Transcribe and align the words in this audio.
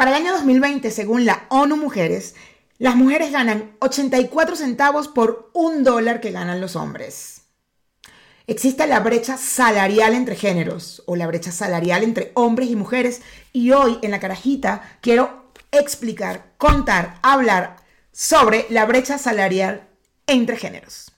Para 0.00 0.12
el 0.12 0.22
año 0.22 0.32
2020, 0.32 0.90
según 0.90 1.26
la 1.26 1.44
ONU 1.50 1.76
Mujeres, 1.76 2.34
las 2.78 2.96
mujeres 2.96 3.32
ganan 3.32 3.76
84 3.80 4.56
centavos 4.56 5.08
por 5.08 5.50
un 5.52 5.84
dólar 5.84 6.22
que 6.22 6.30
ganan 6.30 6.58
los 6.58 6.74
hombres. 6.74 7.42
Existe 8.46 8.86
la 8.86 9.00
brecha 9.00 9.36
salarial 9.36 10.14
entre 10.14 10.36
géneros 10.36 11.02
o 11.04 11.16
la 11.16 11.26
brecha 11.26 11.52
salarial 11.52 12.02
entre 12.02 12.32
hombres 12.32 12.70
y 12.70 12.76
mujeres 12.76 13.20
y 13.52 13.72
hoy 13.72 13.98
en 14.00 14.10
la 14.10 14.20
carajita 14.20 14.96
quiero 15.02 15.52
explicar, 15.70 16.54
contar, 16.56 17.18
hablar 17.20 17.76
sobre 18.10 18.64
la 18.70 18.86
brecha 18.86 19.18
salarial 19.18 19.86
entre 20.26 20.56
géneros. 20.56 21.09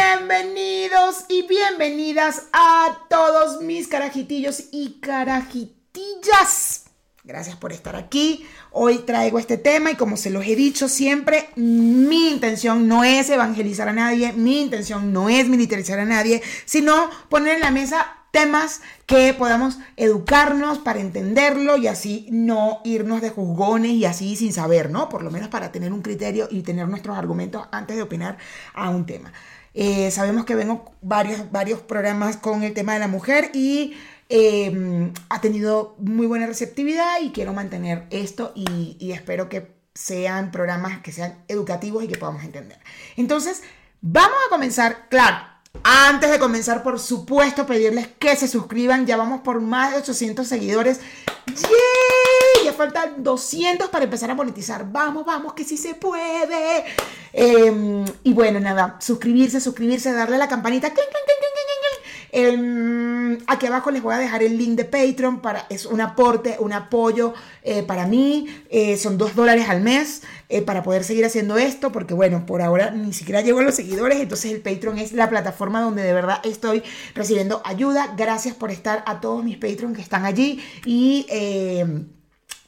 Bienvenidos 0.00 1.26
y 1.28 1.46
bienvenidas 1.46 2.44
a 2.54 3.00
todos 3.10 3.60
mis 3.60 3.86
carajitillos 3.86 4.64
y 4.72 4.98
carajitillas. 5.00 6.84
Gracias 7.22 7.56
por 7.56 7.72
estar 7.72 7.96
aquí. 7.96 8.46
Hoy 8.70 9.00
traigo 9.00 9.38
este 9.38 9.58
tema 9.58 9.90
y 9.90 9.96
como 9.96 10.16
se 10.16 10.30
los 10.30 10.46
he 10.46 10.56
dicho 10.56 10.88
siempre, 10.88 11.50
mi 11.56 12.30
intención 12.30 12.88
no 12.88 13.04
es 13.04 13.28
evangelizar 13.28 13.88
a 13.88 13.92
nadie, 13.92 14.32
mi 14.32 14.62
intención 14.62 15.12
no 15.12 15.28
es 15.28 15.48
militarizar 15.48 15.98
a 15.98 16.06
nadie, 16.06 16.40
sino 16.64 17.10
poner 17.28 17.56
en 17.56 17.60
la 17.60 17.70
mesa 17.70 18.16
temas 18.30 18.80
que 19.04 19.34
podamos 19.34 19.78
educarnos 19.96 20.78
para 20.78 21.00
entenderlo 21.00 21.76
y 21.76 21.88
así 21.88 22.26
no 22.30 22.80
irnos 22.84 23.20
de 23.20 23.30
juzgones 23.30 23.90
y 23.92 24.06
así 24.06 24.34
sin 24.36 24.54
saber, 24.54 24.90
¿no? 24.90 25.10
Por 25.10 25.22
lo 25.22 25.30
menos 25.30 25.48
para 25.48 25.72
tener 25.72 25.92
un 25.92 26.00
criterio 26.00 26.48
y 26.50 26.62
tener 26.62 26.88
nuestros 26.88 27.18
argumentos 27.18 27.66
antes 27.70 27.96
de 27.96 28.02
opinar 28.02 28.38
a 28.72 28.88
un 28.88 29.04
tema. 29.04 29.32
Eh, 29.74 30.10
sabemos 30.10 30.44
que 30.44 30.54
vengo 30.54 30.92
varios, 31.00 31.50
varios 31.52 31.80
programas 31.80 32.36
con 32.36 32.62
el 32.62 32.74
tema 32.74 32.94
de 32.94 32.98
la 32.98 33.08
mujer 33.08 33.50
y 33.54 33.94
em, 34.28 35.12
ha 35.28 35.40
tenido 35.40 35.94
muy 35.98 36.26
buena 36.26 36.46
receptividad 36.46 37.20
y 37.22 37.30
quiero 37.30 37.52
mantener 37.52 38.06
esto 38.10 38.52
y, 38.54 39.12
espero 39.12 39.48
que 39.48 39.74
sean 39.94 40.50
programas 40.50 41.00
que 41.00 41.12
sean 41.12 41.44
educativos 41.48 42.04
y 42.04 42.08
que 42.08 42.18
podamos 42.18 42.44
entender. 42.44 42.78
Entonces, 43.16 43.62
vamos 44.00 44.38
a 44.46 44.50
comenzar, 44.50 45.08
claro, 45.08 45.38
antes 45.82 46.30
de 46.30 46.38
comenzar, 46.38 46.82
por 46.82 46.98
supuesto, 46.98 47.66
pedirles 47.66 48.08
que 48.18 48.34
se 48.36 48.48
suscriban. 48.48 49.06
Ya 49.06 49.16
vamos 49.16 49.40
por 49.42 49.60
más 49.60 49.92
de 49.92 49.98
800 49.98 50.46
seguidores. 50.46 51.00
¡Yay! 51.46 52.19
Faltan 52.72 53.22
200 53.22 53.88
para 53.88 54.04
empezar 54.04 54.30
a 54.30 54.34
monetizar. 54.34 54.90
Vamos, 54.90 55.24
vamos, 55.24 55.52
que 55.52 55.64
sí 55.64 55.76
se 55.76 55.94
puede. 55.94 56.84
Em, 57.32 58.04
y 58.24 58.32
bueno, 58.32 58.60
nada, 58.60 58.96
suscribirse, 59.00 59.60
suscribirse, 59.60 60.12
darle 60.12 60.36
a 60.36 60.38
la 60.38 60.48
campanita. 60.48 60.92
Em, 62.32 63.38
aquí 63.46 63.66
abajo 63.66 63.90
les 63.90 64.02
voy 64.02 64.14
a 64.14 64.18
dejar 64.18 64.42
el 64.42 64.56
link 64.56 64.76
de 64.76 64.84
Patreon 64.84 65.40
para 65.40 65.66
es 65.68 65.84
un 65.84 66.00
aporte, 66.00 66.56
un 66.60 66.72
apoyo 66.72 67.34
eh, 67.62 67.82
para 67.82 68.06
mí. 68.06 68.46
Eh, 68.70 68.96
son 68.96 69.18
dos 69.18 69.34
dólares 69.34 69.68
al 69.68 69.80
mes 69.80 70.22
eh, 70.48 70.62
para 70.62 70.82
poder 70.82 71.04
seguir 71.04 71.24
haciendo 71.24 71.58
esto, 71.58 71.90
porque 71.92 72.14
bueno, 72.14 72.46
por 72.46 72.62
ahora 72.62 72.90
ni 72.90 73.12
siquiera 73.12 73.40
llego 73.40 73.58
a 73.60 73.62
los 73.62 73.74
seguidores, 73.74 74.20
entonces 74.20 74.52
el 74.52 74.60
Patreon 74.60 74.98
es 74.98 75.12
la 75.12 75.28
plataforma 75.28 75.80
donde 75.80 76.02
de 76.02 76.12
verdad 76.12 76.40
estoy 76.44 76.82
recibiendo 77.14 77.62
ayuda. 77.64 78.14
Gracias 78.16 78.54
por 78.54 78.70
estar 78.70 79.02
a 79.06 79.20
todos 79.20 79.44
mis 79.44 79.56
Patreons 79.56 79.96
que 79.96 80.02
están 80.02 80.24
allí 80.24 80.62
y 80.84 81.26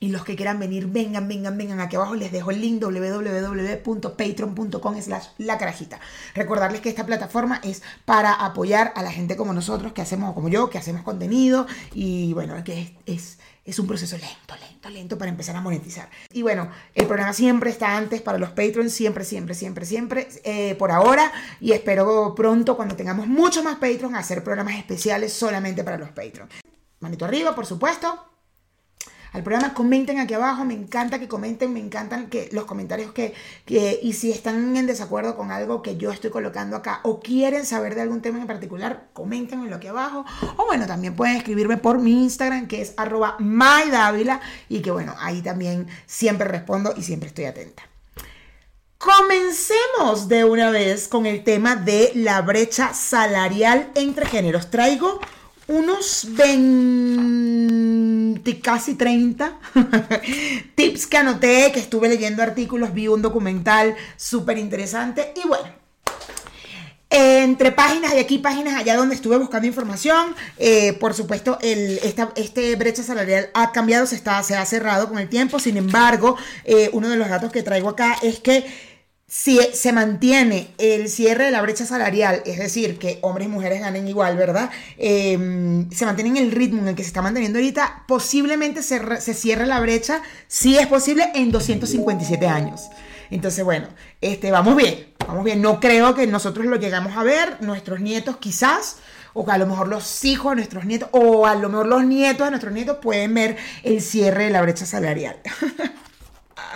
y 0.03 0.09
los 0.09 0.25
que 0.25 0.35
quieran 0.35 0.59
venir, 0.59 0.89
vengan, 0.89 1.29
vengan, 1.29 1.57
vengan. 1.57 1.79
Aquí 1.79 1.95
abajo 1.95 2.17
les 2.17 2.33
dejo 2.33 2.51
el 2.51 2.61
link 2.61 2.83
www.patreon.com 2.83 5.01
slash 5.01 5.29
la 5.39 5.59
carajita. 5.59 6.01
Recordarles 6.35 6.81
que 6.81 6.89
esta 6.89 7.07
plataforma 7.07 7.61
es 7.63 7.85
para 8.05 8.33
apoyar 8.33 8.93
a 8.97 9.05
la 9.05 9.13
gente 9.13 9.37
como 9.37 9.53
nosotros, 9.53 9.93
que 9.93 10.03
hacemos, 10.03 10.35
como 10.35 10.49
yo, 10.49 10.71
que 10.71 10.79
hacemos 10.79 11.03
contenido. 11.03 11.69
Y 11.95 12.33
bueno, 12.33 12.65
que 12.65 12.97
es, 13.07 13.39
es, 13.65 13.79
un 13.79 13.87
proceso 13.87 14.19
lento, 14.19 14.57
lento, 14.61 14.91
lento 14.91 15.17
para 15.17 15.31
empezar 15.31 15.55
a 15.55 15.61
monetizar. 15.61 16.11
Y 16.33 16.43
bueno, 16.43 16.69
el 16.97 17.07
programa 17.07 17.33
siempre 17.33 17.71
está 17.71 17.97
antes 17.97 18.21
para 18.23 18.39
los 18.39 18.51
Patreons, 18.51 18.93
siempre, 18.93 19.25
siempre, 19.25 19.55
siempre, 19.55 19.87
siempre, 19.87 20.27
eh, 20.43 20.75
por 20.81 20.91
ahora. 20.91 21.31
Y 21.61 21.71
espero 21.71 22.35
pronto, 22.35 22.75
cuando 22.75 22.97
tengamos 22.97 23.29
muchos 23.29 23.63
más 23.63 23.77
Patreons, 23.77 24.17
hacer 24.17 24.43
programas 24.43 24.75
especiales 24.75 25.33
solamente 25.33 25.85
para 25.85 25.97
los 25.97 26.09
Patreons. 26.09 26.51
Manito 26.99 27.25
arriba, 27.25 27.55
por 27.55 27.67
supuesto 27.67 28.32
al 29.33 29.43
programa. 29.43 29.75
Comenten 29.75 30.19
aquí 30.19 30.35
abajo, 30.35 30.65
me 30.65 30.75
encanta 30.75 31.19
que 31.19 31.29
comenten, 31.29 31.73
me 31.73 31.81
encantan 31.81 32.29
los 32.53 32.65
comentarios 32.65 33.13
que, 33.13 33.35
y 33.67 34.13
si 34.13 34.31
están 34.31 34.77
en 34.77 34.87
desacuerdo 34.87 35.37
con 35.37 35.51
algo 35.51 35.83
que 35.83 35.97
yo 35.97 36.11
estoy 36.11 36.31
colocando 36.31 36.77
acá 36.77 37.01
o 37.03 37.21
quieren 37.21 37.67
saber 37.67 37.95
de 37.95 38.03
algún 38.03 38.23
tema 38.23 38.41
en 38.41 38.47
particular, 38.47 39.09
coméntenmelo 39.13 39.77
aquí 39.77 39.89
abajo. 39.89 40.25
O 40.57 40.67
bueno, 40.67 40.87
también 40.87 41.15
pueden 41.15 41.37
escribirme 41.37 41.77
por 41.77 41.99
mi 41.99 42.23
Instagram 42.25 42.69
que 42.69 42.83
es 42.83 42.95
arroba 42.97 43.37
maidávila 43.39 44.41
y 44.69 44.81
que 44.81 44.91
bueno, 44.91 45.15
ahí 45.19 45.43
también 45.43 45.89
siempre 46.07 46.49
respondo 46.49 46.95
y 46.97 47.03
siempre 47.03 47.29
estoy 47.29 47.47
atenta. 47.47 47.83
Comencemos 48.99 50.29
de 50.29 50.45
una 50.45 50.71
vez 50.71 51.09
con 51.09 51.27
el 51.27 51.43
tema 51.43 51.75
de 51.75 52.13
la 52.15 52.41
brecha 52.41 52.95
salarial 52.95 53.91
entre 53.97 54.27
géneros. 54.27 54.71
Traigo 54.71 55.19
unos 55.67 56.29
20, 56.31 57.92
casi 58.63 58.95
30 58.95 59.59
tips 60.75 61.07
que 61.07 61.17
anoté, 61.17 61.71
que 61.73 61.81
estuve 61.81 62.09
leyendo 62.09 62.43
artículos, 62.43 62.95
vi 62.95 63.09
un 63.09 63.23
documental 63.23 63.97
súper 64.17 64.59
interesante 64.59 65.33
y 65.43 65.47
bueno. 65.49 65.83
Entre 67.15 67.73
páginas 67.73 68.15
y 68.15 68.19
aquí, 68.19 68.39
páginas 68.39 68.75
allá 68.75 68.97
donde 68.97 69.15
estuve 69.15 69.37
buscando 69.37 69.67
información, 69.67 70.35
eh, 70.57 70.95
por 70.95 71.13
supuesto, 71.13 71.59
el, 71.61 71.99
esta 72.03 72.33
este 72.37 72.75
brecha 72.77 73.03
salarial 73.03 73.51
ha 73.53 73.71
cambiado, 73.71 74.07
se, 74.07 74.15
está, 74.15 74.43
se 74.43 74.57
ha 74.57 74.65
cerrado 74.65 75.11
con 75.11 75.19
el 75.19 75.29
tiempo. 75.29 75.59
Sin 75.59 75.77
embargo, 75.77 76.39
eh, 76.65 76.89
uno 76.95 77.11
de 77.11 77.17
los 77.17 77.29
datos 77.29 77.53
que 77.53 77.63
traigo 77.63 77.91
acá 77.91 78.17
es 78.23 78.41
que 78.41 78.65
si 79.35 79.59
se 79.73 79.95
mantiene 79.95 80.75
el 80.77 81.09
cierre 81.09 81.47
de 81.47 81.51
la 81.51 81.63
brecha 81.63 81.87
salarial, 81.87 82.43
es 82.45 82.59
decir, 82.59 82.99
que 82.99 83.19
hombres 83.23 83.47
y 83.47 83.51
mujeres 83.51 83.81
ganen 83.81 84.07
igual, 84.07 84.37
¿verdad? 84.37 84.69
Em, 84.99 85.91
se 85.91 86.05
mantiene 86.05 86.29
en 86.29 86.37
el 86.37 86.53
ritmo 86.53 86.83
en 86.83 86.89
el 86.89 86.95
que 86.95 87.03
se 87.03 87.07
está 87.09 87.23
manteniendo 87.23 87.59
ahorita, 87.59 88.05
posiblemente 88.07 88.83
se, 88.83 89.23
se, 89.23 89.33
cierre 89.33 89.65
la 89.65 89.81
brecha, 89.81 90.21
si 90.49 90.77
es 90.77 90.87
posible, 90.87 91.31
en 91.35 91.51
257 91.51 92.47
años. 92.47 92.91
Entonces, 93.31 93.65
bueno, 93.65 93.89
este, 94.21 94.51
vamos 94.51 94.77
bien, 94.77 95.07
vamos 95.27 95.45
bien. 95.45 95.63
No 95.63 95.81
creo 95.81 96.15
que 96.15 96.27
nosotros 96.27 96.67
lo 96.67 96.77
llegamos 96.77 97.17
a 97.17 97.23
ver, 97.23 97.57
nuestros 97.63 98.01
nietos 98.01 98.37
quizás, 98.37 98.99
o 99.33 99.47
que 99.47 99.53
a 99.53 99.57
lo 99.57 99.67
mejor 99.67 99.89
los 99.89 100.27
hijos 100.27 100.51
de 100.51 100.57
nuestros 100.57 100.85
nietos, 100.85 101.09
o 101.13 101.47
a 101.47 101.55
lo 101.55 101.71
mejor 101.71 101.87
los 101.87 102.05
nietos 102.05 102.45
de 102.45 102.51
nuestros 102.51 102.75
nietos 102.75 102.99
pueden 103.01 103.33
ver 103.33 103.57
el 103.83 104.03
cierre 104.03 104.45
de 104.45 104.51
la 104.51 104.61
brecha 104.61 104.85
salarial. 104.85 105.41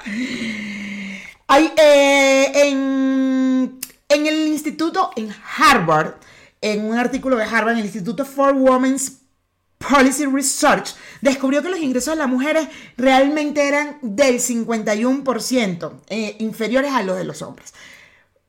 Hay, 1.49 1.73
eh, 1.77 2.71
en, 2.71 3.81
el 4.09 4.49
instituto, 4.49 5.11
en 5.17 5.33
Harvard, 5.59 6.15
en 6.61 6.85
un 6.85 6.99
artículo 6.99 7.37
de 7.37 7.45
Harvard, 7.45 7.75
en 7.75 7.79
el 7.79 7.85
Instituto 7.85 8.25
for 8.25 8.53
Women's 8.55 9.19
Policy 9.79 10.27
Research, 10.27 10.95
descubrió 11.21 11.63
que 11.63 11.69
los 11.69 11.79
ingresos 11.79 12.15
de 12.15 12.19
las 12.19 12.29
mujeres 12.29 12.69
realmente 12.97 13.69
eran 13.69 13.99
del 14.03 14.41
51% 14.41 16.01
eh, 16.09 16.37
inferiores 16.41 16.93
a 16.93 17.03
los 17.03 17.17
de 17.17 17.25
los 17.25 17.43
hombres. 17.43 17.75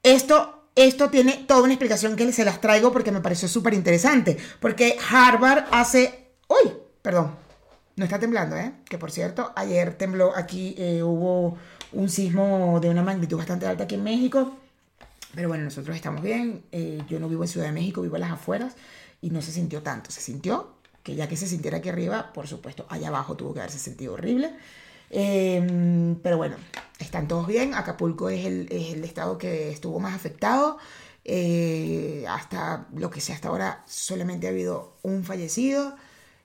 Esto, 0.01 0.69
esto 0.75 1.09
tiene 1.09 1.45
toda 1.47 1.63
una 1.63 1.73
explicación 1.73 2.15
que 2.15 2.31
se 2.31 2.45
las 2.45 2.61
traigo 2.61 2.91
porque 2.91 3.11
me 3.11 3.21
pareció 3.21 3.47
súper 3.47 3.73
interesante. 3.73 4.37
Porque 4.59 4.97
Harvard 5.11 5.65
hace... 5.71 6.31
¡Uy! 6.47 6.71
Perdón. 7.01 7.35
No 7.95 8.05
está 8.05 8.19
temblando, 8.19 8.55
¿eh? 8.55 8.73
Que 8.87 8.97
por 8.97 9.11
cierto, 9.11 9.51
ayer 9.55 9.95
tembló 9.97 10.31
aquí, 10.35 10.75
eh, 10.77 11.01
hubo 11.01 11.57
un 11.93 12.09
sismo 12.09 12.79
de 12.79 12.89
una 12.89 13.03
magnitud 13.03 13.37
bastante 13.37 13.65
alta 13.65 13.85
aquí 13.85 13.95
en 13.95 14.03
México. 14.03 14.55
Pero 15.35 15.49
bueno, 15.49 15.63
nosotros 15.65 15.95
estamos 15.95 16.21
bien. 16.21 16.63
Eh, 16.71 17.01
yo 17.09 17.19
no 17.19 17.29
vivo 17.29 17.43
en 17.43 17.49
Ciudad 17.49 17.67
de 17.67 17.73
México, 17.73 18.01
vivo 18.01 18.15
en 18.15 18.21
las 18.21 18.31
afueras 18.31 18.75
y 19.21 19.29
no 19.29 19.41
se 19.41 19.51
sintió 19.51 19.83
tanto. 19.83 20.11
Se 20.11 20.21
sintió 20.21 20.73
que 21.03 21.15
ya 21.15 21.27
que 21.27 21.37
se 21.37 21.47
sintiera 21.47 21.77
aquí 21.77 21.89
arriba, 21.89 22.33
por 22.33 22.47
supuesto, 22.47 22.85
allá 22.89 23.07
abajo 23.09 23.35
tuvo 23.35 23.53
que 23.53 23.59
haberse 23.59 23.79
sentido 23.79 24.13
horrible. 24.13 24.53
Em, 25.09 26.15
pero 26.15 26.37
bueno, 26.37 26.57
están 26.99 27.27
todos 27.27 27.47
bien. 27.47 27.73
Acapulco 27.73 28.29
es 28.29 28.45
el, 28.45 28.67
es 28.71 28.93
el 28.93 29.03
estado 29.03 29.37
que 29.37 29.71
estuvo 29.71 29.99
más 29.99 30.15
afectado. 30.15 30.77
Eh, 31.23 32.25
hasta 32.29 32.87
lo 32.95 33.09
que 33.09 33.21
sé 33.21 33.33
hasta 33.33 33.49
ahora 33.49 33.83
solamente 33.85 34.47
ha 34.47 34.49
habido 34.49 34.97
un 35.03 35.23
fallecido. 35.23 35.95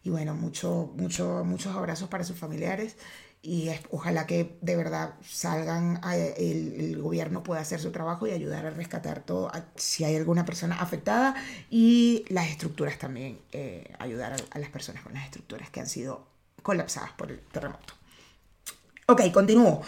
Y 0.04 0.10
bueno, 0.10 0.34
mucho, 0.34 0.92
mucho, 0.96 1.44
muchos 1.44 1.74
abrazos 1.74 2.08
para 2.08 2.24
sus 2.24 2.36
familiares 2.36 2.96
y 3.44 3.70
ojalá 3.90 4.24
que 4.24 4.56
de 4.60 4.76
verdad 4.76 5.14
salgan, 5.20 6.00
el, 6.38 7.02
gobierno 7.02 7.42
pueda 7.42 7.60
hacer 7.60 7.80
su 7.80 7.90
trabajo 7.90 8.28
y 8.28 8.30
ayudar 8.30 8.66
a 8.66 8.70
rescatar 8.70 9.24
todo, 9.24 9.50
si 9.74 10.04
hay 10.04 10.14
alguna 10.14 10.44
persona 10.44 10.80
afectada 10.80 11.34
y 11.68 12.24
las 12.28 12.48
estructuras 12.48 12.98
también, 12.98 13.40
eh, 13.50 13.92
ayudar 13.98 14.36
a, 14.52 14.58
las 14.60 14.70
personas 14.70 15.02
con 15.02 15.14
las 15.14 15.24
estructuras 15.24 15.70
que 15.70 15.80
han 15.80 15.88
sido 15.88 16.24
colapsadas 16.62 17.10
por 17.12 17.32
el 17.32 17.40
terremoto. 17.40 17.94
Ok, 19.06 19.32
continúo. 19.32 19.82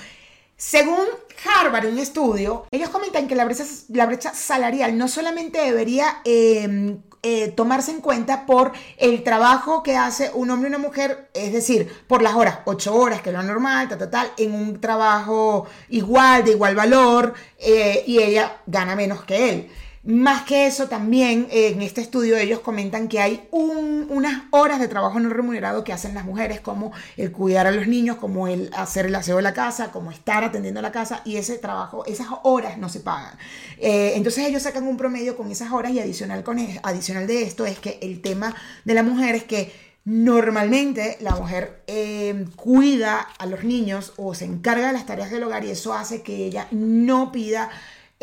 Según 0.56 1.06
Harvard, 1.44 1.86
un 1.86 1.98
estudio, 1.98 2.66
ellos 2.70 2.88
comentan 2.88 3.26
que 3.26 3.34
la 3.34 3.44
brecha, 3.44 3.64
la 3.88 4.06
brecha 4.06 4.32
salarial 4.34 4.96
no 4.96 5.08
solamente 5.08 5.58
debería 5.58 6.20
em, 6.24 7.02
eh, 7.22 7.48
tomarse 7.48 7.90
en 7.90 8.00
cuenta 8.00 8.46
por 8.46 8.72
el 8.98 9.24
trabajo 9.24 9.82
que 9.82 9.96
hace 9.96 10.30
un 10.34 10.50
hombre 10.50 10.68
y 10.68 10.74
una 10.74 10.78
mujer, 10.78 11.30
es 11.34 11.52
decir, 11.52 11.90
por 12.06 12.22
las 12.22 12.34
horas, 12.34 12.60
ocho 12.66 12.94
horas, 12.94 13.20
que 13.20 13.30
es 13.30 13.34
lo 13.34 13.42
normal, 13.42 13.88
tal, 13.88 13.98
tal, 13.98 14.10
tal, 14.10 14.32
en 14.36 14.54
un 14.54 14.80
trabajo 14.80 15.66
igual, 15.88 16.44
de 16.44 16.52
igual 16.52 16.76
valor, 16.76 17.34
eh, 17.58 18.04
y 18.06 18.22
ella 18.22 18.58
gana 18.66 18.94
menos 18.94 19.24
que 19.24 19.50
él. 19.50 19.70
Más 20.04 20.42
que 20.42 20.66
eso, 20.66 20.86
también 20.86 21.48
en 21.50 21.80
este 21.80 22.02
estudio 22.02 22.36
ellos 22.36 22.60
comentan 22.60 23.08
que 23.08 23.20
hay 23.20 23.48
unas 23.50 24.42
horas 24.50 24.78
de 24.78 24.86
trabajo 24.86 25.18
no 25.18 25.30
remunerado 25.30 25.82
que 25.82 25.94
hacen 25.94 26.12
las 26.12 26.26
mujeres, 26.26 26.60
como 26.60 26.92
el 27.16 27.32
cuidar 27.32 27.66
a 27.66 27.70
los 27.70 27.86
niños, 27.86 28.16
como 28.16 28.46
el 28.46 28.70
hacer 28.76 29.06
el 29.06 29.14
aseo 29.14 29.36
de 29.36 29.42
la 29.42 29.54
casa, 29.54 29.92
como 29.92 30.10
estar 30.10 30.44
atendiendo 30.44 30.82
la 30.82 30.92
casa, 30.92 31.22
y 31.24 31.36
ese 31.36 31.56
trabajo, 31.56 32.04
esas 32.04 32.26
horas 32.42 32.76
no 32.76 32.90
se 32.90 33.00
pagan. 33.00 33.38
Eh, 33.78 34.12
entonces 34.16 34.46
ellos 34.46 34.62
sacan 34.62 34.86
un 34.86 34.98
promedio 34.98 35.38
con 35.38 35.50
esas 35.50 35.72
horas 35.72 35.92
y 35.92 36.00
adicional, 36.00 36.44
con, 36.44 36.58
adicional 36.82 37.26
de 37.26 37.42
esto 37.42 37.64
es 37.64 37.78
que 37.78 37.98
el 38.02 38.20
tema 38.20 38.54
de 38.84 38.94
la 38.94 39.02
mujer 39.02 39.34
es 39.34 39.44
que 39.44 39.72
Normalmente 40.06 41.16
la 41.20 41.34
mujer 41.34 41.82
eh, 41.86 42.44
cuida 42.56 43.20
a 43.20 43.46
los 43.46 43.64
niños 43.64 44.12
o 44.18 44.34
se 44.34 44.44
encarga 44.44 44.88
de 44.88 44.92
las 44.92 45.06
tareas 45.06 45.30
del 45.30 45.42
hogar 45.44 45.64
y 45.64 45.70
eso 45.70 45.94
hace 45.94 46.20
que 46.20 46.44
ella 46.44 46.68
no 46.72 47.32
pida 47.32 47.70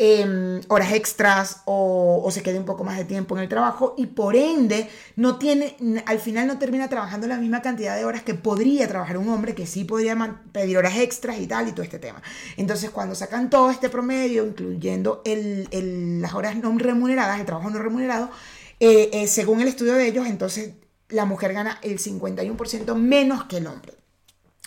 Em, 0.04 0.60
horas 0.66 0.92
extras 0.94 1.62
o, 1.64 2.28
se 2.32 2.42
quede 2.42 2.58
un 2.58 2.64
poco 2.64 2.82
más 2.82 2.98
de 2.98 3.04
tiempo 3.04 3.36
en 3.36 3.42
el 3.44 3.48
trabajo 3.48 3.94
y 3.96 4.06
por 4.06 4.34
ende 4.34 4.90
no 5.14 5.38
tiene, 5.38 5.76
al 6.06 6.18
final 6.18 6.48
no 6.48 6.58
termina 6.58 6.88
trabajando 6.88 7.28
la 7.28 7.36
misma 7.36 7.62
cantidad 7.62 7.96
de 7.96 8.04
horas 8.04 8.24
que 8.24 8.34
podría 8.34 8.88
trabajar 8.88 9.16
un 9.16 9.28
hombre 9.28 9.54
que 9.54 9.64
sí 9.64 9.84
podría 9.84 10.40
pedir 10.50 10.76
horas 10.76 10.96
extras 10.96 11.38
y 11.38 11.46
tal 11.46 11.68
y 11.68 11.70
todo 11.70 11.84
este 11.84 12.00
tema. 12.00 12.20
Entonces 12.56 12.90
cuando 12.90 13.14
sacan 13.14 13.48
todo 13.48 13.70
este 13.70 13.88
promedio, 13.90 14.44
incluyendo 14.44 15.22
las 15.24 16.34
horas 16.34 16.56
no 16.56 16.76
remuneradas, 16.76 17.38
el 17.38 17.46
trabajo 17.46 17.70
no 17.70 17.78
remunerado, 17.78 18.28
eh, 18.80 19.08
eh, 19.12 19.28
según 19.28 19.60
el 19.60 19.68
estudio 19.68 19.94
de 19.94 20.08
ellos, 20.08 20.26
entonces 20.26 20.72
la 21.10 21.26
mujer 21.26 21.52
gana 21.52 21.78
el 21.80 22.00
51% 22.00 22.96
menos 22.96 23.44
que 23.44 23.58
el 23.58 23.68
hombre 23.68 24.01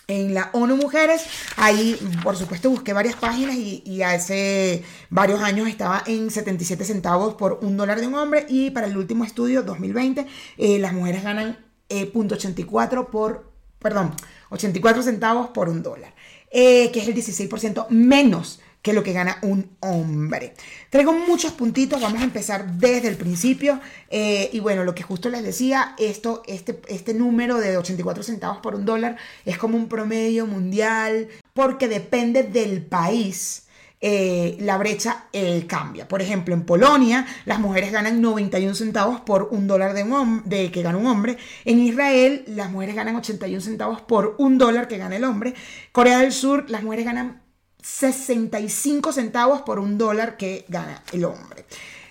en 0.08 0.34
la 0.34 0.50
ONU 0.52 0.76
Mujeres. 0.76 1.24
Ahí, 1.56 1.98
por 2.22 2.36
supuesto, 2.36 2.70
busqué 2.70 2.92
varias 2.92 3.16
páginas 3.16 3.56
y, 3.56 4.02
hace 4.02 4.84
varios 5.10 5.40
años 5.40 5.68
estaba 5.68 6.02
en 6.06 6.30
77 6.30 6.84
centavos 6.84 7.34
por 7.34 7.58
un 7.62 7.76
dólar 7.76 8.00
de 8.00 8.06
un 8.06 8.14
hombre 8.14 8.46
y 8.48 8.70
para 8.70 8.86
el 8.86 8.96
último 8.96 9.24
estudio, 9.24 9.62
2020, 9.62 10.26
eh, 10.58 10.78
las 10.78 10.92
mujeres 10.92 11.24
ganan 11.24 11.58
eh, 11.88 12.12
.84 12.12 13.10
por, 13.10 13.50
perdón, 13.78 14.14
84 14.50 15.02
centavos 15.02 15.48
por 15.48 15.68
un 15.68 15.82
dólar, 15.82 16.14
eh, 16.50 16.90
que 16.92 17.00
es 17.00 17.08
el 17.08 17.14
16% 17.14 17.88
menos 17.88 18.60
que 18.86 18.92
lo 18.92 19.02
que 19.02 19.12
gana 19.12 19.38
un 19.42 19.68
hombre. 19.80 20.54
Traigo 20.90 21.12
muchos 21.12 21.50
puntitos, 21.50 22.00
vamos 22.00 22.20
a 22.20 22.24
empezar 22.24 22.74
desde 22.74 23.08
el 23.08 23.16
principio. 23.16 23.80
Eh, 24.10 24.48
y 24.52 24.60
bueno, 24.60 24.84
lo 24.84 24.94
que 24.94 25.02
justo 25.02 25.28
les 25.28 25.42
decía, 25.42 25.96
esto, 25.98 26.44
este, 26.46 26.80
este 26.86 27.12
número 27.12 27.58
de 27.58 27.76
84 27.76 28.22
centavos 28.22 28.58
por 28.58 28.76
un 28.76 28.84
dólar 28.84 29.16
es 29.44 29.58
como 29.58 29.76
un 29.76 29.88
promedio 29.88 30.46
mundial, 30.46 31.26
porque 31.52 31.88
depende 31.88 32.44
del 32.44 32.80
país. 32.80 33.64
Eh, 34.00 34.56
la 34.60 34.78
brecha 34.78 35.24
cambia. 35.66 36.06
Por 36.06 36.22
ejemplo, 36.22 36.54
en 36.54 36.64
Polonia 36.64 37.26
las 37.44 37.58
mujeres 37.58 37.90
ganan 37.90 38.20
91 38.20 38.74
centavos 38.76 39.20
por 39.22 39.48
un 39.50 39.66
dólar 39.66 39.94
de, 39.94 40.70
que 40.70 40.82
gana 40.82 40.96
un 40.96 41.06
hombre. 41.06 41.38
En 41.64 41.80
Israel 41.80 42.44
las 42.46 42.70
mujeres 42.70 42.94
ganan 42.94 43.16
81 43.16 43.60
centavos 43.60 44.00
por 44.02 44.36
un 44.38 44.58
dólar 44.58 44.86
que 44.86 44.98
gana 44.98 45.16
el 45.16 45.24
hombre. 45.24 45.54
Corea 45.90 46.20
del 46.20 46.30
Sur 46.30 46.70
las 46.70 46.84
mujeres 46.84 47.06
ganan 47.06 47.45
65 47.86 49.12
centavos 49.12 49.62
por 49.62 49.78
un 49.78 49.96
dólar 49.96 50.36
que 50.36 50.64
gana 50.68 51.02
el 51.12 51.24
hombre. 51.24 51.64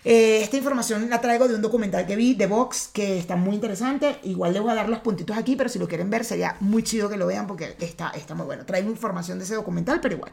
Eh, 0.05 0.39
esta 0.41 0.55
información 0.55 1.09
la 1.09 1.19
traigo 1.19 1.49
de 1.49 1.55
un 1.55 1.61
documental 1.61 2.07
que 2.07 2.15
vi 2.15 2.33
de 2.33 2.47
Vox 2.47 2.89
que 2.93 3.19
está 3.19 3.35
muy 3.35 3.55
interesante. 3.55 4.17
Igual 4.23 4.53
les 4.53 4.61
voy 4.61 4.71
a 4.71 4.75
dar 4.75 4.87
los 4.87 4.99
puntitos 4.99 5.37
aquí, 5.37 5.57
pero 5.57 5.69
si 5.69 5.77
lo 5.77 5.87
quieren 5.87 6.09
ver 6.09 6.23
sería 6.23 6.55
muy 6.61 6.81
chido 6.83 7.09
que 7.09 7.17
lo 7.17 7.27
vean 7.27 7.45
porque 7.45 7.75
está, 7.79 8.11
está 8.11 8.35
muy 8.35 8.45
bueno. 8.45 8.65
Traigo 8.65 8.89
información 8.89 9.37
de 9.37 9.43
ese 9.43 9.55
documental, 9.55 9.99
pero 9.99 10.15
igual. 10.15 10.31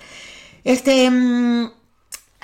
Este, 0.62 1.11
mm, 1.11 1.73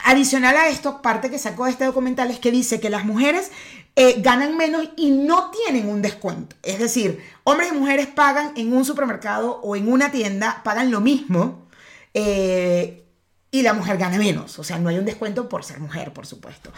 adicional 0.05 0.57
a 0.57 0.69
esto, 0.69 1.01
parte 1.01 1.31
que 1.31 1.39
sacó 1.39 1.67
de 1.67 1.71
este 1.71 1.85
documental 1.85 2.33
es 2.33 2.41
que 2.41 2.51
dice 2.51 2.81
que 2.81 2.91
las 2.91 3.05
mujeres 3.05 3.53
eh, 3.95 4.21
ganan 4.21 4.57
menos 4.57 4.89
y 4.97 5.13
no 5.13 5.53
tienen 5.53 5.89
un 5.89 6.03
descuento. 6.03 6.57
Es 6.65 6.81
decir, 6.81 7.23
hombres 7.45 7.71
y 7.71 7.77
mujeres 7.77 8.09
pagan 8.09 8.53
en 8.57 8.73
un 8.73 8.85
supermercado 8.85 9.61
o 9.63 9.77
en 9.77 9.91
una 9.91 10.11
tienda, 10.11 10.63
pagan 10.65 10.91
lo 10.91 11.01
mismo 11.01 11.68
eh, 12.15 13.05
y 13.51 13.63
la 13.63 13.73
mujer 13.73 13.99
gana 13.99 14.19
menos. 14.19 14.59
O 14.59 14.65
sea, 14.65 14.79
no 14.79 14.89
hay 14.89 14.99
un 14.99 15.05
descuento 15.05 15.49
por 15.49 15.65
ser 15.65 15.81
mujer, 15.81 16.13
por 16.13 16.27
supuesto. 16.27 16.73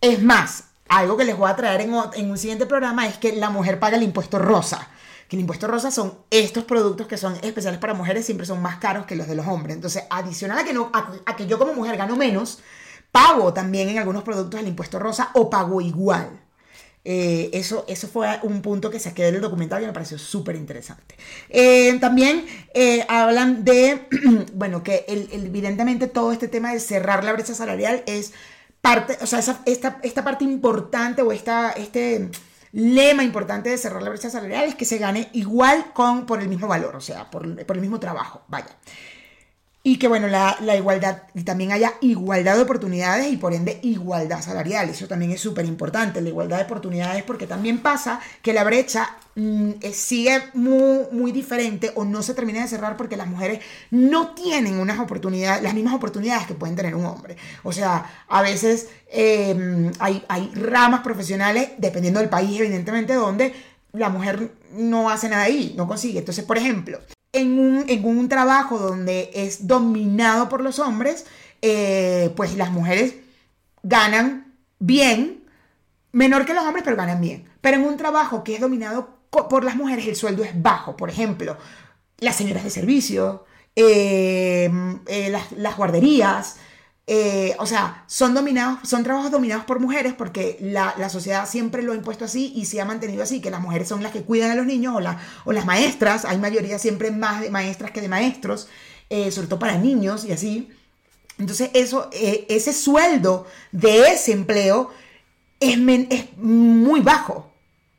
Es 0.00 0.22
más, 0.22 0.64
algo 0.88 1.16
que 1.16 1.24
les 1.24 1.36
voy 1.36 1.50
a 1.50 1.56
traer 1.56 1.82
en, 1.82 1.92
un 2.30 2.38
siguiente 2.38 2.66
programa 2.66 3.06
es 3.06 3.18
que 3.18 3.32
la 3.32 3.50
mujer 3.50 3.78
paga 3.78 3.96
el 3.96 4.02
impuesto 4.02 4.38
rosa. 4.38 4.88
Que 5.28 5.36
el 5.36 5.40
impuesto 5.40 5.66
rosa 5.66 5.90
son 5.90 6.14
estos 6.30 6.64
productos 6.64 7.06
que 7.06 7.18
son 7.18 7.36
especiales 7.42 7.78
para 7.78 7.92
mujeres, 7.92 8.24
siempre 8.24 8.46
son 8.46 8.62
más 8.62 8.78
caros 8.78 9.04
que 9.04 9.14
los 9.14 9.28
de 9.28 9.34
los 9.34 9.46
hombres. 9.46 9.76
Entonces, 9.76 10.04
adicional 10.08 10.58
a 10.58 10.64
que, 10.64 10.72
no, 10.72 10.90
a 10.92 11.36
que 11.36 11.46
yo 11.46 11.58
como 11.58 11.74
mujer 11.74 11.96
gano 11.98 12.16
menos, 12.16 12.60
pago 13.12 13.52
también 13.52 13.90
en 13.90 13.98
algunos 13.98 14.22
productos 14.22 14.60
el 14.60 14.68
impuesto 14.68 14.98
rosa 14.98 15.30
o 15.34 15.50
pago 15.50 15.80
igual. 15.80 16.47
Eh, 17.10 17.48
eso, 17.54 17.86
eso 17.88 18.06
fue 18.06 18.28
un 18.42 18.60
punto 18.60 18.90
que 18.90 18.98
saqué 18.98 19.22
del 19.22 19.40
documental 19.40 19.82
y 19.82 19.86
me 19.86 19.94
pareció 19.94 20.18
súper 20.18 20.56
interesante. 20.56 21.16
Eh, 21.48 21.96
también 22.00 22.44
eh, 22.74 23.02
hablan 23.08 23.64
de, 23.64 24.06
bueno, 24.52 24.82
que 24.82 25.06
evidentemente 25.08 26.08
todo 26.08 26.32
este 26.32 26.48
tema 26.48 26.70
de 26.70 26.80
cerrar 26.80 27.24
la 27.24 27.32
brecha 27.32 27.54
salarial 27.54 28.02
es 28.04 28.34
parte, 28.82 29.16
o 29.22 29.26
sea, 29.26 29.38
esta, 29.38 30.00
esta, 30.02 30.22
parte 30.22 30.44
importante 30.44 31.22
o 31.22 31.32
esta, 31.32 31.70
este 31.70 32.28
lema 32.72 33.24
importante 33.24 33.70
de 33.70 33.78
cerrar 33.78 34.02
la 34.02 34.10
brecha 34.10 34.28
salarial 34.28 34.64
es 34.64 34.74
que 34.74 34.84
se 34.84 34.98
gane 34.98 35.30
igual 35.32 35.94
con, 35.94 36.26
por 36.26 36.42
el 36.42 36.48
mismo 36.50 36.68
valor, 36.68 36.94
o 36.94 37.00
sea, 37.00 37.30
por, 37.30 37.64
por 37.64 37.76
el 37.76 37.80
mismo 37.80 37.98
trabajo, 37.98 38.42
vaya 38.48 38.76
y 39.82 39.96
que 39.96 40.08
bueno, 40.08 40.26
la, 40.26 40.58
igualdad, 40.76 41.22
y 41.34 41.44
también 41.44 41.72
haya 41.72 41.94
igualdad 42.00 42.56
de 42.56 42.62
oportunidades 42.62 43.32
y 43.32 43.36
por 43.36 43.54
ende 43.54 43.78
igualdad 43.82 44.42
salarial. 44.42 44.88
Eso 44.88 45.06
también 45.06 45.30
es 45.30 45.40
súper 45.40 45.64
importante, 45.64 46.20
la 46.20 46.28
igualdad 46.28 46.58
de 46.58 46.64
oportunidades, 46.64 47.22
porque 47.22 47.46
también 47.46 47.78
pasa 47.78 48.20
que 48.42 48.52
la 48.52 48.64
brecha 48.64 49.16
mm, 49.36 49.70
eh, 49.80 49.92
sigue 49.92 50.42
muy, 50.54 51.06
muy 51.12 51.32
diferente 51.32 51.92
o 51.94 52.04
no 52.04 52.22
se 52.22 52.34
termina 52.34 52.60
de 52.60 52.68
cerrar 52.68 52.96
porque 52.96 53.16
las 53.16 53.28
mujeres 53.28 53.60
no 53.90 54.34
tienen 54.34 54.78
unas 54.78 54.98
oportunidades, 54.98 55.62
las 55.62 55.74
mismas 55.74 55.94
oportunidades 55.94 56.46
que 56.46 56.54
pueden 56.54 56.76
tener 56.76 56.94
un 56.94 57.06
hombre. 57.06 57.36
O 57.62 57.72
sea, 57.72 58.24
a 58.28 58.42
veces 58.42 58.88
em, 59.10 59.92
hay, 60.00 60.24
hay 60.28 60.50
ramas 60.54 61.00
profesionales, 61.00 61.70
dependiendo 61.78 62.20
del 62.20 62.28
país, 62.28 62.60
evidentemente, 62.60 63.14
donde 63.14 63.54
la 63.92 64.08
mujer 64.08 64.50
no 64.72 65.08
hace 65.08 65.28
nada 65.28 65.44
ahí, 65.44 65.74
no 65.76 65.86
consigue. 65.86 66.18
Entonces, 66.18 66.44
por 66.44 66.58
ejemplo, 66.58 66.98
en 67.40 68.04
un, 68.04 68.28
trabajo 68.28 68.78
donde 68.78 69.30
es 69.34 69.66
dominado 69.66 70.48
por 70.48 70.60
los 70.60 70.78
hombres, 70.78 71.26
eh, 71.62 72.32
pues 72.36 72.56
las 72.56 72.70
mujeres 72.70 73.16
ganan 73.82 74.54
bien, 74.78 75.44
menor 76.12 76.44
que 76.44 76.54
los 76.54 76.64
hombres, 76.64 76.84
pero 76.84 76.96
ganan 76.96 77.20
bien. 77.20 77.44
Pero 77.60 77.76
en 77.78 77.84
un 77.84 77.96
trabajo 77.96 78.44
que 78.44 78.54
es 78.54 78.60
dominado 78.60 79.18
por 79.30 79.64
las 79.64 79.76
mujeres, 79.76 80.06
el 80.06 80.16
sueldo 80.16 80.44
es 80.44 80.60
bajo. 80.60 80.96
Por 80.96 81.10
ejemplo, 81.10 81.56
las 82.18 82.36
señoras 82.36 82.64
de 82.64 82.70
servicio, 82.70 83.44
eh, 83.76 84.70
eh, 85.06 85.30
las, 85.56 85.76
guarderías, 85.76 86.56
eh, 87.10 87.56
o 87.58 87.64
sea, 87.64 88.04
son 88.06 88.34
dominados, 88.34 88.86
son 88.86 89.02
trabajos 89.02 89.30
dominados 89.30 89.64
por 89.64 89.80
mujeres 89.80 90.12
porque 90.12 90.58
la, 90.60 91.08
sociedad 91.08 91.48
siempre 91.48 91.82
lo 91.82 91.92
ha 91.92 91.96
impuesto 91.96 92.26
así 92.26 92.52
y 92.54 92.66
se 92.66 92.82
ha 92.82 92.84
mantenido 92.84 93.22
así, 93.22 93.40
que 93.40 93.50
las 93.50 93.62
mujeres 93.62 93.88
son 93.88 94.02
las 94.02 94.12
que 94.12 94.24
cuidan 94.24 94.50
a 94.50 94.54
los 94.54 94.66
niños 94.66 94.94
o, 94.94 95.00
o 95.48 95.52
las 95.54 95.64
maestras, 95.64 96.26
hay 96.26 96.36
mayoría 96.36 96.78
siempre 96.78 97.10
más 97.10 97.40
de 97.40 97.48
maestras 97.48 97.92
que 97.92 98.02
de 98.02 98.10
maestros, 98.10 98.68
eh, 99.08 99.30
sobre 99.30 99.48
todo 99.48 99.58
para 99.58 99.78
niños 99.78 100.26
y 100.26 100.32
así. 100.32 100.68
Entonces, 101.38 101.70
eso, 101.72 102.10
eh, 102.12 102.44
ese 102.50 102.74
sueldo 102.74 103.46
de 103.72 104.10
ese 104.10 104.32
empleo 104.32 104.90
es, 105.60 105.78
es 106.10 106.36
muy 106.36 107.00
bajo, 107.00 107.50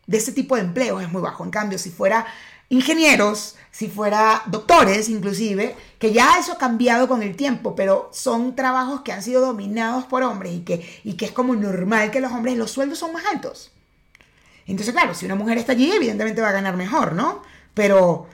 de 0.06 0.18
ese 0.18 0.34
tipo 0.34 0.56
de 0.56 0.62
empleo 0.62 1.02
es 1.02 1.12
muy 1.12 1.24
bajo. 1.24 1.44
En 1.44 1.50
cambio, 1.50 1.80
si 1.80 1.90
fuera 1.90 2.28
ingenieros, 2.70 3.56
si 3.72 3.88
fuera 3.88 4.44
doctores 4.46 5.10
inclusive, 5.10 5.76
que 5.98 6.14
ya 6.14 6.38
eso 6.40 6.54
ha 6.54 6.58
cambiado 6.58 7.08
con 7.08 7.22
el 7.24 7.36
tiempo, 7.36 7.76
pero 7.76 8.10
son 8.14 8.56
trabajos 8.56 9.02
que 9.02 9.12
han 9.12 9.24
sido 9.24 9.42
dominados 9.42 10.06
por 10.06 10.24
hombres 10.24 10.54
y 10.54 10.60
que, 10.62 11.02
y 11.04 11.14
que 11.14 11.26
es 11.26 11.32
como 11.32 11.56
normal 11.56 12.12
que 12.12 12.22
los 12.22 12.32
hombres, 12.32 12.58
los 12.58 12.72
sueldos 12.72 13.00
son 13.00 13.14
más 13.14 13.26
altos. 13.26 13.72
Entonces, 14.66 14.94
claro, 14.94 15.16
si 15.16 15.26
una 15.26 15.36
mujer 15.36 15.58
está 15.58 15.72
allí, 15.72 15.92
evidentemente 15.92 16.42
va 16.42 16.50
a 16.50 16.54
ganar 16.54 16.78
mejor, 16.78 17.14
¿no? 17.14 17.42
Pero 17.74 18.28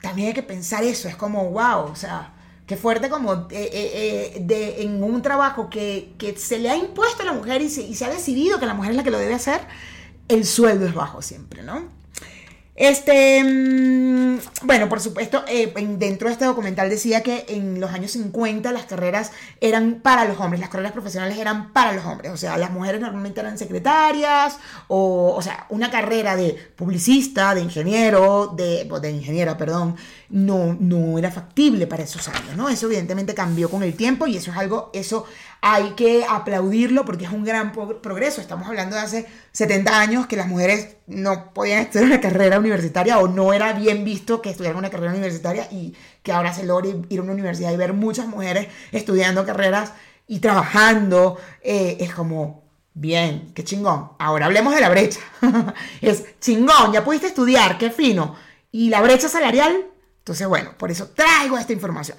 también 0.00 0.28
hay 0.28 0.34
que 0.34 0.42
pensar 0.42 0.82
eso, 0.84 1.08
es 1.08 1.16
como, 1.16 1.50
wow, 1.50 1.90
o 1.92 1.96
sea, 1.96 2.32
qué 2.66 2.76
fuerte 2.76 3.10
como 3.10 3.34
eh, 3.34 3.46
eh, 3.50 3.70
eh, 3.72 4.38
de, 4.40 4.82
en 4.82 5.02
un 5.02 5.20
trabajo 5.20 5.68
que, 5.68 6.14
se 6.38 6.58
le 6.58 6.70
ha 6.70 6.76
impuesto 6.76 7.22
a 7.22 7.26
la 7.26 7.32
mujer 7.34 7.60
y 7.60 7.68
se, 7.68 7.82
y 7.82 7.94
se 7.94 8.06
ha 8.06 8.08
decidido 8.08 8.58
que 8.58 8.66
la 8.66 8.74
mujer 8.74 8.92
es 8.92 8.96
la 8.96 9.04
que 9.04 9.10
lo 9.10 9.18
debe 9.18 9.34
hacer, 9.34 9.60
el 10.28 10.46
sueldo 10.46 10.86
es 10.86 10.94
bajo 10.94 11.20
siempre, 11.20 11.62
¿no? 11.62 11.99
Este, 12.80 13.44
mm, 13.44 14.38
bueno, 14.62 14.88
por 14.88 15.00
supuesto, 15.00 15.44
eh, 15.46 15.70
dentro 15.98 16.28
de 16.28 16.32
este 16.32 16.46
documental 16.46 16.88
decía 16.88 17.22
que 17.22 17.44
en 17.48 17.78
los 17.78 17.90
años 17.90 18.12
50 18.12 18.72
las 18.72 18.86
carreras 18.86 19.32
eran 19.60 19.96
para 19.96 20.24
los 20.24 20.40
hombres, 20.40 20.60
las 20.60 20.70
carreras 20.70 20.92
profesionales 20.92 21.36
eran 21.36 21.74
para 21.74 21.92
los 21.92 22.06
hombres, 22.06 22.32
o 22.32 22.38
sea, 22.38 22.56
las 22.56 22.70
mujeres 22.70 23.02
normalmente 23.02 23.38
eran 23.38 23.58
secretarias, 23.58 24.56
o, 24.88 25.34
o 25.36 25.42
sea, 25.42 25.66
una 25.68 25.90
carrera 25.90 26.36
de 26.36 26.56
publicista, 26.74 27.54
de 27.54 27.60
ingeniero, 27.60 28.54
de, 28.56 28.88
de 29.02 29.10
ingeniera, 29.10 29.58
perdón, 29.58 29.96
no, 30.30 30.76
no 30.78 31.18
era 31.18 31.30
factible 31.30 31.86
para 31.88 32.04
esos 32.04 32.28
años, 32.28 32.56
¿no? 32.56 32.68
Eso 32.68 32.86
evidentemente 32.86 33.34
cambió 33.34 33.68
con 33.68 33.82
el 33.82 33.94
tiempo 33.94 34.28
y 34.28 34.36
eso 34.36 34.52
es 34.52 34.56
algo, 34.56 34.90
eso 34.94 35.26
hay 35.60 35.90
que 35.90 36.24
aplaudirlo 36.28 37.04
porque 37.04 37.24
es 37.24 37.32
un 37.32 37.44
gran 37.44 37.72
progreso. 37.72 38.40
Estamos 38.40 38.68
hablando 38.68 38.96
de 38.96 39.02
hace 39.02 39.26
70 39.52 40.00
años 40.00 40.26
que 40.26 40.36
las 40.36 40.46
mujeres 40.46 40.96
no 41.08 41.52
podían 41.52 41.80
estudiar 41.80 42.06
una 42.06 42.20
carrera 42.20 42.58
universitaria 42.58 43.18
o 43.18 43.28
no 43.28 43.52
era 43.52 43.72
bien 43.72 44.04
visto 44.04 44.40
que 44.40 44.50
estudiaran 44.50 44.78
una 44.78 44.90
carrera 44.90 45.12
universitaria 45.12 45.68
y 45.70 45.94
que 46.22 46.32
ahora 46.32 46.54
se 46.54 46.64
logre 46.64 46.94
ir 47.08 47.18
a 47.18 47.22
una 47.22 47.32
universidad 47.32 47.72
y 47.72 47.76
ver 47.76 47.92
muchas 47.92 48.26
mujeres 48.26 48.68
estudiando 48.92 49.44
carreras 49.44 49.92
y 50.28 50.38
trabajando. 50.38 51.38
Eh, 51.60 51.96
es 52.00 52.14
como, 52.14 52.62
bien, 52.94 53.50
qué 53.52 53.64
chingón. 53.64 54.12
Ahora 54.20 54.46
hablemos 54.46 54.74
de 54.74 54.80
la 54.80 54.88
brecha. 54.88 55.20
es 56.00 56.24
chingón, 56.38 56.92
ya 56.92 57.04
pudiste 57.04 57.26
estudiar, 57.26 57.78
qué 57.78 57.90
fino. 57.90 58.36
¿Y 58.72 58.88
la 58.88 59.02
brecha 59.02 59.28
salarial? 59.28 59.89
Entonces, 60.30 60.46
bueno, 60.46 60.70
por 60.78 60.92
eso 60.92 61.08
traigo 61.08 61.58
esta 61.58 61.72
información. 61.72 62.16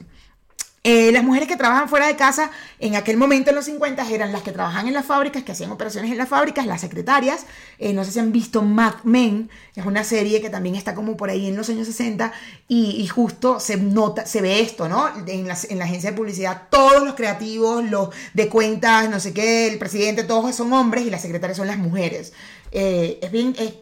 Eh, 0.84 1.12
las 1.12 1.24
mujeres 1.24 1.48
que 1.48 1.56
trabajan 1.56 1.88
fuera 1.88 2.08
de 2.08 2.16
casa 2.16 2.50
en 2.80 2.96
aquel 2.96 3.16
momento 3.16 3.52
en 3.52 3.56
los 3.56 3.66
50 3.66 4.10
eran 4.10 4.32
las 4.32 4.42
que 4.42 4.52
trabajaban 4.52 4.88
en 4.88 4.96
las 4.96 5.06
fábricas, 5.06 5.44
que 5.44 5.52
hacían 5.52 5.70
operaciones 5.70 6.10
en 6.10 6.18
las 6.18 6.28
fábricas, 6.28 6.66
las 6.66 6.82
secretarias. 6.82 7.46
Eh, 7.78 7.94
no 7.94 8.04
sé 8.04 8.12
si 8.12 8.20
han 8.20 8.32
visto 8.32 8.64
Mad 8.64 8.96
Men, 9.04 9.52
es 9.76 9.86
una 9.86 10.04
serie 10.04 10.42
que 10.42 10.50
también 10.50 10.74
está 10.74 10.96
como 10.96 11.16
por 11.18 11.30
ahí 11.30 11.48
en 11.48 11.56
los 11.56 11.70
años 11.70 11.86
60 11.86 12.34
y, 12.68 13.06
justo 13.08 13.60
se 13.60 13.78
nota, 13.78 14.26
se 14.26 14.42
ve 14.42 14.62
esto, 14.62 14.90
¿no? 14.90 15.08
En 15.28 15.48
la, 15.48 15.56
en 15.70 15.78
la, 15.78 15.86
agencia 15.86 16.12
de 16.12 16.18
publicidad, 16.18 16.64
todos 16.72 17.04
los 17.04 17.14
creativos, 17.14 17.84
los 17.84 18.10
de 18.34 18.50
cuentas, 18.50 19.08
no 19.08 19.20
sé 19.20 19.34
qué, 19.34 19.68
el 19.68 19.78
presidente, 19.78 20.24
todos 20.24 20.56
son 20.56 20.74
hombres 20.74 21.06
y 21.06 21.12
las 21.12 21.22
secretarias 21.22 21.58
son 21.58 21.68
las 21.68 21.78
mujeres. 21.78 22.34
Eh, 22.72 23.20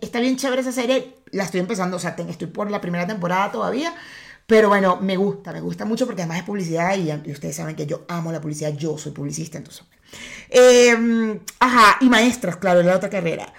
está 0.01 0.19
bien 0.19 0.35
chévere 0.35 0.61
esa 0.61 0.73
serie, 0.73 1.15
la 1.31 1.43
estoy 1.43 1.61
empezando, 1.61 1.95
o 1.97 1.99
sea, 1.99 2.15
estoy 2.27 2.47
por 2.47 2.69
la 2.69 2.81
primera 2.81 3.07
temporada 3.07 3.51
todavía. 3.51 3.93
Pero 4.49 4.67
bueno, 4.67 4.97
me 4.99 5.15
gusta, 5.15 5.53
me 5.53 5.61
gusta 5.61 5.85
mucho 5.85 6.07
porque 6.07 6.23
además 6.23 6.39
es 6.39 6.43
publicidad 6.43 6.97
y, 6.97 7.11
ustedes 7.31 7.55
saben 7.55 7.75
que 7.75 7.85
yo 7.85 8.05
amo 8.07 8.31
la 8.31 8.41
publicidad, 8.41 8.73
yo 8.75 8.97
soy 8.97 9.11
publicista, 9.11 9.59
entonces. 9.59 9.83
Em, 10.49 11.39
ajá, 11.59 11.97
y 12.01 12.09
maestros, 12.09 12.55
claro, 12.55 12.81
la 12.81 12.95
otra 12.95 13.11
carrera. 13.11 13.53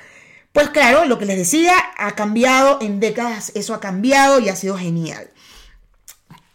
Pues 0.50 0.70
claro, 0.70 1.04
lo 1.04 1.16
que 1.16 1.26
les 1.26 1.36
decía, 1.36 1.74
ha 1.96 2.16
cambiado 2.16 2.78
en 2.80 2.98
décadas, 2.98 3.52
eso 3.54 3.72
ha 3.72 3.78
cambiado 3.78 4.40
y 4.40 4.48
ha 4.48 4.56
sido 4.56 4.76
genial. 4.76 5.30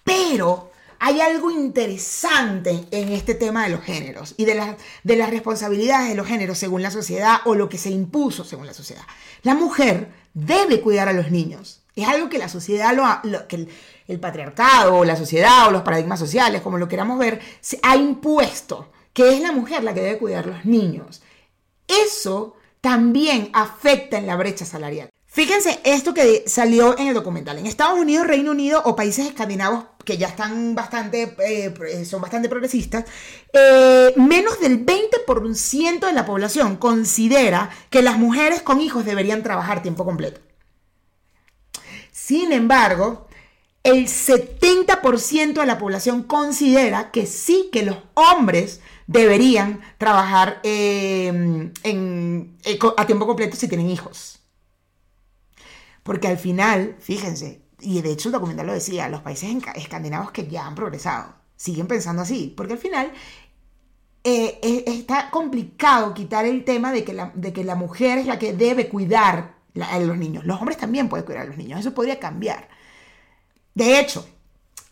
Pero 0.03 0.69
hay 0.99 1.21
algo 1.21 1.49
interesante 1.49 2.87
en 2.91 3.13
este 3.13 3.35
tema 3.35 3.63
de 3.63 3.69
los 3.69 3.85
géneros 3.85 4.35
y 4.35 4.43
de, 4.43 4.75
de 5.03 5.15
las 5.15 5.29
responsabilidades 5.29 6.09
de 6.09 6.15
los 6.15 6.27
géneros 6.27 6.57
según 6.57 6.81
la 6.81 6.91
sociedad 6.91 7.37
o 7.45 7.55
lo 7.55 7.69
que 7.69 7.77
se 7.77 7.89
impuso 7.89 8.43
según 8.43 8.67
la 8.67 8.73
sociedad. 8.73 9.03
La 9.43 9.55
mujer 9.55 10.09
debe 10.33 10.81
cuidar 10.81 11.07
a 11.07 11.13
los 11.13 11.31
niños. 11.31 11.84
Es 11.95 12.07
algo 12.07 12.29
que 12.29 12.37
la 12.37 12.49
sociedad 12.49 12.93
lo, 12.93 13.05
lo 13.29 13.47
que 13.47 13.67
el 14.07 14.19
patriarcado 14.19 14.97
o 14.97 15.05
la 15.05 15.15
sociedad 15.15 15.67
o 15.67 15.71
los 15.71 15.81
paradigmas 15.81 16.19
sociales, 16.19 16.61
como 16.61 16.77
lo 16.77 16.87
queramos 16.87 17.17
ver, 17.17 17.39
se 17.61 17.79
ha 17.81 17.95
impuesto 17.95 18.91
que 19.13 19.33
es 19.33 19.41
la 19.41 19.53
mujer 19.53 19.83
la 19.83 19.93
que 19.93 20.01
debe 20.01 20.17
cuidar 20.17 20.45
los 20.45 20.65
niños. 20.65 21.21
Eso 21.87 22.55
también 22.81 23.49
afecta 23.53 24.17
en 24.17 24.27
la 24.27 24.35
brecha 24.35 24.65
salarial. 24.65 25.09
Fíjense 25.25 25.79
esto 25.83 26.13
que 26.13 26.43
salió 26.47 26.97
en 26.97 27.07
el 27.07 27.13
documental. 27.13 27.57
En 27.57 27.65
Estados 27.65 27.99
Unidos, 27.99 28.25
Reino 28.25 28.51
Unido 28.51 28.81
o 28.85 28.95
países 28.95 29.27
escandinavos 29.27 29.85
que 30.05 30.17
ya 30.17 30.27
están 30.27 30.75
bastante, 30.75 31.35
eh, 31.45 32.05
son 32.05 32.21
bastante 32.21 32.47
progresistas, 32.47 33.05
eh, 33.51 34.13
menos 34.15 34.59
del 34.61 34.85
20% 34.85 36.07
de 36.07 36.13
la 36.13 36.25
población 36.25 36.77
considera 36.77 37.69
que 37.89 38.01
las 38.01 38.17
mujeres 38.17 38.61
con 38.61 38.79
hijos 38.79 39.03
deberían 39.03 39.43
trabajar 39.43 39.81
tiempo 39.81 40.05
completo. 40.05 40.39
Sin 42.25 42.51
embargo, 42.51 43.27
el 43.83 44.07
70% 44.07 45.53
de 45.53 45.65
la 45.67 45.77
población 45.77 46.23
considera 46.23 47.11
que 47.11 47.27
sí, 47.27 47.69
que 47.71 47.83
los 47.83 47.97
hombres 48.15 48.81
deberían 49.05 49.79
trabajar 49.99 50.59
em, 50.63 51.71
eh, 51.83 52.79
a 52.97 53.05
tiempo 53.05 53.27
completo 53.27 53.55
si 53.55 53.67
tienen 53.67 53.91
hijos. 53.91 54.39
Porque 56.01 56.27
al 56.27 56.39
final, 56.39 56.95
fíjense, 56.99 57.61
y 57.79 58.01
de 58.01 58.13
hecho 58.13 58.29
el 58.29 58.33
documental 58.33 58.65
lo 58.65 58.73
decía, 58.73 59.07
los 59.07 59.21
países 59.21 59.55
escandinavos 59.75 60.31
que 60.31 60.47
ya 60.47 60.65
han 60.65 60.73
progresado 60.73 61.35
siguen 61.55 61.85
pensando 61.85 62.23
así, 62.23 62.51
porque 62.57 62.73
al 62.73 62.79
final 62.79 63.13
eh, 64.23 64.83
está 64.87 65.29
complicado 65.29 66.15
quitar 66.15 66.45
el 66.45 66.63
tema 66.63 66.91
de 66.91 67.03
que, 67.03 67.13
la, 67.13 67.31
de 67.35 67.53
que 67.53 67.63
la 67.63 67.75
mujer 67.75 68.17
es 68.17 68.25
la 68.25 68.39
que 68.39 68.53
debe 68.53 68.89
cuidar 68.89 69.54
los 69.75 70.17
niños. 70.17 70.45
Los 70.45 70.59
hombres 70.59 70.77
también 70.77 71.09
pueden 71.09 71.25
cuidar 71.25 71.43
a 71.43 71.45
los 71.45 71.57
niños, 71.57 71.79
eso 71.79 71.93
podría 71.93 72.19
cambiar. 72.19 72.67
De 73.73 73.99
hecho, 73.99 74.25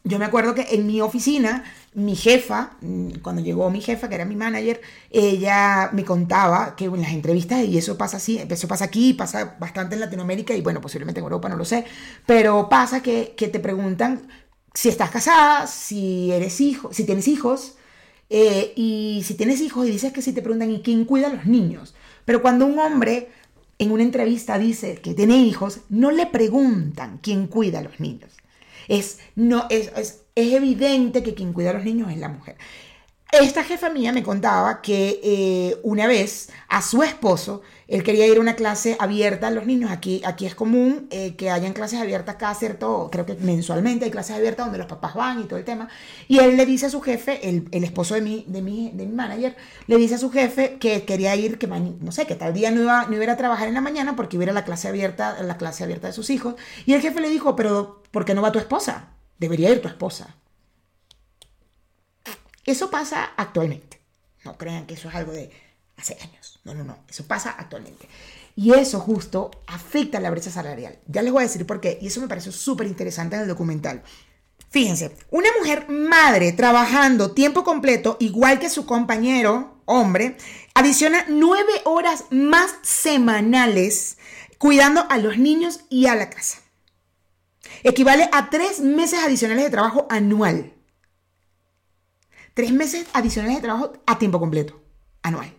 yo 0.05 0.19
me 0.19 0.25
acuerdo 0.25 0.53
que 0.53 0.67
en 0.71 0.85
mi 0.85 0.99
oficina, 0.99 1.63
mi 1.93 2.15
jefa, 2.15 2.71
mm, 2.81 3.19
cuando 3.21 3.41
llegó 3.41 3.69
mi 3.69 3.79
jefa, 3.79 4.09
que 4.09 4.15
era 4.15 4.25
mi 4.25 4.35
manager, 4.35 4.81
ella 5.09 5.89
me 5.93 6.03
contaba 6.03 6.75
que 6.75 6.85
en 6.85 7.01
las 7.01 7.13
entrevistas, 7.13 7.63
y 7.63 7.77
eso 7.77 7.97
pasa 7.97 8.17
así, 8.17 8.37
eso 8.37 8.67
pasa 8.67 8.85
aquí, 8.85 9.13
pasa 9.13 9.55
bastante 9.59 9.95
en 9.95 10.01
Latinoamérica 10.01 10.53
y 10.55 10.61
bueno, 10.61 10.81
posiblemente 10.81 11.19
en 11.19 11.23
Europa, 11.23 11.47
no 11.47 11.55
lo 11.55 11.63
sé, 11.63 11.85
pero 12.25 12.67
pasa 12.67 13.01
que, 13.01 13.33
te 13.37 13.59
preguntan 13.59 14.27
si 14.73 14.89
estás 14.89 15.09
casada, 15.09 15.67
si 15.67 16.31
eres 16.31 16.59
hijo, 16.59 16.91
si 16.91 17.05
tienes 17.05 17.27
hijos, 17.29 17.75
eh, 18.29 18.73
y 18.75 19.23
si 19.25 19.35
tienes 19.35 19.61
hijos 19.61 19.87
y 19.87 19.91
dices 19.91 20.11
que 20.11 20.21
si 20.21 20.33
te 20.33 20.41
preguntan, 20.41 20.71
¿y 20.71 20.81
quién 20.81 21.05
cuida 21.05 21.27
a 21.27 21.33
los 21.33 21.45
niños? 21.45 21.93
Pero 22.25 22.41
cuando 22.41 22.65
un 22.65 22.79
hombre 22.79 23.29
en 23.79 23.91
una 23.91 24.03
entrevista 24.03 24.57
dice 24.57 24.95
que 24.95 25.13
tiene 25.13 25.37
hijos, 25.37 25.81
no 25.89 26.11
le 26.11 26.25
preguntan 26.25 27.19
quién 27.21 27.47
cuida 27.47 27.79
a 27.79 27.83
los 27.83 27.99
niños. 27.99 28.31
Es, 28.87 29.19
no, 29.35 29.65
es, 29.69 29.91
es, 29.95 30.23
evidente 30.35 31.23
que 31.23 31.33
quien 31.33 31.53
cuida 31.53 31.71
a 31.71 31.73
los 31.73 31.85
niños 31.85 32.11
es 32.11 32.17
la 32.17 32.29
mujer. 32.29 32.57
Esta 33.41 33.63
jefa 33.63 33.89
mía 33.89 34.11
me 34.11 34.21
contaba 34.21 34.79
que 34.79 35.19
eh, 35.23 35.79
una 35.81 36.05
vez 36.05 36.51
a 36.69 36.83
su 36.83 37.01
esposo, 37.01 37.63
él 37.87 38.03
quería 38.03 38.27
ir 38.27 38.37
a 38.37 38.41
una 38.41 38.55
clase 38.55 38.95
abierta 38.99 39.47
a 39.47 39.49
los 39.49 39.65
niños. 39.65 39.89
Aquí, 39.89 40.21
aquí 40.23 40.45
es 40.45 40.53
común 40.53 41.07
eh, 41.09 41.35
que 41.35 41.49
hayan 41.49 41.73
clases 41.73 41.99
abiertas 41.99 42.35
cada 42.35 42.53
cierto, 42.53 43.09
creo 43.11 43.25
que 43.25 43.33
mensualmente 43.33 44.05
hay 44.05 44.11
clases 44.11 44.35
abiertas 44.35 44.67
donde 44.67 44.77
los 44.77 44.85
papás 44.85 45.15
van 45.15 45.41
y 45.41 45.45
todo 45.45 45.57
el 45.57 45.65
tema. 45.65 45.89
Y 46.27 46.37
él 46.37 46.55
le 46.57 46.67
dice 46.67 46.85
a 46.85 46.89
su 46.91 47.01
jefe, 47.01 47.49
el, 47.49 47.67
el 47.71 47.83
esposo 47.83 48.13
de 48.13 48.21
mi, 48.21 48.45
de, 48.47 48.61
mi, 48.61 48.91
de 48.91 49.07
mi 49.07 49.13
manager, 49.13 49.55
le 49.87 49.97
dice 49.97 50.13
a 50.13 50.19
su 50.19 50.29
jefe 50.29 50.77
que 50.79 51.03
quería 51.03 51.35
ir, 51.35 51.57
que 51.57 51.65
no 51.65 52.11
sé, 52.11 52.27
que 52.27 52.35
tal 52.35 52.53
día 52.53 52.69
no 52.69 52.83
iba, 52.83 53.07
no 53.07 53.15
iba 53.19 53.33
a 53.33 53.37
trabajar 53.37 53.67
en 53.67 53.73
la 53.73 53.81
mañana 53.81 54.15
porque 54.15 54.37
iba 54.37 54.45
a 54.45 54.53
la 54.53 54.63
clase 54.63 54.89
abierta, 54.89 55.41
la 55.41 55.57
clase 55.57 55.83
abierta 55.83 56.05
de 56.05 56.13
sus 56.13 56.29
hijos. 56.29 56.53
Y 56.85 56.93
el 56.93 57.01
jefe 57.01 57.19
le 57.19 57.29
dijo, 57.29 57.55
pero 57.55 58.03
¿por 58.11 58.25
qué 58.25 58.35
no 58.35 58.43
va 58.43 58.51
tu 58.51 58.59
esposa? 58.59 59.07
Debería 59.39 59.71
ir 59.71 59.81
tu 59.81 59.87
esposa. 59.87 60.35
Eso 62.65 62.89
pasa 62.89 63.31
actualmente. 63.35 63.99
No 64.45 64.57
crean 64.57 64.85
que 64.85 64.93
eso 64.93 65.09
es 65.09 65.15
algo 65.15 65.31
de 65.31 65.51
hace 65.97 66.17
años. 66.21 66.59
No, 66.63 66.73
no, 66.73 66.83
no. 66.83 66.97
Eso 67.09 67.25
pasa 67.25 67.51
actualmente. 67.57 68.07
Y 68.55 68.73
eso 68.73 68.99
justo 68.99 69.51
afecta 69.67 70.19
la 70.19 70.29
brecha 70.29 70.51
salarial. 70.51 70.99
Ya 71.07 71.21
les 71.21 71.31
voy 71.31 71.43
a 71.43 71.47
decir 71.47 71.65
por 71.65 71.81
qué. 71.81 71.97
Y 72.01 72.07
eso 72.07 72.21
me 72.21 72.27
pareció 72.27 72.51
súper 72.51 72.87
interesante 72.87 73.35
en 73.35 73.43
el 73.43 73.47
documental. 73.47 74.03
Fíjense, 74.69 75.15
una 75.29 75.49
mujer 75.59 75.87
madre 75.89 76.51
trabajando 76.51 77.31
tiempo 77.31 77.63
completo, 77.63 78.17
igual 78.19 78.59
que 78.59 78.69
su 78.69 78.85
compañero, 78.85 79.81
hombre, 79.85 80.37
adiciona 80.73 81.25
nueve 81.29 81.73
horas 81.85 82.25
más 82.31 82.75
semanales 82.81 84.17
cuidando 84.57 85.05
a 85.09 85.17
los 85.19 85.37
niños 85.37 85.81
y 85.89 86.07
a 86.07 86.15
la 86.15 86.29
casa. 86.29 86.59
Equivale 87.83 88.29
a 88.31 88.49
tres 88.49 88.79
meses 88.79 89.19
adicionales 89.19 89.65
de 89.65 89.69
trabajo 89.69 90.07
anual 90.09 90.73
tres 92.53 92.71
meses 92.71 93.05
adicionales 93.13 93.57
de 93.57 93.61
trabajo 93.61 93.93
a 94.05 94.19
tiempo 94.19 94.39
completo, 94.39 94.81
anual. 95.21 95.53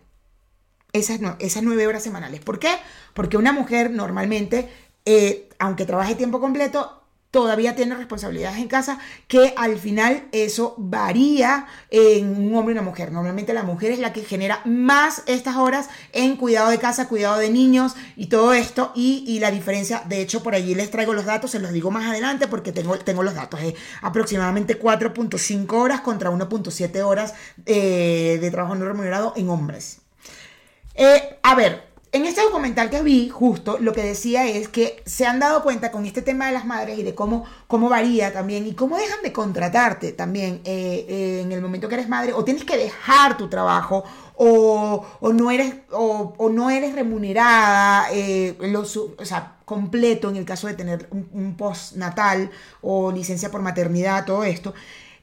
Esas, 0.93 1.19
esas 1.39 1.63
nueve 1.63 1.87
horas 1.87 2.03
semanales. 2.03 2.39
¿Por 2.39 2.59
qué? 2.59 2.69
Porque 3.13 3.37
una 3.37 3.51
mujer 3.51 3.91
normalmente, 3.91 4.69
eh, 5.05 5.49
aunque 5.59 5.85
trabaje 5.85 6.15
tiempo 6.15 6.39
completo, 6.39 7.04
todavía 7.35 7.75
tiene 7.75 7.95
responsabilidades 7.95 8.59
en 8.59 8.69
casa, 8.69 8.97
que 9.27 9.53
al 9.57 9.77
final 9.77 10.23
eso 10.31 10.73
varía 10.77 11.67
en 11.89 12.29
un 12.29 12.55
hombre 12.55 12.73
y 12.73 12.77
una 12.77 12.87
mujer. 12.89 13.11
Normalmente 13.11 13.53
la 13.53 13.63
mujer 13.63 13.91
es 13.91 13.99
la 13.99 14.13
que 14.13 14.23
genera 14.23 14.61
más 14.63 15.21
estas 15.25 15.57
horas 15.57 15.89
en 16.13 16.37
cuidado 16.37 16.69
de 16.69 16.79
casa, 16.79 17.09
cuidado 17.09 17.37
de 17.37 17.49
niños 17.49 17.97
y 18.15 18.27
todo 18.27 18.53
esto. 18.53 18.93
Y, 18.95 19.37
la 19.41 19.51
diferencia, 19.51 20.01
de 20.07 20.21
hecho, 20.21 20.43
por 20.43 20.55
allí 20.55 20.75
les 20.75 20.89
traigo 20.89 21.13
los 21.13 21.25
datos, 21.25 21.51
se 21.51 21.59
los 21.59 21.73
digo 21.73 21.91
más 21.91 22.05
adelante 22.05 22.47
porque 22.47 22.71
tengo, 22.71 22.97
tengo 22.99 23.21
los 23.21 23.35
datos. 23.35 23.59
Es 23.61 23.73
aproximadamente 24.01 24.79
4.5 24.79 25.73
horas 25.73 25.99
contra 25.99 26.31
1.7 26.31 27.01
horas 27.01 27.33
eh, 27.65 28.37
de 28.39 28.49
trabajo 28.49 28.75
no 28.75 28.85
remunerado 28.85 29.33
en 29.35 29.49
hombres. 29.49 29.97
Eh, 30.93 31.37
a 31.43 31.53
ver, 31.53 31.84
en 32.15 32.25
este 32.25 32.41
documental 32.43 32.89
que 32.89 33.01
vi, 33.01 33.27
justo 33.27 33.77
lo 33.77 33.91
que 33.91 34.01
decía 34.01 34.47
es 34.47 34.69
que 34.69 35.03
se 35.05 35.25
han 35.25 35.37
dado 35.37 35.63
cuenta 35.63 35.91
con 35.91 36.05
este 36.05 36.21
tema 36.21 36.47
de 36.47 36.53
las 36.53 36.65
madres 36.65 36.97
y 36.97 37.03
de 37.03 37.13
cómo, 37.13 37.43
cómo 37.67 37.89
varía 37.89 38.31
también 38.31 38.65
y 38.65 38.73
cómo 38.73 38.95
dejan 38.95 39.21
de 39.21 39.33
contratarte 39.33 40.13
también 40.13 40.61
eh, 40.63 41.05
eh, 41.09 41.41
en 41.43 41.51
el 41.51 41.61
momento 41.61 41.89
que 41.89 41.95
eres 41.95 42.07
madre 42.07 42.31
o 42.31 42.45
tienes 42.45 42.63
que 42.63 42.77
dejar 42.77 43.35
tu 43.35 43.49
trabajo 43.49 44.05
o, 44.37 45.05
no, 45.33 45.51
eres, 45.51 45.75
o, 45.91 46.49
no 46.49 46.69
eres 46.69 46.95
remunerada 46.95 48.07
eh, 48.13 48.57
o 48.71 49.25
sea, 49.25 49.57
completo 49.65 50.29
en 50.29 50.37
el 50.37 50.45
caso 50.45 50.67
de 50.67 50.73
tener 50.73 51.09
un 51.11 51.55
postnatal 51.57 52.49
o 52.81 53.11
licencia 53.11 53.51
por 53.51 53.61
maternidad, 53.61 54.23
todo 54.23 54.45
esto. 54.45 54.73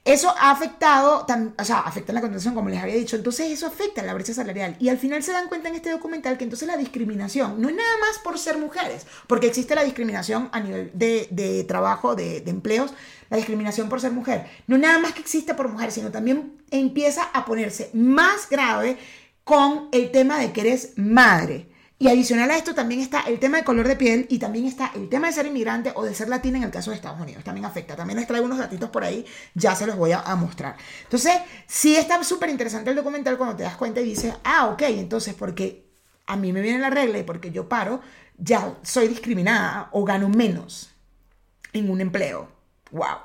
Eso 0.05 0.35
ha 0.37 0.51
afectado, 0.51 1.25
o 1.57 1.65
sea, 1.65 1.79
afecta 1.79 2.13
la 2.13 2.21
contratación, 2.21 2.55
como 2.55 2.69
les 2.69 2.83
había 2.83 2.97
dicho, 2.97 3.15
entonces 3.15 3.53
eso 3.53 3.69
afecta 3.69 4.03
la 4.03 4.15
brecha 4.15 4.35
salarial. 4.35 4.75
Y 4.81 4.89
al 4.89 4.99
final 4.99 5.23
se 5.23 5.31
dan 5.31 5.47
cuenta 5.47 5.69
en 5.69 5.77
este 5.77 5.91
documental 5.91 6.37
que 6.37 6.43
entonces 6.43 6.67
la 6.67 6.77
discriminación 6.77 7.61
no 7.61 7.69
es 7.69 7.77
nada 7.77 7.99
más 8.01 8.19
por 8.19 8.37
ser 8.37 8.59
mujeres, 8.59 9.07
porque 9.29 9.47
existe 9.47 9.77
la 9.77 9.85
discriminación 9.85 10.49
a 10.51 10.59
nivel 10.59 10.91
de, 10.93 11.65
trabajo, 11.69 12.17
de, 12.17 12.41
de, 12.41 12.51
empleos, 12.51 12.93
la 13.31 13.37
discriminación 13.37 13.89
por 13.89 14.01
ser 14.01 14.11
mujer. 14.11 14.47
No 14.67 14.77
nada 14.77 14.99
más 14.99 15.13
que 15.13 15.21
existe 15.21 15.55
por 15.55 15.69
mujer, 15.69 15.93
sino 15.93 16.11
también 16.11 16.61
empieza 16.73 17.23
a 17.33 17.45
ponerse 17.45 17.91
más 17.93 18.49
grave 18.51 18.99
con 19.45 19.89
el 19.93 20.11
tema 20.11 20.39
de 20.39 20.53
que 20.53 20.63
eres 20.63 20.95
madre. 20.97 21.72
Y 22.03 22.09
adicional 22.09 22.51
a 22.51 22.57
esto 22.57 22.75
también 22.75 23.01
está 23.01 23.21
el 23.29 23.39
tema 23.39 23.59
de 23.59 23.63
color 23.63 23.87
de 23.87 23.95
piel 23.95 24.27
y 24.29 24.41
también 24.41 24.65
está 24.65 24.91
el 24.97 25.09
tema 25.09 25.29
de 25.29 25.35
ser 25.35 25.47
inmigrante 25.47 25.93
o 25.95 26.03
de 26.03 26.13
ser 26.17 26.29
latina 26.29 26.59
en 26.59 26.65
el 26.65 26.73
caso 26.73 26.91
de 26.91 26.97
Estados 26.97 27.21
Unidos. 27.21 27.45
También 27.45 27.65
afecta. 27.65 27.95
También 27.95 28.19
les 28.19 28.27
traigo 28.27 28.45
unos 28.45 28.59
datitos 28.59 28.91
por 28.91 29.05
ahí, 29.05 29.25
ya 29.55 29.77
se 29.77 29.87
los 29.87 29.95
voy 29.95 30.11
a, 30.11 30.35
mostrar. 30.35 30.77
Entonces, 31.05 31.35
sí 31.69 31.95
está 31.95 32.25
súper 32.25 32.51
interesante 32.51 32.91
el 32.91 32.97
documental 32.97 33.39
cuando 33.39 33.55
te 33.55 33.63
das 33.63 33.77
cuenta 33.77 34.01
y 34.01 34.05
dices, 34.05 34.35
ah, 34.43 34.67
ok, 34.67 34.83
entonces 34.83 35.35
porque 35.35 35.93
a 36.27 36.35
mí 36.35 36.53
me 36.53 36.61
viene 36.61 36.81
la 36.81 36.91
regla 36.91 37.19
y 37.19 37.23
porque 37.23 37.53
yo 37.53 37.69
paro, 37.69 38.01
ya 38.37 38.75
soy 38.83 39.07
discriminada 39.07 39.89
o 39.93 40.03
gano 40.03 40.29
menos 40.29 40.91
en 41.73 41.89
un 41.89 42.01
empleo. 42.01 42.49
¡Wow! 42.91 43.19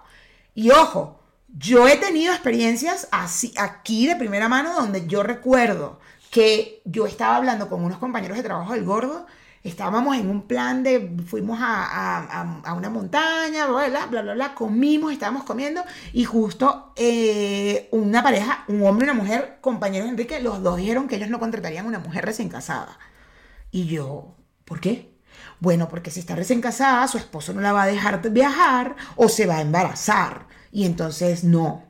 Y 0.54 0.70
ojo, 0.70 1.20
yo 1.48 1.88
he 1.88 1.98
tenido 1.98 2.32
experiencias 2.32 3.08
así, 3.10 3.56
aquí 3.58 4.06
de 4.06 4.16
primera 4.16 4.48
mano 4.48 4.76
donde 4.76 5.08
yo 5.08 5.24
recuerdo 5.24 6.00
que 6.32 6.82
yo 6.86 7.06
estaba 7.06 7.38
hablando 7.38 7.70
con 7.70 7.84
unos 7.84 7.98
compañeros 7.98 8.38
de 8.38 8.44
trabajo 8.44 8.74
del 8.74 8.84
gordo, 8.86 9.26
estábamos 9.64 10.16
en 10.18 10.30
un 10.30 10.44
plan 10.44 10.84
de, 10.84 11.18
fuimos 11.26 11.60
a, 11.62 12.74
una 12.76 12.90
montaña, 12.90 13.68
bla, 13.68 14.08
bla, 14.08 14.22
bla, 14.22 14.34
bla, 14.34 14.56
comimos, 14.56 15.12
estábamos 15.12 15.44
comiendo 15.44 15.84
y 16.14 16.24
justo 16.24 16.94
eh, 16.96 17.90
una 17.92 18.24
pareja, 18.24 18.66
un 18.68 18.86
hombre 18.86 19.08
y 19.08 19.10
una 19.10 19.22
mujer, 19.22 19.58
compañeros 19.62 20.10
Enrique, 20.10 20.40
los 20.40 20.62
dos 20.64 20.78
dijeron 20.78 21.08
que 21.08 21.16
ellos 21.16 21.30
no 21.30 21.40
contratarían 21.40 21.86
una 21.86 22.00
mujer 22.00 22.26
recién 22.26 22.50
casada. 22.50 22.98
Y 23.72 23.86
yo, 23.88 24.36
¿por 24.66 24.80
qué? 24.80 25.18
Bueno, 25.60 25.90
porque 25.90 26.12
si 26.12 26.20
está 26.20 26.36
recién 26.36 26.62
casada, 26.62 27.08
su 27.08 27.18
esposo 27.18 27.54
no 27.54 27.62
la 27.62 27.74
va 27.74 27.84
a 27.84 27.88
dejar 27.88 28.22
viajar 28.32 28.96
o 29.16 29.28
se 29.28 29.46
va 29.46 29.58
a 29.58 29.62
embarazar. 29.62 30.48
Y 30.72 30.86
entonces 30.86 31.44
no, 31.44 31.87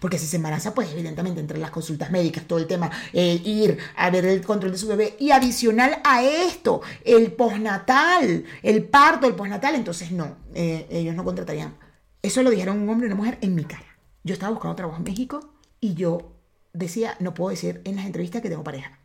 porque 0.00 0.18
si 0.18 0.26
se 0.26 0.36
embaraza, 0.36 0.74
pues 0.74 0.90
evidentemente 0.92 1.40
entre 1.40 1.58
las 1.58 1.70
consultas 1.70 2.10
médicas, 2.10 2.44
todo 2.44 2.58
el 2.58 2.66
tema, 2.66 2.90
eh, 3.12 3.40
ir 3.44 3.78
a 3.96 4.10
ver 4.10 4.26
el 4.26 4.44
control 4.44 4.72
de 4.72 4.78
su 4.78 4.88
bebé 4.88 5.16
y 5.18 5.30
adicional 5.30 6.00
a 6.04 6.22
esto, 6.22 6.82
el 7.04 7.32
postnatal, 7.32 8.44
el 8.62 8.84
parto, 8.84 9.26
el 9.26 9.34
postnatal, 9.34 9.74
entonces 9.74 10.10
no, 10.12 10.36
eh, 10.54 10.86
ellos 10.90 11.14
no 11.14 11.24
contratarían. 11.24 11.76
Eso 12.22 12.42
lo 12.42 12.50
dijeron 12.50 12.80
un 12.80 12.88
hombre 12.88 13.06
y 13.06 13.12
una 13.12 13.16
mujer 13.16 13.38
en 13.40 13.54
mi 13.54 13.64
cara. 13.64 13.84
Yo 14.24 14.34
estaba 14.34 14.52
buscando 14.52 14.76
trabajo 14.76 14.98
en 14.98 15.04
México 15.04 15.54
y 15.80 15.94
yo 15.94 16.32
decía, 16.72 17.16
no 17.20 17.34
puedo 17.34 17.50
decir 17.50 17.80
en 17.84 17.96
las 17.96 18.06
entrevistas 18.06 18.42
que 18.42 18.48
tengo 18.48 18.64
pareja, 18.64 18.98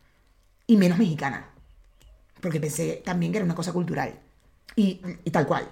y 0.66 0.76
menos 0.76 0.98
mexicana, 0.98 1.50
porque 2.40 2.60
pensé 2.60 3.02
también 3.04 3.32
que 3.32 3.38
era 3.38 3.44
una 3.44 3.54
cosa 3.54 3.72
cultural. 3.72 4.18
Y, 4.76 5.00
y 5.24 5.30
tal 5.30 5.46
cual. 5.46 5.68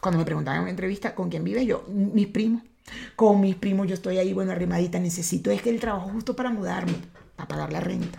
Cuando 0.00 0.18
me 0.18 0.24
preguntaban 0.24 0.58
en 0.58 0.62
una 0.62 0.70
entrevista 0.70 1.14
con 1.14 1.30
quién 1.30 1.44
vive, 1.44 1.64
yo, 1.64 1.84
mis 1.88 2.26
primos. 2.26 2.62
Con 3.16 3.40
mis 3.40 3.56
primos 3.56 3.86
yo 3.88 3.94
estoy 3.94 4.18
ahí, 4.18 4.32
bueno, 4.32 4.52
arrimadita, 4.52 4.98
necesito 4.98 5.50
es 5.50 5.62
que 5.62 5.70
el 5.70 5.80
trabajo 5.80 6.08
justo 6.08 6.36
para 6.36 6.50
mudarme, 6.50 6.94
para 7.36 7.48
pagar 7.48 7.72
la 7.72 7.80
renta. 7.80 8.18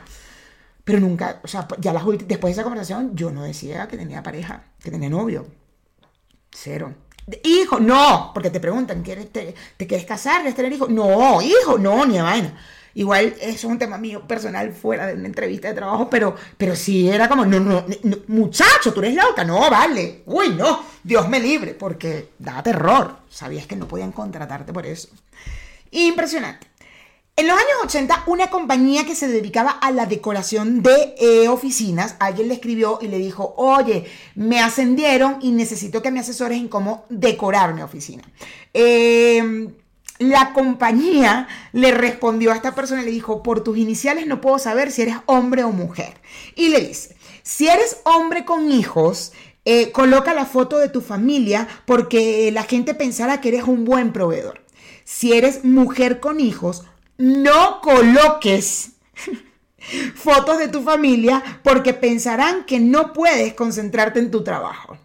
Pero 0.83 0.99
nunca, 0.99 1.39
o 1.43 1.47
sea, 1.47 1.67
ya 1.79 1.93
las 1.93 2.03
después 2.05 2.55
de 2.55 2.61
esa 2.61 2.63
conversación, 2.63 3.15
yo 3.15 3.31
no 3.31 3.43
decía 3.43 3.87
que 3.87 3.97
tenía 3.97 4.21
pareja, 4.21 4.65
que 4.81 4.91
tenía 4.91 5.09
novio. 5.09 5.47
Cero. 6.51 6.93
Hijo, 7.43 7.79
no, 7.79 8.31
porque 8.33 8.49
te 8.49 8.59
preguntan, 8.59 9.01
¿quieres, 9.01 9.31
te, 9.31 9.55
¿te 9.77 9.87
quieres 9.87 10.05
casar? 10.05 10.37
¿Quieres 10.41 10.55
tener 10.55 10.73
hijos? 10.73 10.89
No, 10.89 11.41
hijo, 11.41 11.77
no, 11.77 12.05
ni 12.05 12.17
a 12.17 12.23
vaina. 12.23 12.57
Igual 12.95 13.35
eso 13.41 13.51
es 13.51 13.63
un 13.63 13.79
tema 13.79 13.97
mío 13.97 14.27
personal 14.27 14.71
fuera 14.71 15.07
de 15.07 15.15
una 15.15 15.25
entrevista 15.25 15.67
de 15.67 15.73
trabajo, 15.73 16.09
pero, 16.09 16.35
pero 16.57 16.75
sí 16.75 17.09
era 17.09 17.27
como, 17.27 17.45
no, 17.45 17.59
no, 17.59 17.83
muchacho, 18.27 18.93
tú 18.93 18.99
eres 19.01 19.15
loca, 19.15 19.43
no, 19.43 19.69
vale, 19.69 20.21
uy, 20.27 20.49
no, 20.49 20.83
Dios 21.03 21.27
me 21.27 21.39
libre, 21.39 21.73
porque 21.73 22.29
da 22.37 22.61
terror, 22.61 23.17
sabías 23.29 23.65
que 23.65 23.75
no 23.75 23.87
podían 23.87 24.11
contratarte 24.11 24.71
por 24.71 24.85
eso. 24.85 25.09
Impresionante. 25.89 26.67
En 27.35 27.47
los 27.47 27.57
años 27.57 27.71
80, 27.85 28.25
una 28.27 28.51
compañía 28.51 29.05
que 29.05 29.15
se 29.15 29.27
dedicaba 29.27 29.71
a 29.71 29.89
la 29.89 30.05
decoración 30.05 30.83
de 30.83 31.15
eh, 31.17 31.47
oficinas, 31.47 32.15
alguien 32.19 32.47
le 32.47 32.53
escribió 32.53 32.99
y 33.01 33.07
le 33.07 33.17
dijo, 33.17 33.55
oye, 33.57 34.05
me 34.35 34.59
ascendieron 34.59 35.39
y 35.41 35.49
necesito 35.49 36.03
que 36.03 36.11
me 36.11 36.19
asesores 36.19 36.59
en 36.59 36.67
cómo 36.67 37.05
decorar 37.09 37.73
mi 37.73 37.81
oficina. 37.81 38.21
Eh, 38.71 39.73
la 40.29 40.53
compañía 40.53 41.47
le 41.71 41.91
respondió 41.91 42.51
a 42.51 42.55
esta 42.55 42.75
persona 42.75 43.01
y 43.01 43.05
le 43.05 43.11
dijo, 43.11 43.43
por 43.43 43.63
tus 43.63 43.77
iniciales 43.77 44.27
no 44.27 44.41
puedo 44.41 44.59
saber 44.59 44.91
si 44.91 45.03
eres 45.03 45.17
hombre 45.25 45.63
o 45.63 45.71
mujer. 45.71 46.21
Y 46.55 46.69
le 46.69 46.79
dice, 46.81 47.15
si 47.41 47.67
eres 47.67 48.01
hombre 48.03 48.45
con 48.45 48.71
hijos, 48.71 49.33
eh, 49.65 49.91
coloca 49.91 50.33
la 50.33 50.45
foto 50.45 50.77
de 50.77 50.89
tu 50.89 51.01
familia 51.01 51.67
porque 51.85 52.51
la 52.51 52.63
gente 52.63 52.93
pensará 52.93 53.39
que 53.41 53.49
eres 53.49 53.63
un 53.63 53.85
buen 53.85 54.11
proveedor. 54.11 54.63
Si 55.05 55.33
eres 55.33 55.63
mujer 55.63 56.19
con 56.19 56.39
hijos, 56.39 56.83
no 57.17 57.81
coloques 57.81 58.93
fotos 60.15 60.57
de 60.57 60.67
tu 60.67 60.81
familia 60.81 61.43
porque 61.63 61.93
pensarán 61.93 62.65
que 62.65 62.79
no 62.79 63.13
puedes 63.13 63.53
concentrarte 63.53 64.19
en 64.19 64.31
tu 64.31 64.43
trabajo. 64.43 64.97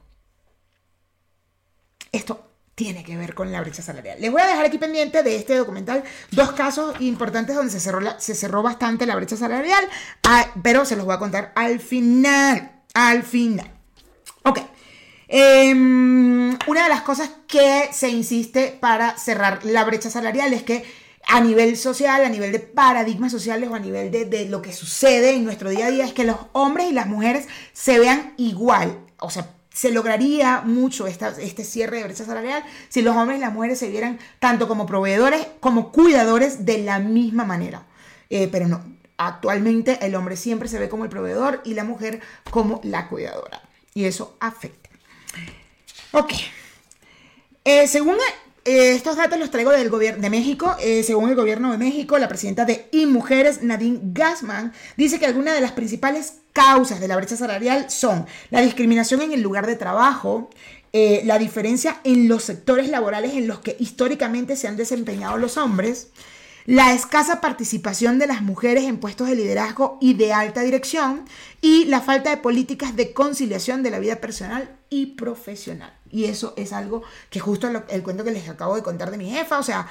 Esto 2.10 2.47
tiene 2.78 3.02
que 3.02 3.16
ver 3.16 3.34
con 3.34 3.50
la 3.50 3.60
brecha 3.60 3.82
salarial. 3.82 4.20
Les 4.20 4.30
voy 4.30 4.40
a 4.40 4.46
dejar 4.46 4.64
aquí 4.64 4.78
pendiente 4.78 5.24
de 5.24 5.34
este 5.34 5.56
documental 5.56 6.04
dos 6.30 6.52
casos 6.52 6.94
importantes 7.00 7.56
donde 7.56 7.72
se 7.72 7.80
cerró, 7.80 8.00
se 8.20 8.36
cerró 8.36 8.62
bastante 8.62 9.04
la 9.04 9.16
brecha 9.16 9.36
salarial, 9.36 9.84
ah, 10.22 10.46
pero 10.62 10.84
se 10.84 10.94
los 10.94 11.04
voy 11.04 11.16
a 11.16 11.18
contar 11.18 11.52
al 11.56 11.80
final. 11.80 12.70
Al 12.94 13.24
final. 13.24 13.68
Ok. 14.44 14.60
Em, 15.26 16.56
una 16.68 16.84
de 16.84 16.88
las 16.88 17.02
cosas 17.02 17.30
que 17.48 17.88
se 17.92 18.10
insiste 18.10 18.78
para 18.80 19.18
cerrar 19.18 19.64
la 19.64 19.82
brecha 19.82 20.08
salarial 20.08 20.52
es 20.52 20.62
que 20.62 20.84
a 21.26 21.40
nivel 21.40 21.76
social, 21.76 22.24
a 22.24 22.28
nivel 22.28 22.52
de 22.52 22.60
paradigmas 22.60 23.32
sociales 23.32 23.68
o 23.70 23.74
a 23.74 23.80
nivel 23.80 24.12
de, 24.12 24.24
de, 24.24 24.48
lo 24.48 24.62
que 24.62 24.72
sucede 24.72 25.34
en 25.34 25.44
nuestro 25.44 25.70
día 25.70 25.86
a 25.86 25.90
día 25.90 26.04
es 26.04 26.12
que 26.12 26.22
los 26.22 26.36
hombres 26.52 26.88
y 26.88 26.92
las 26.92 27.08
mujeres 27.08 27.48
se 27.72 27.98
vean 27.98 28.34
igual. 28.36 29.00
O 29.18 29.30
sea, 29.30 29.57
se 29.78 29.92
lograría 29.92 30.62
mucho 30.62 31.06
este 31.06 31.62
cierre 31.62 31.98
de 31.98 32.02
brecha 32.02 32.24
salarial 32.24 32.64
si 32.88 33.00
los 33.00 33.14
hombres 33.14 33.38
y 33.38 33.40
las 33.40 33.52
mujeres 33.52 33.78
se 33.78 33.88
vieran 33.88 34.18
tanto 34.40 34.66
como 34.66 34.86
proveedores 34.86 35.46
como 35.60 35.92
cuidadores 35.92 36.64
de 36.64 36.78
la 36.78 36.98
misma 36.98 37.44
manera. 37.44 37.86
Eh, 38.28 38.48
pero 38.50 38.66
no, 38.66 38.82
actualmente 39.18 40.04
el 40.04 40.16
hombre 40.16 40.34
siempre 40.34 40.68
se 40.68 40.80
ve 40.80 40.88
como 40.88 41.04
el 41.04 41.10
proveedor 41.10 41.62
y 41.64 41.74
la 41.74 41.84
mujer 41.84 42.20
como 42.50 42.80
la 42.82 43.06
cuidadora. 43.06 43.62
Y 43.94 44.06
eso 44.06 44.36
afecta. 44.40 44.90
Ok. 46.10 46.32
Eh, 47.64 47.86
según 47.86 48.16
eh, 48.68 48.94
estos 48.94 49.16
datos 49.16 49.38
los 49.38 49.50
traigo 49.50 49.70
del 49.70 49.90
gobierno 49.90 50.22
de 50.22 50.30
México. 50.30 50.76
según 51.02 51.30
el 51.30 51.36
gobierno 51.36 51.72
de 51.72 51.78
México, 51.78 52.18
la 52.18 52.28
presidenta 52.28 52.64
de 52.64 52.88
IMujeres, 52.92 53.62
Nadine 53.62 54.00
Gassman, 54.02 54.72
dice 54.96 55.18
que 55.18 55.26
algunas 55.26 55.54
de 55.54 55.60
las 55.60 55.72
principales 55.72 56.34
causas 56.52 57.00
de 57.00 57.08
la 57.08 57.16
brecha 57.16 57.36
salarial 57.36 57.88
son 57.88 58.26
la 58.50 58.60
discriminación 58.60 59.22
en 59.22 59.32
el 59.32 59.42
lugar 59.42 59.66
de 59.66 59.76
trabajo, 59.76 60.50
eh, 60.92 61.22
la 61.24 61.38
diferencia 61.38 62.00
en 62.02 62.28
los 62.28 62.44
sectores 62.44 62.88
laborales 62.88 63.34
en 63.34 63.46
los 63.46 63.58
que 63.60 63.76
históricamente 63.78 64.56
se 64.56 64.68
han 64.68 64.76
desempeñado 64.76 65.36
los 65.36 65.58
hombres, 65.58 66.08
la 66.68 66.92
escasa 66.92 67.40
participación 67.40 68.18
de 68.18 68.26
las 68.26 68.42
mujeres 68.42 68.84
en 68.84 68.98
puestos 68.98 69.26
de 69.26 69.34
liderazgo 69.34 69.96
y 70.02 70.12
de 70.12 70.34
alta 70.34 70.60
dirección 70.60 71.24
y 71.62 71.86
la 71.86 72.02
falta 72.02 72.28
de 72.28 72.36
políticas 72.36 72.94
de 72.94 73.14
conciliación 73.14 73.82
de 73.82 73.90
la 73.90 73.98
vida 73.98 74.16
personal 74.16 74.76
y 74.90 75.16
profesional. 75.16 75.98
Y 76.10 76.26
eso 76.26 76.52
es 76.58 76.74
algo 76.74 77.04
que 77.30 77.40
justo 77.40 77.70
el 77.88 78.02
cuento 78.02 78.22
que 78.22 78.32
les 78.32 78.50
acabo 78.50 78.76
de 78.76 78.82
contar 78.82 79.10
de 79.10 79.16
mi 79.16 79.30
jefa, 79.30 79.58
o 79.58 79.62
sea, 79.62 79.88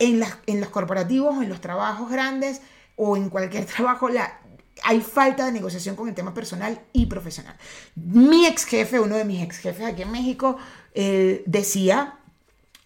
en, 0.00 0.18
las, 0.18 0.38
en 0.46 0.60
los 0.60 0.70
corporativos, 0.70 1.40
en 1.40 1.48
los 1.48 1.60
trabajos 1.60 2.10
grandes 2.10 2.60
o 2.96 3.16
en 3.16 3.30
cualquier 3.30 3.64
trabajo, 3.76 4.08
la, 4.08 4.40
hay 4.82 5.02
falta 5.02 5.46
de 5.46 5.52
negociación 5.52 5.94
con 5.94 6.08
el 6.08 6.14
tema 6.16 6.34
personal 6.34 6.80
y 6.92 7.06
profesional. 7.06 7.56
Mi 7.94 8.46
ex 8.46 8.64
jefe, 8.64 8.98
uno 8.98 9.14
de 9.14 9.24
mis 9.24 9.44
ex 9.44 9.58
jefes 9.58 9.86
aquí 9.86 10.02
en 10.02 10.10
México, 10.10 10.56
decía, 10.92 12.18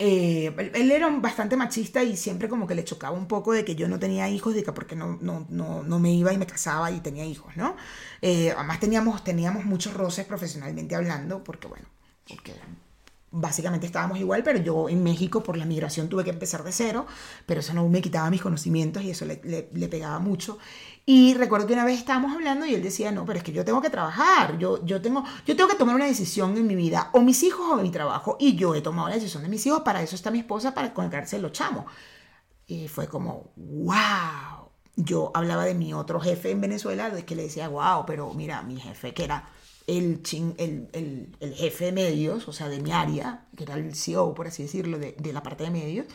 eh, 0.02 0.70
él 0.72 0.90
era 0.90 1.10
bastante 1.10 1.58
machista 1.58 2.02
y 2.02 2.16
siempre 2.16 2.48
como 2.48 2.66
que 2.66 2.74
le 2.74 2.84
chocaba 2.84 3.14
un 3.14 3.28
poco 3.28 3.52
de 3.52 3.66
que 3.66 3.76
yo 3.76 3.86
no 3.86 3.98
tenía 3.98 4.30
hijos, 4.30 4.54
de 4.54 4.64
que 4.64 4.72
porque 4.72 4.96
no, 4.96 5.18
no, 5.20 5.46
no, 5.50 5.82
no 5.82 5.98
me 5.98 6.10
iba 6.10 6.32
y 6.32 6.38
me 6.38 6.46
casaba 6.46 6.90
y 6.90 7.00
tenía 7.00 7.26
hijos, 7.26 7.54
¿no? 7.54 7.76
Eh, 8.22 8.54
además 8.56 8.80
teníamos, 8.80 9.22
teníamos 9.22 9.66
muchos 9.66 9.92
roces 9.92 10.24
profesionalmente 10.24 10.94
hablando, 10.94 11.44
porque 11.44 11.68
bueno, 11.68 11.84
porque 12.26 12.54
básicamente 13.30 13.86
estábamos 13.86 14.18
igual, 14.18 14.42
pero 14.42 14.58
yo 14.58 14.88
en 14.88 15.02
México 15.02 15.42
por 15.42 15.56
la 15.56 15.64
migración 15.64 16.08
tuve 16.08 16.24
que 16.24 16.30
empezar 16.30 16.64
de 16.64 16.72
cero, 16.72 17.06
pero 17.46 17.60
eso 17.60 17.74
no 17.74 17.86
me 17.88 18.00
quitaba 18.00 18.30
mis 18.30 18.40
conocimientos 18.40 19.02
y 19.02 19.10
eso 19.10 19.24
le, 19.24 19.40
le, 19.44 19.88
pegaba 19.88 20.18
mucho. 20.18 20.58
Y 21.12 21.34
recuerdo 21.34 21.66
que 21.66 21.72
una 21.72 21.84
vez 21.84 21.98
estábamos 21.98 22.32
hablando 22.32 22.66
y 22.66 22.72
él 22.72 22.84
decía, 22.84 23.10
no, 23.10 23.26
pero 23.26 23.38
es 23.38 23.42
que 23.42 23.50
yo 23.50 23.64
tengo 23.64 23.82
que 23.82 23.90
trabajar, 23.90 24.58
yo, 24.58 24.84
yo, 24.84 25.02
tengo, 25.02 25.24
yo 25.44 25.56
tengo 25.56 25.68
que 25.68 25.74
tomar 25.74 25.96
una 25.96 26.06
decisión 26.06 26.56
en 26.56 26.68
mi 26.68 26.76
vida, 26.76 27.10
o 27.12 27.20
mis 27.20 27.42
hijos 27.42 27.66
o 27.68 27.82
mi 27.82 27.90
trabajo, 27.90 28.36
y 28.38 28.54
yo 28.54 28.76
he 28.76 28.80
tomado 28.80 29.08
la 29.08 29.16
decisión 29.16 29.42
de 29.42 29.48
mis 29.48 29.66
hijos, 29.66 29.80
para 29.80 30.02
eso 30.02 30.14
está 30.14 30.30
mi 30.30 30.38
esposa, 30.38 30.72
para 30.72 30.94
colgarse 30.94 31.40
los 31.40 31.50
chamos. 31.50 31.86
Y 32.68 32.86
fue 32.86 33.08
como, 33.08 33.50
wow. 33.56 34.70
Yo 34.94 35.32
hablaba 35.34 35.64
de 35.64 35.74
mi 35.74 35.92
otro 35.92 36.20
jefe 36.20 36.52
en 36.52 36.60
Venezuela, 36.60 37.10
de 37.10 37.24
que 37.24 37.34
le 37.34 37.42
decía, 37.42 37.66
wow, 37.66 38.06
pero 38.06 38.32
mira, 38.32 38.62
mi 38.62 38.78
jefe 38.78 39.12
que 39.12 39.24
era 39.24 39.48
el, 39.88 40.22
el, 40.58 41.36
el, 41.40 41.54
jefe 41.54 41.86
de 41.86 41.92
medios, 41.92 42.46
o 42.46 42.52
sea, 42.52 42.68
de 42.68 42.78
mi 42.78 42.92
área, 42.92 43.48
que 43.56 43.64
era 43.64 43.74
el 43.74 43.96
CEO, 43.96 44.32
por 44.32 44.46
así 44.46 44.62
decirlo, 44.62 44.96
de, 44.96 45.16
de 45.18 45.32
la 45.32 45.42
parte 45.42 45.64
de 45.64 45.70
medios, 45.70 46.06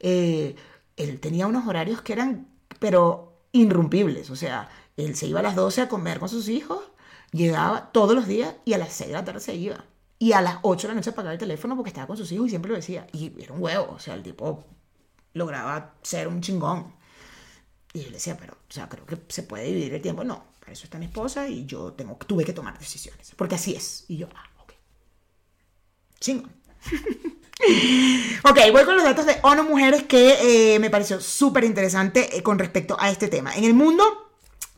eh, 0.00 0.56
él 0.96 1.20
tenía 1.20 1.46
unos 1.46 1.64
horarios 1.68 2.02
que 2.02 2.14
eran, 2.14 2.48
pero 2.80 3.31
irrumpibles, 3.52 4.30
o 4.30 4.36
sea, 4.36 4.68
él 4.96 5.14
se 5.14 5.26
iba 5.26 5.40
a 5.40 5.42
las 5.42 5.54
12 5.54 5.82
a 5.82 5.88
comer 5.88 6.18
con 6.18 6.28
sus 6.28 6.48
hijos, 6.48 6.82
llegaba 7.32 7.92
todos 7.92 8.14
los 8.14 8.26
días 8.26 8.54
y 8.64 8.72
a 8.74 8.78
las 8.78 8.92
6 8.92 9.08
de 9.08 9.14
la 9.14 9.24
tarde 9.24 9.40
se 9.40 9.54
iba. 9.54 9.84
Y 10.18 10.32
a 10.32 10.40
las 10.40 10.58
8 10.62 10.86
de 10.86 10.88
la 10.88 10.94
noche 10.94 11.10
apagaba 11.10 11.32
el 11.32 11.38
teléfono 11.38 11.74
porque 11.74 11.88
estaba 11.88 12.06
con 12.06 12.16
sus 12.16 12.30
hijos 12.30 12.46
y 12.46 12.50
siempre 12.50 12.70
lo 12.70 12.76
decía. 12.76 13.06
Y 13.12 13.32
era 13.42 13.52
un 13.52 13.62
huevo, 13.62 13.92
o 13.92 13.98
sea, 13.98 14.14
el 14.14 14.22
tipo 14.22 14.64
lograba 15.34 15.94
ser 16.02 16.28
un 16.28 16.40
chingón. 16.40 16.94
Y 17.92 18.00
yo 18.00 18.06
le 18.06 18.14
decía, 18.14 18.36
pero, 18.38 18.54
o 18.54 18.72
sea, 18.72 18.88
creo 18.88 19.04
que 19.04 19.18
se 19.28 19.42
puede 19.42 19.64
dividir 19.64 19.94
el 19.94 20.00
tiempo. 20.00 20.22
No, 20.24 20.44
para 20.60 20.72
eso 20.72 20.84
está 20.84 20.98
mi 20.98 21.06
esposa 21.06 21.48
y 21.48 21.66
yo 21.66 21.92
tengo, 21.92 22.16
tuve 22.16 22.44
que 22.44 22.52
tomar 22.52 22.78
decisiones. 22.78 23.32
Porque 23.36 23.56
así 23.56 23.74
es. 23.74 24.04
Y 24.08 24.18
yo, 24.18 24.28
ah, 24.34 24.48
ok. 24.62 24.72
Chingón. 26.20 26.52
ok, 28.44 28.58
voy 28.72 28.84
con 28.84 28.96
los 28.96 29.04
datos 29.04 29.26
de 29.26 29.36
ONU 29.42 29.62
Mujeres 29.64 30.04
que 30.04 30.74
eh, 30.74 30.78
me 30.78 30.90
pareció 30.90 31.20
súper 31.20 31.64
interesante 31.64 32.36
eh, 32.36 32.42
con 32.42 32.58
respecto 32.58 32.96
a 32.98 33.10
este 33.10 33.28
tema. 33.28 33.54
En 33.54 33.64
el 33.64 33.74
mundo 33.74 34.22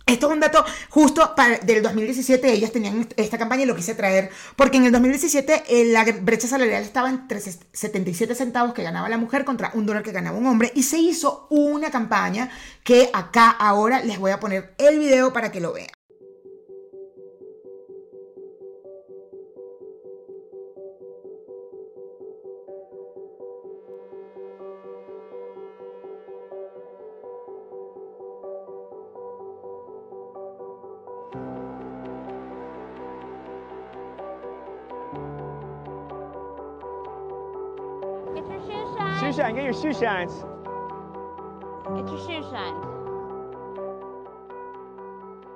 esto 0.06 0.26
es 0.26 0.32
un 0.34 0.40
dato 0.40 0.62
justo 0.90 1.34
para, 1.34 1.58
del 1.58 1.82
2017, 1.82 2.52
ellas 2.52 2.72
tenían 2.72 3.08
esta 3.16 3.38
campaña 3.38 3.62
y 3.62 3.66
lo 3.66 3.74
quise 3.74 3.94
traer, 3.94 4.30
porque 4.54 4.76
en 4.76 4.84
el 4.84 4.92
2017 4.92 5.64
eh, 5.66 5.86
la 5.86 6.04
brecha 6.04 6.46
salarial 6.46 6.82
estaba 6.82 7.08
entre 7.08 7.40
77 7.40 8.34
centavos 8.34 8.74
que 8.74 8.82
ganaba 8.82 9.08
la 9.08 9.16
mujer 9.16 9.46
contra 9.46 9.70
un 9.72 9.86
dólar 9.86 10.02
que 10.02 10.12
ganaba 10.12 10.36
un 10.36 10.46
hombre, 10.46 10.72
y 10.74 10.82
se 10.82 10.98
hizo 10.98 11.46
una 11.48 11.90
campaña 11.90 12.50
que 12.82 13.08
acá 13.14 13.48
ahora 13.48 14.02
les 14.02 14.18
voy 14.18 14.32
a 14.32 14.40
poner 14.40 14.74
el 14.76 14.98
video 14.98 15.32
para 15.32 15.50
que 15.50 15.60
lo 15.60 15.72
vean. 15.72 15.88
Shine. 39.32 39.54
Get 39.54 39.64
your 39.64 39.74
shoe 39.74 39.94
shines. 39.94 40.32
Get 41.84 42.08
your 42.08 42.18
shoe 42.26 42.42
shine. 42.50 42.76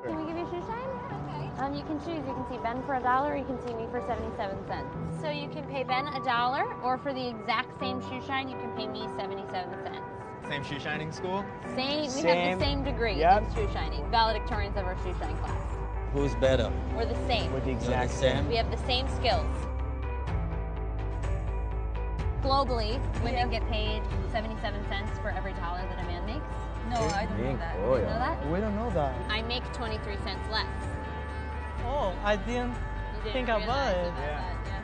Can 0.05 0.17
we 0.17 0.27
give 0.27 0.37
you 0.37 0.47
a 0.47 0.51
shoe 0.51 0.67
shine? 0.67 0.89
Okay. 1.11 1.51
Um, 1.59 1.75
you 1.75 1.83
can 1.85 1.99
choose. 2.01 2.25
You 2.27 2.35
can 2.35 2.47
see 2.49 2.59
Ben 2.59 2.83
for 2.85 2.95
a 2.95 3.03
dollar, 3.03 3.33
or 3.33 3.37
you 3.37 3.45
can 3.45 3.59
see 3.67 3.75
me 3.75 3.87
for 3.91 4.01
77 4.07 4.67
cents. 4.67 4.97
So 5.21 5.31
you 5.31 5.49
can 5.49 5.65
pay 5.65 5.85
Ben 5.85 6.07
a 6.09 6.25
dollar, 6.25 6.75
or 6.83 6.99
for 6.99 7.13
the 7.13 7.29
exact 7.29 7.79
same 7.81 8.01
shoe 8.03 8.23
shine, 8.27 8.49
you 8.49 8.57
can 8.57 8.71
pay 8.77 8.87
me 8.87 9.09
77 9.17 9.83
cents. 9.83 9.99
Same 10.49 10.65
shoe 10.65 10.79
shining 10.79 11.13
school? 11.13 11.45
Same. 11.75 12.03
We 12.03 12.09
same. 12.09 12.27
have 12.27 12.59
the 12.59 12.65
same 12.65 12.85
degree 12.85 13.17
yep. 13.17 13.43
in 13.43 13.55
shoe 13.55 13.69
shining. 13.73 14.03
Valedictorians 14.11 14.77
of 14.77 14.87
our 14.87 14.97
shoe 14.99 15.15
shine 15.19 15.37
class. 15.39 15.61
Who's 16.13 16.35
better? 16.37 16.73
We're 16.97 17.05
the 17.05 17.27
same. 17.27 17.53
We're 17.53 17.61
the 17.61 17.73
exact 17.73 18.13
same. 18.13 18.49
We 18.49 18.57
have 18.57 18.71
the 18.71 18.87
same 18.87 19.07
skills 19.17 19.68
globally, 22.49 22.99
women 23.23 23.51
yeah. 23.53 23.61
get 23.61 23.69
paid 23.69 24.03
77 24.33 24.89
cents 24.89 25.19
for 25.19 25.29
every 25.29 25.53
dollar 25.55 25.83
that 25.83 25.99
a 26.01 26.05
man 26.05 26.25
makes. 26.25 26.41
No, 26.89 26.97
I 27.15 27.27
don't 27.27 27.43
know 27.43 27.57
that. 27.59 27.77
Oh, 27.85 27.97
you 27.97 28.03
know 28.03 28.19
that? 28.19 28.51
We 28.51 28.61
don't 28.61 28.75
know 28.75 28.91
that. 28.91 29.15
I 29.29 29.43
make 29.43 29.71
23 29.75 30.17
cents 30.25 30.41
less. 30.51 30.67
Oh, 31.85 32.15
I 32.25 32.37
didn't, 32.37 32.75
didn't 33.23 33.33
think 33.33 33.49
about 33.49 33.61
it. 33.61 33.69
About 33.69 34.19
yeah. 34.19 34.41
That, 34.41 34.57
yeah. 34.67 34.83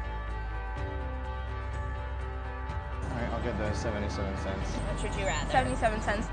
All 3.10 3.16
right, 3.18 3.32
I'll 3.32 3.42
get 3.42 3.56
the 3.56 3.72
77 3.72 4.36
cents. 4.36 4.68
What 4.68 5.00
should 5.00 5.18
you 5.18 5.26
rather? 5.26 5.50
77 5.50 6.02
cents. 6.02 6.26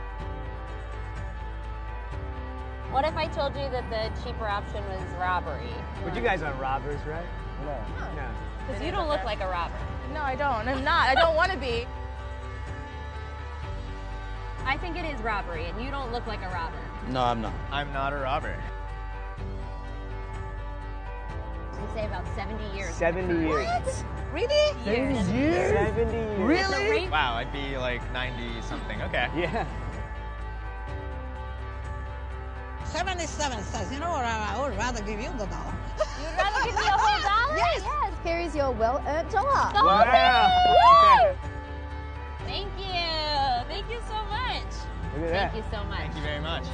What 2.91 3.05
if 3.05 3.15
I 3.15 3.27
told 3.27 3.55
you 3.55 3.69
that 3.69 3.89
the 3.89 4.11
cheaper 4.21 4.47
option 4.47 4.83
was 4.89 5.01
robbery? 5.17 5.73
But 6.03 6.13
you 6.13 6.21
guys 6.21 6.41
aren't 6.43 6.59
robbers, 6.59 6.99
right? 7.07 7.25
No. 7.61 7.77
No. 8.15 8.29
Because 8.67 8.81
you 8.83 8.91
don't 8.91 9.07
look 9.09 9.23
like 9.23 9.41
a 9.41 9.47
robber. 9.47 9.77
No, 10.13 10.21
I 10.21 10.35
don't. 10.35 10.67
I'm 10.67 10.83
not. 10.83 11.09
I 11.09 11.15
don't 11.15 11.35
want 11.35 11.51
to 11.51 11.57
be. 11.57 11.87
I 14.65 14.77
think 14.77 14.97
it 14.97 15.05
is 15.05 15.19
robbery, 15.21 15.65
and 15.65 15.81
you 15.83 15.89
don't 15.91 16.11
look 16.11 16.27
like 16.27 16.41
a 16.43 16.49
robber. 16.49 16.77
No, 17.09 17.21
I'm 17.23 17.41
not. 17.41 17.53
I'm 17.71 17.91
not 17.93 18.13
a 18.13 18.17
robber. 18.17 18.55
We 21.81 21.93
say 21.95 22.05
about 22.05 22.25
70 22.35 22.77
years. 22.77 22.93
70 22.93 23.47
years. 23.47 23.65
What? 23.65 24.05
Really? 24.31 24.73
70 24.85 25.33
years? 25.33 25.71
70 25.71 26.13
years. 26.13 26.39
Really? 26.39 27.09
Wow, 27.09 27.35
I'd 27.35 27.51
be 27.51 27.77
like 27.77 28.01
90 28.13 28.61
something. 28.61 29.01
Okay. 29.01 29.27
Yeah. 29.35 29.65
77 32.85 33.63
cents. 33.63 33.91
You 33.91 33.99
know 33.99 34.11
what? 34.11 34.25
I, 34.25 34.55
I 34.55 34.61
would 34.61 34.77
rather 34.77 35.01
give 35.01 35.19
you 35.19 35.29
the 35.37 35.45
dollar. 35.45 35.73
You'd 36.19 36.37
rather 36.37 36.65
give 36.65 36.75
me 36.75 36.81
a 36.81 36.91
whole 36.91 36.97
dollar? 36.97 37.07
Yes. 37.55 37.81
yes. 37.83 38.13
Here's 38.23 38.55
your 38.55 38.71
well-earned 38.71 39.29
dollar. 39.29 39.71
The 39.73 39.79
whole 39.79 39.87
wow. 39.87 41.35
thing! 41.35 41.51
Thank 42.47 42.69
you. 42.77 43.65
Thank 43.67 43.89
you 43.89 43.99
so 44.07 44.23
much. 44.25 44.63
Look 45.15 45.23
at 45.23 45.29
Thank 45.29 45.51
that. 45.51 45.55
you 45.55 45.63
so 45.71 45.83
much. 45.85 45.99
Thank 45.99 46.15
you 46.15 46.21
very 46.21 46.39
much. 46.39 46.65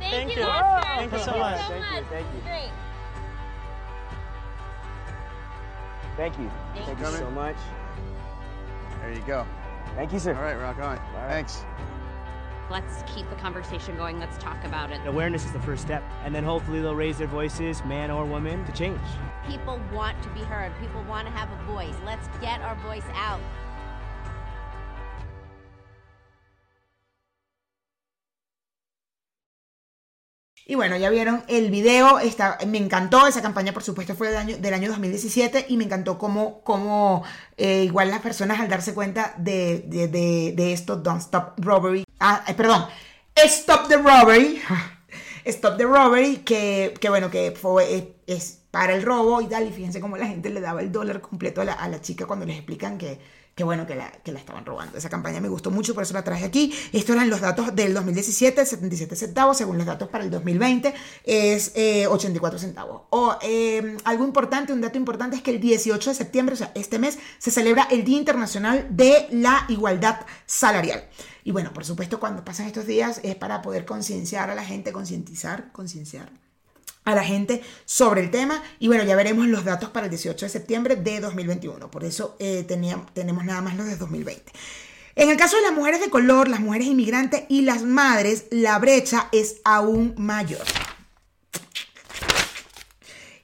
Thank, 0.00 0.12
Thank 0.12 0.36
you, 0.36 0.42
you. 0.42 0.48
Oscar. 0.48 0.90
Thank 0.96 1.12
you 1.12 1.18
so 1.18 1.24
Thank 1.24 1.38
much. 1.38 1.56
You 1.56 1.62
so 1.62 1.80
Thank 1.80 1.96
you, 1.96 2.06
thank 2.10 2.26
you. 2.34 2.40
Great. 2.42 2.70
Thank 6.16 6.38
you. 6.38 6.50
Thank 6.74 6.86
Thank 6.86 6.98
you. 7.00 7.06
you 7.06 7.12
so 7.12 7.30
much. 7.30 7.56
There 9.00 9.12
you 9.12 9.22
go. 9.26 9.46
Thank 9.96 10.12
you, 10.12 10.18
sir. 10.18 10.34
All 10.34 10.42
right, 10.42 10.58
rock 10.58 10.76
on. 10.76 10.96
right. 10.96 11.28
Thanks. 11.28 11.64
Let's 12.70 13.02
keep 13.14 13.28
the 13.28 13.36
conversation 13.36 13.96
going. 13.96 14.18
Let's 14.18 14.38
talk 14.38 14.64
about 14.64 14.90
it. 14.90 15.00
Awareness 15.06 15.44
is 15.44 15.52
the 15.52 15.60
first 15.60 15.82
step, 15.82 16.02
and 16.24 16.34
then 16.34 16.44
hopefully 16.44 16.80
they'll 16.80 16.94
raise 16.94 17.18
their 17.18 17.28
voices, 17.28 17.84
man 17.84 18.10
or 18.10 18.24
woman, 18.24 18.64
to 18.64 18.72
change. 18.72 19.00
People 19.46 19.78
want 19.92 20.20
to 20.22 20.28
be 20.30 20.40
heard. 20.40 20.72
People 20.80 21.02
want 21.08 21.26
to 21.26 21.32
have 21.32 21.48
a 21.52 21.62
voice. 21.64 21.94
Let's 22.06 22.26
get 22.40 22.60
our 22.62 22.76
voice 22.76 23.04
out. 23.14 23.40
Y 30.66 30.76
bueno, 30.76 30.96
ya 30.96 31.10
vieron 31.10 31.44
el 31.48 31.70
video, 31.70 32.18
está, 32.20 32.56
me 32.66 32.78
encantó, 32.78 33.26
esa 33.26 33.42
campaña 33.42 33.74
por 33.74 33.82
supuesto 33.82 34.14
fue 34.14 34.28
del 34.28 34.38
año, 34.38 34.56
del 34.56 34.72
año 34.72 34.88
2017 34.88 35.66
y 35.68 35.76
me 35.76 35.84
encantó 35.84 36.16
cómo, 36.16 36.62
cómo 36.62 37.22
eh, 37.58 37.84
igual 37.84 38.08
las 38.08 38.22
personas 38.22 38.60
al 38.60 38.70
darse 38.70 38.94
cuenta 38.94 39.34
de, 39.36 39.84
de, 39.86 40.08
de, 40.08 40.54
de 40.56 40.72
esto, 40.72 40.96
Don't 40.96 41.20
Stop 41.20 41.58
Robbery, 41.58 42.03
ah, 42.24 42.44
eh, 42.46 42.54
perdón, 42.54 42.86
Stop 43.36 43.88
the 43.88 43.96
Robbery, 43.96 44.60
Stop 45.44 45.76
the 45.76 45.84
Robbery, 45.84 46.38
que, 46.38 46.94
que 47.00 47.08
bueno, 47.08 47.30
que 47.30 47.52
fue, 47.52 47.94
es, 47.94 48.04
es, 48.26 48.58
para 48.70 48.94
el 48.94 49.02
robo 49.02 49.40
y 49.40 49.46
tal, 49.46 49.66
y 49.66 49.72
fíjense 49.72 50.00
cómo 50.00 50.16
la 50.16 50.26
gente 50.26 50.50
le 50.50 50.60
daba 50.60 50.80
el 50.80 50.90
dólar 50.90 51.20
completo 51.20 51.60
a 51.60 51.64
la, 51.64 51.72
a 51.74 51.88
la 51.88 52.00
chica 52.00 52.26
cuando 52.26 52.46
les 52.46 52.56
explican 52.56 52.98
que 52.98 53.20
Qué 53.54 53.62
bueno 53.62 53.86
que 53.86 53.94
la, 53.94 54.10
que 54.10 54.32
la 54.32 54.40
estaban 54.40 54.66
robando. 54.66 54.98
Esa 54.98 55.08
campaña 55.08 55.40
me 55.40 55.48
gustó 55.48 55.70
mucho, 55.70 55.94
por 55.94 56.02
eso 56.02 56.12
la 56.12 56.24
traje 56.24 56.44
aquí. 56.44 56.74
Estos 56.92 57.14
eran 57.14 57.30
los 57.30 57.40
datos 57.40 57.74
del 57.74 57.94
2017, 57.94 58.66
77 58.66 59.14
centavos, 59.14 59.56
según 59.56 59.78
los 59.78 59.86
datos 59.86 60.08
para 60.08 60.24
el 60.24 60.30
2020, 60.30 60.92
es 61.22 61.72
84 62.08 62.56
eh, 62.56 62.60
centavos. 62.60 63.02
O 63.10 63.38
eh, 63.42 63.96
algo 64.04 64.24
importante, 64.24 64.72
un 64.72 64.80
dato 64.80 64.98
importante 64.98 65.36
es 65.36 65.42
que 65.42 65.52
el 65.52 65.60
18 65.60 66.10
de 66.10 66.16
septiembre, 66.16 66.54
o 66.54 66.58
sea, 66.58 66.72
este 66.74 66.98
mes, 66.98 67.16
se 67.38 67.52
celebra 67.52 67.86
el 67.92 68.02
Día 68.02 68.18
Internacional 68.18 68.88
de 68.90 69.28
la 69.30 69.66
Igualdad 69.68 70.26
Salarial. 70.46 71.04
Y 71.44 71.52
bueno, 71.52 71.72
por 71.72 71.84
supuesto, 71.84 72.18
cuando 72.18 72.44
pasan 72.44 72.66
estos 72.66 72.86
días 72.86 73.20
es 73.22 73.36
para 73.36 73.60
poder 73.62 73.84
concienciar 73.84 74.50
a 74.50 74.54
la 74.54 74.64
gente, 74.64 74.92
concientizar, 74.92 75.70
concienciar 75.72 76.30
a 77.04 77.14
la 77.14 77.22
gente 77.22 77.62
sobre 77.84 78.22
el 78.22 78.30
tema 78.30 78.62
y 78.78 78.88
bueno, 78.88 79.04
ya 79.04 79.14
veremos 79.14 79.46
los 79.46 79.64
datos 79.64 79.90
para 79.90 80.06
el 80.06 80.10
18 80.10 80.46
de 80.46 80.50
septiembre 80.50 80.96
de 80.96 81.20
2021, 81.20 81.90
por 81.90 82.02
eso 82.02 82.34
eh, 82.38 82.64
tenemos 82.64 83.44
nada 83.44 83.60
más 83.60 83.76
los 83.76 83.86
de 83.86 83.96
2020. 83.96 84.52
En 85.16 85.28
el 85.28 85.36
caso 85.36 85.56
de 85.56 85.62
las 85.62 85.72
mujeres 85.72 86.00
de 86.00 86.10
color, 86.10 86.48
las 86.48 86.60
mujeres 86.60 86.88
inmigrantes 86.88 87.44
y 87.48 87.60
las 87.60 87.82
madres, 87.82 88.46
la 88.50 88.78
brecha 88.78 89.28
es 89.30 89.60
aún 89.64 90.14
mayor. 90.16 90.64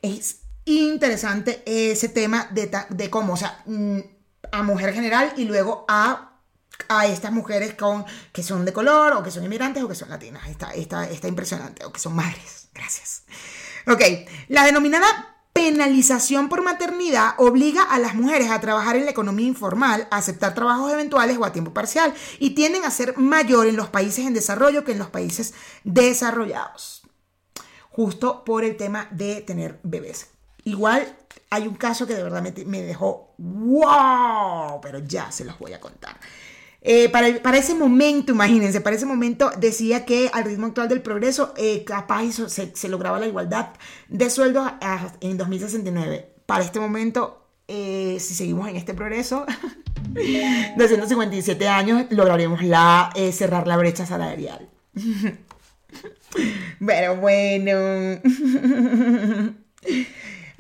Es 0.03 0.39
interesante 0.65 1.63
ese 1.67 2.09
tema 2.09 2.49
de, 2.51 2.71
de 2.89 3.11
cómo, 3.11 3.35
o 3.35 3.37
sea, 3.37 3.63
mm, 3.67 3.99
a 4.51 4.63
mujer 4.63 4.93
general 4.95 5.33
y 5.37 5.45
luego 5.45 5.85
a, 5.87 6.30
a 6.89 7.07
estas 7.07 7.33
mujeres 7.33 7.75
con, 7.75 8.05
que 8.33 8.43
son 8.43 8.65
de 8.65 8.73
color 8.73 9.13
o 9.13 9.23
que 9.23 9.31
son 9.31 9.45
inmigrantes 9.45 9.83
o 9.83 9.89
que 9.89 9.95
son 9.95 10.09
latinas. 10.09 10.49
Está, 10.49 10.73
está, 10.73 11.09
está 11.09 11.29
impresionante. 11.29 11.85
O 11.85 11.93
que 11.93 12.01
son 12.01 12.15
madres. 12.15 12.69
Gracias. 12.75 13.25
Ok, 13.87 14.03
la 14.49 14.65
denominada 14.65 15.31
penalización 15.53 16.49
por 16.49 16.63
maternidad 16.63 17.35
obliga 17.39 17.83
a 17.83 17.99
las 17.99 18.15
mujeres 18.15 18.51
a 18.51 18.61
trabajar 18.61 18.97
en 18.97 19.05
la 19.05 19.11
economía 19.11 19.47
informal, 19.47 20.07
a 20.11 20.19
aceptar 20.19 20.55
trabajos 20.55 20.93
eventuales 20.93 21.37
o 21.39 21.45
a 21.45 21.53
tiempo 21.53 21.75
parcial 21.75 22.15
y 22.39 22.51
tienden 22.51 22.85
a 22.85 22.91
ser 22.91 23.17
mayor 23.19 23.67
en 23.67 23.77
los 23.77 23.89
países 23.89 24.27
en 24.27 24.35
desarrollo 24.35 24.85
que 24.85 24.93
en 24.93 24.99
los 24.99 25.11
países 25.11 25.55
desarrollados. 25.85 27.03
Justo 27.91 28.45
por 28.45 28.65
el 28.65 28.77
tema 28.77 29.09
de 29.11 29.43
tener 29.43 29.81
bebés. 29.83 30.29
Igual 30.65 31.17
hay 31.51 31.67
un 31.67 31.75
caso 31.75 32.07
que 32.07 32.15
de 32.15 32.23
verdad 32.23 32.43
me, 32.43 32.53
me 32.65 32.83
dejó 32.83 33.35
wow, 33.39 34.81
pero 34.81 35.01
ya 35.01 35.33
se 35.33 35.45
los 35.45 35.59
voy 35.59 35.73
a 35.73 35.81
contar. 35.81 36.19
Eh, 36.83 37.11
para, 37.11 37.59
ese 37.59 37.75
momento, 37.75 38.33
imagínense, 38.33 38.81
para 38.81 38.97
ese 38.97 39.05
momento 39.05 39.51
decía 39.59 40.07
que 40.07 40.31
al 40.33 40.45
ritmo 40.45 40.67
actual 40.67 40.89
del 40.89 41.03
progreso, 41.03 41.53
eh, 41.57 41.85
capaz 41.85 42.33
se, 42.49 42.89
lograba 42.89 43.19
la 43.19 43.27
igualdad 43.27 43.71
de 44.09 44.31
sueldos 44.31 44.71
en 45.21 45.37
2069. 45.37 46.33
Para 46.47 46.65
este 46.65 46.81
momento, 46.81 47.47
eh, 47.69 48.17
si 48.19 48.35
seguimos 48.35 48.69
en 48.69 48.77
este 48.77 48.95
progreso, 48.95 49.45
257 50.77 51.69
años, 51.69 52.07
lograremos 52.11 52.63
la, 52.63 53.13
cerrar 53.33 53.67
la 53.67 53.77
brecha 53.77 54.07
salarial. 54.07 54.69
Pero 56.85 57.17
bueno. 57.17 58.21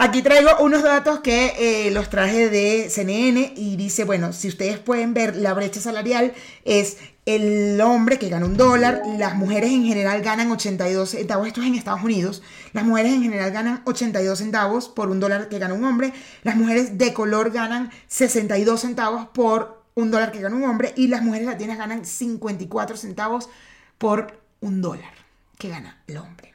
Aquí 0.02 0.22
traigo 0.22 0.48
unos 0.60 0.82
datos 0.82 1.20
que 1.20 1.52
eh, 1.58 1.90
los 1.90 2.08
traje 2.08 2.48
de 2.48 2.88
CNN 2.88 3.52
y 3.54 3.76
dice, 3.76 4.04
bueno, 4.04 4.32
si 4.32 4.48
ustedes 4.48 4.78
pueden 4.78 5.12
ver, 5.12 5.36
la 5.36 5.52
brecha 5.52 5.78
salarial 5.78 6.32
es 6.64 6.96
el 7.26 7.78
hombre 7.82 8.18
que 8.18 8.30
gana 8.30 8.46
un 8.46 8.56
dólar, 8.56 9.02
las 9.18 9.34
mujeres 9.34 9.70
en 9.70 9.84
general 9.84 10.22
ganan 10.22 10.50
82 10.50 11.10
centavos, 11.10 11.46
esto 11.46 11.60
es 11.60 11.66
en 11.66 11.74
Estados 11.74 12.02
Unidos, 12.02 12.42
las 12.72 12.86
mujeres 12.86 13.12
en 13.12 13.22
general 13.22 13.50
ganan 13.50 13.82
82 13.84 14.38
centavos 14.38 14.88
por 14.88 15.10
un 15.10 15.20
dólar 15.20 15.50
que 15.50 15.58
gana 15.58 15.74
un 15.74 15.84
hombre, 15.84 16.14
las 16.44 16.56
mujeres 16.56 16.96
de 16.96 17.12
color 17.12 17.50
ganan 17.50 17.90
62 18.06 18.80
centavos 18.80 19.26
por 19.34 19.84
un 19.94 20.10
dólar 20.10 20.32
que 20.32 20.40
gana 20.40 20.56
un 20.56 20.64
hombre 20.64 20.94
y 20.96 21.08
las 21.08 21.20
mujeres 21.20 21.46
latinas 21.46 21.76
ganan 21.76 22.06
54 22.06 22.96
centavos 22.96 23.50
por 23.98 24.40
un 24.60 24.80
dólar 24.80 25.12
que 25.58 25.68
gana 25.68 26.02
el 26.06 26.16
hombre. 26.16 26.54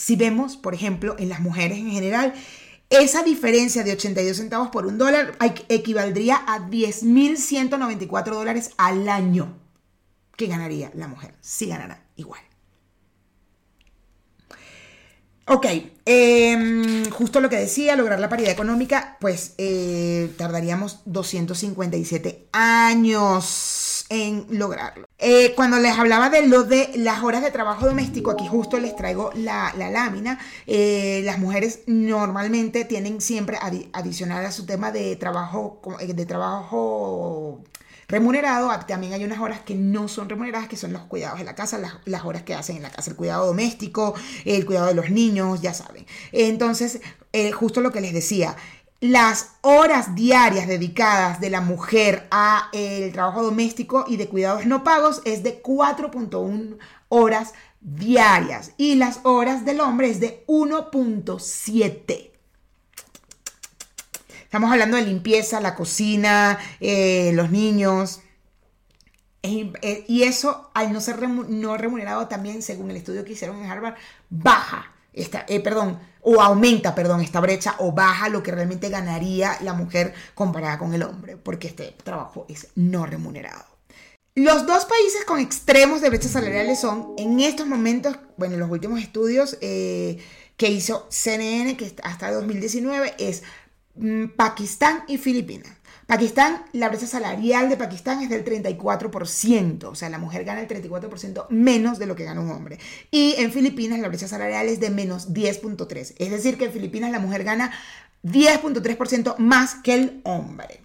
Si 0.00 0.16
vemos, 0.16 0.56
por 0.56 0.72
ejemplo, 0.72 1.14
en 1.18 1.28
las 1.28 1.40
mujeres 1.40 1.76
en 1.76 1.90
general, 1.90 2.32
esa 2.88 3.22
diferencia 3.22 3.84
de 3.84 3.92
82 3.92 4.34
centavos 4.34 4.70
por 4.70 4.86
un 4.86 4.96
dólar 4.96 5.36
equivaldría 5.68 6.42
a 6.46 6.70
10.194 6.70 8.24
dólares 8.30 8.70
al 8.78 9.06
año 9.10 9.58
que 10.38 10.46
ganaría 10.46 10.90
la 10.94 11.06
mujer. 11.06 11.34
Si 11.42 11.66
ganara 11.66 12.02
igual. 12.16 12.40
Ok, 15.46 15.66
eh, 16.06 17.02
justo 17.10 17.40
lo 17.40 17.50
que 17.50 17.56
decía, 17.56 17.94
lograr 17.94 18.20
la 18.20 18.30
paridad 18.30 18.52
económica, 18.52 19.18
pues 19.20 19.52
eh, 19.58 20.32
tardaríamos 20.38 21.00
257 21.04 22.48
años 22.52 23.99
en 24.10 24.44
lograrlo. 24.50 25.08
Eh, 25.18 25.54
cuando 25.54 25.78
les 25.78 25.96
hablaba 25.96 26.28
de 26.28 26.40
de 26.40 26.90
las 26.96 27.22
horas 27.22 27.42
de 27.42 27.50
trabajo 27.52 27.86
doméstico, 27.86 28.32
aquí 28.32 28.46
justo 28.46 28.78
les 28.78 28.96
traigo 28.96 29.30
la, 29.34 29.72
la 29.78 29.88
lámina. 29.88 30.38
Eh, 30.66 31.22
las 31.24 31.38
mujeres 31.38 31.82
normalmente 31.86 32.84
tienen 32.84 33.20
siempre 33.20 33.56
adicional 33.92 34.44
a 34.44 34.50
su 34.50 34.66
tema 34.66 34.90
de 34.90 35.14
trabajo, 35.14 35.80
eh, 36.00 36.12
de 36.12 36.26
trabajo 36.26 37.62
remunerado, 38.08 38.76
también 38.88 39.12
hay 39.12 39.24
unas 39.24 39.38
horas 39.38 39.60
que 39.60 39.76
no 39.76 40.08
son 40.08 40.28
remuneradas, 40.28 40.66
que 40.66 40.76
son 40.76 40.92
los 40.92 41.02
cuidados 41.02 41.38
de 41.38 41.44
la 41.44 41.54
casa, 41.54 41.78
las, 41.78 41.94
las, 42.06 42.24
horas 42.24 42.42
que 42.42 42.54
hacen 42.54 42.74
en 42.74 42.82
la 42.82 42.90
casa, 42.90 43.08
el 43.08 43.16
cuidado 43.16 43.46
doméstico, 43.46 44.14
el 44.44 44.66
cuidado 44.66 44.88
de 44.88 44.94
los 44.94 45.10
niños, 45.10 45.60
ya 45.62 45.72
saben. 45.72 46.04
Entonces, 46.32 47.00
justo 47.54 47.80
lo 47.80 47.92
que 47.92 48.00
les 48.00 48.12
decía, 48.12 48.56
las 49.00 49.52
horas 49.62 50.14
diarias 50.14 50.68
dedicadas 50.68 51.40
de 51.40 51.48
la 51.48 51.62
mujer 51.62 52.28
a 52.30 52.68
el 52.72 53.12
trabajo 53.12 53.42
doméstico 53.42 54.04
y 54.06 54.18
de 54.18 54.28
cuidados 54.28 54.66
no 54.66 54.84
pagos 54.84 55.22
es 55.24 55.42
de 55.42 55.62
4.1 55.62 56.76
horas 57.08 57.54
diarias 57.80 58.72
y 58.76 58.96
las 58.96 59.20
horas 59.22 59.64
del 59.64 59.80
hombre 59.80 60.10
es 60.10 60.20
de 60.20 60.44
1.7. 60.46 62.30
Estamos 64.44 64.70
hablando 64.72 64.96
de 64.96 65.04
limpieza, 65.04 65.60
la 65.60 65.76
cocina, 65.76 66.58
eh, 66.80 67.30
los 67.34 67.50
niños. 67.50 68.20
Eh, 69.42 70.04
y 70.08 70.24
eso, 70.24 70.70
al 70.74 70.92
no 70.92 71.00
ser 71.00 71.18
remunerado 71.18 72.26
también, 72.26 72.60
según 72.60 72.90
el 72.90 72.96
estudio 72.96 73.24
que 73.24 73.32
hicieron 73.32 73.62
en 73.62 73.70
Harvard, 73.70 73.94
baja 74.28 74.92
esta, 75.12 75.44
eh, 75.48 75.60
perdón, 75.60 75.98
o 76.22 76.40
aumenta, 76.40 76.94
perdón, 76.94 77.20
esta 77.20 77.40
brecha 77.40 77.76
o 77.78 77.92
baja 77.92 78.28
lo 78.28 78.42
que 78.42 78.52
realmente 78.52 78.88
ganaría 78.88 79.56
la 79.62 79.72
mujer 79.72 80.14
comparada 80.34 80.78
con 80.78 80.94
el 80.94 81.02
hombre, 81.02 81.36
porque 81.36 81.68
este 81.68 81.94
trabajo 82.04 82.46
es 82.48 82.68
no 82.74 83.06
remunerado. 83.06 83.64
Los 84.34 84.66
dos 84.66 84.84
países 84.84 85.24
con 85.24 85.40
extremos 85.40 86.00
de 86.00 86.08
brechas 86.08 86.32
salariales 86.32 86.80
son, 86.80 87.14
en 87.18 87.40
estos 87.40 87.66
momentos, 87.66 88.16
bueno, 88.36 88.56
los 88.56 88.70
últimos 88.70 89.00
estudios 89.00 89.58
eh, 89.60 90.18
que 90.56 90.68
hizo 90.68 91.06
CNN, 91.10 91.76
que 91.76 91.94
hasta 92.02 92.30
2019, 92.30 93.14
es 93.18 93.42
mm, 93.96 94.26
Pakistán 94.36 95.04
y 95.08 95.18
Filipinas. 95.18 95.72
Pakistán, 96.10 96.64
la 96.72 96.88
brecha 96.88 97.06
salarial 97.06 97.68
de 97.68 97.76
Pakistán 97.76 98.20
es 98.20 98.28
del 98.28 98.44
34%, 98.44 99.84
o 99.84 99.94
sea, 99.94 100.10
la 100.10 100.18
mujer 100.18 100.42
gana 100.44 100.60
el 100.60 100.66
34% 100.66 101.46
menos 101.50 102.00
de 102.00 102.06
lo 102.06 102.16
que 102.16 102.24
gana 102.24 102.40
un 102.40 102.50
hombre. 102.50 102.80
Y 103.12 103.36
en 103.38 103.52
Filipinas 103.52 104.00
la 104.00 104.08
brecha 104.08 104.26
salarial 104.26 104.66
es 104.66 104.80
de 104.80 104.90
menos 104.90 105.32
10.3, 105.32 106.14
es 106.18 106.30
decir, 106.32 106.58
que 106.58 106.64
en 106.64 106.72
Filipinas 106.72 107.12
la 107.12 107.20
mujer 107.20 107.44
gana 107.44 107.70
10.3% 108.24 109.36
más 109.38 109.76
que 109.76 109.94
el 109.94 110.20
hombre. 110.24 110.80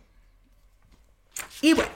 Y 1.64 1.74
bueno, 1.74 1.90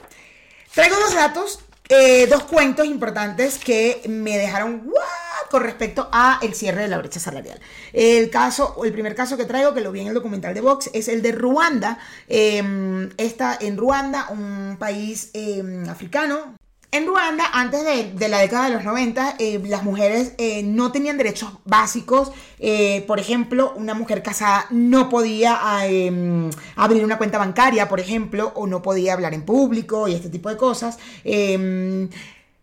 traigo 0.74 0.96
dos 0.96 1.14
datos, 1.14 1.60
eh, 1.88 2.26
dos 2.26 2.42
cuentos 2.42 2.84
importantes 2.84 3.58
que 3.58 4.02
me 4.08 4.38
dejaron... 4.38 4.86
¡wow! 4.86 5.29
Con 5.50 5.62
respecto 5.62 6.08
a 6.12 6.38
el 6.42 6.54
cierre 6.54 6.82
de 6.82 6.88
la 6.88 6.98
brecha 6.98 7.20
salarial. 7.20 7.60
El 7.92 8.30
caso, 8.30 8.82
el 8.84 8.92
primer 8.92 9.14
caso 9.14 9.36
que 9.36 9.44
traigo, 9.44 9.74
que 9.74 9.80
lo 9.80 9.92
vi 9.92 10.00
en 10.00 10.08
el 10.08 10.14
documental 10.14 10.54
de 10.54 10.60
Vox, 10.60 10.90
es 10.92 11.08
el 11.08 11.22
de 11.22 11.32
Ruanda. 11.32 11.98
Eh, 12.28 13.08
está 13.16 13.58
en 13.60 13.76
Ruanda, 13.76 14.28
un 14.30 14.76
país 14.78 15.30
em, 15.34 15.88
africano, 15.88 16.54
en 16.92 17.06
Ruanda, 17.06 17.44
antes 17.52 17.84
de, 17.84 18.28
la 18.28 18.38
década 18.38 18.64
de 18.64 18.74
los 18.74 18.82
90, 18.82 19.36
eh, 19.38 19.62
las 19.64 19.84
mujeres 19.84 20.32
eh, 20.38 20.64
no 20.64 20.90
tenían 20.90 21.18
derechos 21.18 21.52
básicos. 21.64 22.32
Eh, 22.58 23.04
por 23.06 23.20
ejemplo, 23.20 23.72
una 23.76 23.94
mujer 23.94 24.24
casada 24.24 24.66
no 24.70 25.08
podía 25.08 25.60
em, 25.86 26.50
abrir 26.74 27.04
una 27.04 27.16
cuenta 27.16 27.38
bancaria, 27.38 27.88
por 27.88 28.00
ejemplo, 28.00 28.50
o 28.56 28.66
no 28.66 28.82
podía 28.82 29.12
hablar 29.12 29.34
en 29.34 29.44
público 29.44 30.08
y 30.08 30.14
este 30.14 30.30
tipo 30.30 30.48
de 30.48 30.56
cosas. 30.56 30.98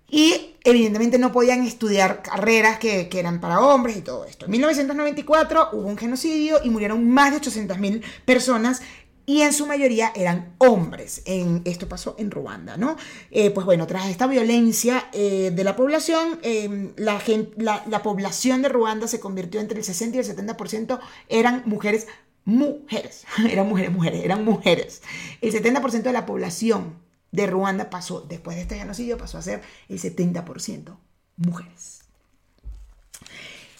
Y 0.09 0.55
evidentemente 0.63 1.17
no 1.17 1.31
podían 1.31 1.63
estudiar 1.63 2.21
carreras 2.21 2.79
que, 2.79 3.09
eran 3.13 3.41
para 3.41 3.61
hombres 3.61 3.97
y 3.97 4.01
todo 4.01 4.25
esto. 4.25 4.45
En 4.45 4.51
1994 4.51 5.69
hubo 5.73 5.87
un 5.87 5.97
genocidio 5.97 6.59
y 6.63 6.69
murieron 6.69 7.09
más 7.09 7.31
de 7.31 7.41
800.000 7.41 8.01
personas 8.25 8.81
y 9.25 9.41
en 9.41 9.51
su 9.51 9.65
mayoría 9.65 10.13
eran 10.15 10.55
hombres. 10.59 11.21
En, 11.25 11.61
esto 11.65 11.89
pasó 11.89 12.15
en 12.17 12.31
Ruanda, 12.31 12.77
¿no? 12.77 12.95
Eh, 13.29 13.51
pues 13.51 13.65
bueno, 13.65 13.85
tras 13.85 14.07
esta 14.07 14.25
violencia 14.25 15.09
eh, 15.11 15.51
de 15.53 15.63
la 15.65 15.75
población, 15.75 16.39
em, 16.43 16.93
la, 16.95 17.21
la, 17.57 18.03
población 18.03 18.61
de 18.61 18.69
Ruanda 18.69 19.07
se 19.09 19.19
convirtió 19.19 19.59
entre 19.59 19.79
el 19.79 19.83
60 19.83 20.15
y 20.15 20.19
el 20.21 20.25
70% 20.25 20.99
eran 21.27 21.63
mujeres, 21.65 22.07
mujeres, 22.45 23.25
eran 23.49 23.67
mujeres, 23.67 23.91
mujeres, 23.91 24.23
eran 24.23 24.45
mujeres. 24.45 25.01
El 25.41 25.51
70% 25.51 26.03
de 26.03 26.13
la 26.13 26.25
población 26.25 27.06
de 27.31 27.47
Ruanda 27.47 27.89
pasó, 27.89 28.21
después 28.21 28.55
de 28.55 28.63
este 28.63 28.77
genocidio, 28.77 29.17
pasó 29.17 29.37
a 29.37 29.41
ser 29.41 29.61
el 29.89 29.99
70% 29.99 30.97
mujeres. 31.37 32.01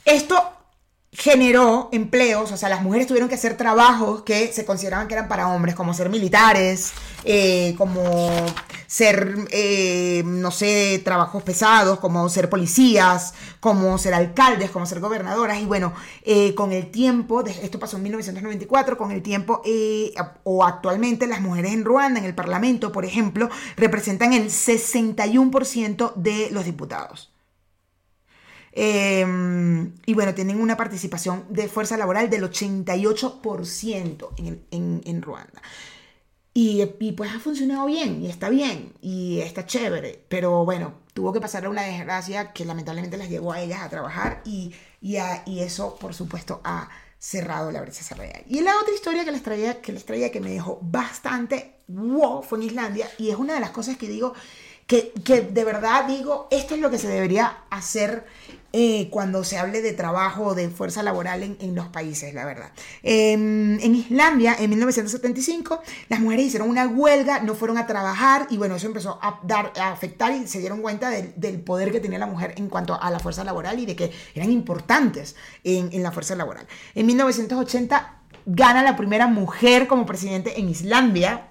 Esto 0.06 0.57
generó 1.18 1.90
empleos, 1.92 2.52
o 2.52 2.58
sea, 2.58 2.70
las 2.70 2.84
mujeres 2.84 3.08
tuvieron 3.08 3.28
que 3.28 3.34
hacer 3.34 3.58
trabajos 3.58 4.22
que 4.22 4.54
se 4.54 4.66
consideraban 4.66 5.08
que 5.08 5.16
eran 5.16 5.28
para 5.28 5.48
hombres, 5.48 5.74
como 5.74 5.96
ser 5.96 6.10
militares, 6.10 6.94
eh, 7.24 7.74
como 7.76 8.30
ser, 8.86 9.36
eh, 9.50 10.22
no 10.28 10.52
sé, 10.52 11.02
trabajos 11.04 11.42
pesados, 11.42 11.98
como 11.98 12.30
ser 12.30 12.52
policías, 12.52 13.34
como 13.60 13.98
ser 13.98 14.14
alcaldes, 14.14 14.70
como 14.70 14.86
ser 14.86 15.00
gobernadoras. 15.00 15.60
Y 15.60 15.66
bueno, 15.66 15.92
eh, 16.22 16.54
con 16.54 16.72
el 16.72 16.92
tiempo, 16.92 17.44
esto 17.44 17.80
pasó 17.80 17.98
en 17.98 18.04
1994, 18.04 18.96
con 18.96 19.12
el 19.12 19.24
tiempo, 19.24 19.64
o 20.44 20.64
actualmente 20.64 21.26
las 21.26 21.42
mujeres 21.42 21.74
en 21.74 21.84
Ruanda, 21.84 22.20
en 22.20 22.26
el 22.28 22.36
Parlamento, 22.36 22.92
por 22.92 23.06
ejemplo, 23.06 23.50
representan 23.76 24.34
el 24.34 24.52
61% 24.52 26.14
de 26.16 26.50
los 26.52 26.64
diputados. 26.64 27.32
Eh, 28.80 29.26
y 30.06 30.14
bueno, 30.14 30.34
tienen 30.36 30.62
una 30.62 30.78
participación 30.78 31.46
de 31.50 31.68
fuerza 31.68 31.98
laboral 31.98 32.30
del 32.30 32.44
88% 32.44 34.30
en, 34.38 34.62
en, 34.72 35.02
en 35.04 35.22
Ruanda. 35.24 35.62
Y, 36.54 36.84
y 37.00 37.12
pues 37.12 37.32
ha 37.36 37.40
funcionado 37.40 37.86
bien, 37.86 38.24
y 38.24 38.30
está 38.30 38.50
bien, 38.50 38.94
y 39.02 39.40
está 39.42 39.66
chévere. 39.68 40.26
Pero 40.28 40.66
bueno, 40.66 40.96
tuvo 41.14 41.32
que 41.32 41.40
pasar 41.40 41.68
una 41.68 41.84
desgracia 41.84 42.52
que 42.52 42.66
lamentablemente 42.66 43.18
las 43.18 43.30
llevó 43.30 43.54
a 43.54 43.62
ellas 43.62 43.82
a 43.84 43.90
trabajar 43.90 44.42
y, 44.44 44.74
y, 45.02 45.18
a- 45.18 45.44
y 45.46 45.60
eso, 45.60 45.96
por 46.00 46.16
supuesto, 46.16 46.62
ha 46.64 46.90
cerrado 47.20 47.72
la 47.72 47.82
brecha 47.82 48.02
salarial. 48.04 48.44
Y 48.48 48.62
la 48.62 48.76
otra 48.82 48.94
historia 48.94 49.24
que 49.24 49.32
les 49.32 49.44
traía, 49.44 49.82
que 49.82 49.92
les 49.92 50.06
traía 50.06 50.32
que 50.32 50.40
me 50.42 50.50
dejó 50.52 50.80
bastante 50.82 51.76
wow 51.88 52.42
fue 52.44 52.58
en 52.60 52.64
Islandia, 52.66 53.08
y 53.20 53.30
es 53.30 53.36
una 53.38 53.54
de 53.54 53.60
las 53.60 53.72
cosas 53.72 53.98
que 53.98 54.08
digo 54.08 54.34
que, 54.88 55.12
que 55.24 55.42
de 55.42 55.64
verdad 55.64 56.06
digo, 56.06 56.48
esto 56.52 56.74
es 56.76 56.82
lo 56.82 56.90
que 56.90 56.98
se 56.98 57.08
debería 57.08 57.66
hacer 57.70 58.26
eh, 58.80 59.10
cuando 59.10 59.44
se 59.44 59.58
hable 59.58 59.82
de 59.82 59.92
trabajo 59.92 60.44
o 60.44 60.54
de 60.54 60.70
fuerza 60.70 61.02
laboral 61.02 61.42
en, 61.42 61.58
en 61.60 61.74
los 61.74 61.88
países, 61.88 62.32
la 62.36 62.46
verdad. 62.46 62.72
Em, 63.02 63.80
en 63.80 63.96
Islandia, 63.96 64.56
en 64.60 64.70
1975, 64.70 65.82
las 66.10 66.20
mujeres 66.20 66.46
hicieron 66.46 66.70
una 66.70 66.86
huelga, 66.86 67.40
no 67.40 67.56
fueron 67.56 67.80
a 67.80 67.88
trabajar 67.88 68.46
y 68.52 68.58
bueno, 68.58 68.76
eso 68.76 68.86
empezó 68.86 69.18
a, 69.20 69.40
dar, 69.42 69.74
a 69.80 69.92
afectar 69.92 70.32
y 70.32 70.46
se 70.46 70.60
dieron 70.60 70.84
cuenta 70.84 71.10
del, 71.10 71.34
del 71.36 71.60
poder 71.60 71.92
que 71.92 72.00
tenía 72.00 72.20
la 72.20 72.28
mujer 72.28 72.54
en 72.58 72.70
cuanto 72.70 73.02
a 73.02 73.10
la 73.10 73.18
fuerza 73.18 73.44
laboral 73.44 73.80
y 73.80 73.88
de 73.88 73.96
que 73.96 74.12
eran 74.36 74.52
importantes 74.52 75.36
en, 75.64 75.90
en 75.92 76.04
la 76.04 76.12
fuerza 76.12 76.36
laboral. 76.36 76.68
En 76.94 77.08
1980 77.08 78.22
gana 78.46 78.84
la 78.84 78.96
primera 78.96 79.26
mujer 79.26 79.88
como 79.88 80.06
presidente 80.06 80.60
en 80.60 80.70
Islandia. 80.70 81.48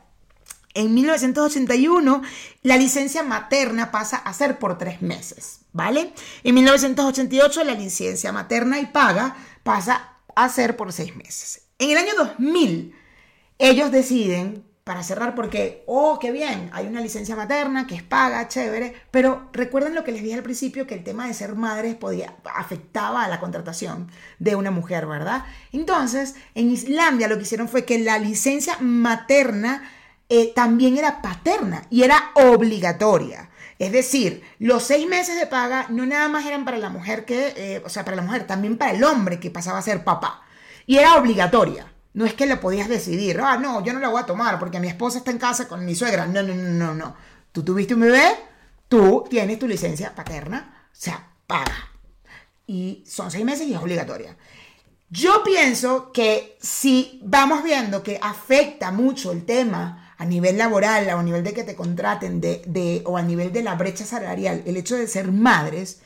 En 0.74 0.94
1981, 0.94 2.22
la 2.62 2.76
licencia 2.76 3.24
materna 3.24 3.90
pasa 3.90 4.18
a 4.18 4.32
ser 4.32 4.60
por 4.60 4.78
tres 4.78 5.02
meses, 5.02 5.62
¿vale? 5.76 6.12
En 6.42 6.54
1988, 6.54 7.62
la 7.64 7.74
licencia 7.74 8.32
materna 8.32 8.80
y 8.80 8.86
paga 8.86 9.36
pasa 9.62 10.16
a 10.34 10.48
ser 10.48 10.76
por 10.76 10.92
seis 10.92 11.14
meses. 11.14 11.68
En 11.78 11.90
el 11.90 11.98
año 11.98 12.12
2000, 12.16 12.94
ellos 13.58 13.92
deciden, 13.92 14.64
para 14.84 15.02
cerrar, 15.02 15.34
porque, 15.34 15.82
oh, 15.86 16.18
qué 16.18 16.32
bien, 16.32 16.70
hay 16.72 16.86
una 16.86 17.00
licencia 17.00 17.36
materna 17.36 17.86
que 17.86 17.96
es 17.96 18.02
paga, 18.02 18.48
chévere, 18.48 18.94
pero 19.10 19.50
recuerden 19.52 19.94
lo 19.94 20.02
que 20.02 20.12
les 20.12 20.22
dije 20.22 20.36
al 20.36 20.42
principio, 20.42 20.86
que 20.86 20.94
el 20.94 21.04
tema 21.04 21.26
de 21.26 21.34
ser 21.34 21.56
madres 21.56 21.94
podía, 21.94 22.36
afectaba 22.54 23.24
a 23.24 23.28
la 23.28 23.38
contratación 23.38 24.10
de 24.38 24.56
una 24.56 24.70
mujer, 24.70 25.06
¿verdad? 25.06 25.44
Entonces, 25.72 26.36
en 26.54 26.70
Islandia 26.70 27.28
lo 27.28 27.36
que 27.36 27.42
hicieron 27.42 27.68
fue 27.68 27.84
que 27.84 27.98
la 27.98 28.18
licencia 28.18 28.78
materna 28.80 29.82
eh, 30.30 30.52
también 30.54 30.96
era 30.96 31.20
paterna 31.20 31.82
y 31.90 32.04
era 32.04 32.30
obligatoria. 32.34 33.50
Es 33.78 33.92
decir, 33.92 34.42
los 34.58 34.82
seis 34.82 35.06
meses 35.06 35.38
de 35.38 35.46
paga 35.46 35.86
no 35.90 36.06
nada 36.06 36.28
más 36.28 36.46
eran 36.46 36.64
para 36.64 36.78
la 36.78 36.88
mujer 36.88 37.24
que, 37.24 37.52
eh, 37.56 37.82
o 37.84 37.88
sea, 37.88 38.04
para 38.04 38.16
la 38.16 38.22
mujer, 38.22 38.46
también 38.46 38.78
para 38.78 38.92
el 38.92 39.04
hombre 39.04 39.38
que 39.38 39.50
pasaba 39.50 39.78
a 39.78 39.82
ser 39.82 40.02
papá. 40.04 40.42
Y 40.86 40.96
era 40.96 41.16
obligatoria. 41.16 41.92
No 42.14 42.24
es 42.24 42.32
que 42.32 42.46
la 42.46 42.60
podías 42.60 42.88
decidir, 42.88 43.38
ah, 43.40 43.58
no, 43.58 43.84
yo 43.84 43.92
no 43.92 44.00
la 44.00 44.08
voy 44.08 44.22
a 44.22 44.26
tomar 44.26 44.58
porque 44.58 44.80
mi 44.80 44.88
esposa 44.88 45.18
está 45.18 45.30
en 45.30 45.38
casa 45.38 45.68
con 45.68 45.84
mi 45.84 45.94
suegra. 45.94 46.26
No, 46.26 46.42
no, 46.42 46.54
no, 46.54 46.70
no, 46.70 46.94
no. 46.94 47.16
Tú 47.52 47.62
tuviste 47.62 47.92
un 47.92 48.00
bebé, 48.00 48.26
tú 48.88 49.24
tienes 49.28 49.58
tu 49.58 49.68
licencia 49.68 50.14
paterna, 50.14 50.86
o 50.86 50.94
sea, 50.94 51.28
paga. 51.46 51.90
Y 52.66 53.04
son 53.06 53.30
seis 53.30 53.44
meses 53.44 53.66
y 53.66 53.74
es 53.74 53.78
obligatoria. 53.78 54.34
Yo 55.10 55.42
pienso 55.44 56.10
que 56.10 56.56
si 56.60 57.20
vamos 57.22 57.62
viendo 57.62 58.02
que 58.02 58.18
afecta 58.20 58.90
mucho 58.90 59.30
el 59.30 59.44
tema 59.44 60.05
a 60.18 60.24
nivel 60.24 60.58
laboral, 60.58 61.08
o 61.10 61.18
a 61.18 61.22
nivel 61.22 61.44
de 61.44 61.52
que 61.54 61.64
te 61.64 61.74
contraten, 61.76 62.40
de, 62.40 62.62
de- 62.66 63.02
o 63.06 63.16
a 63.16 63.22
nivel 63.22 63.52
de 63.52 63.62
la 63.62 63.74
brecha 63.74 64.04
salarial, 64.04 64.62
el 64.66 64.76
hecho 64.76 64.96
de 64.96 65.06
ser 65.08 65.30
madres, 65.32 66.00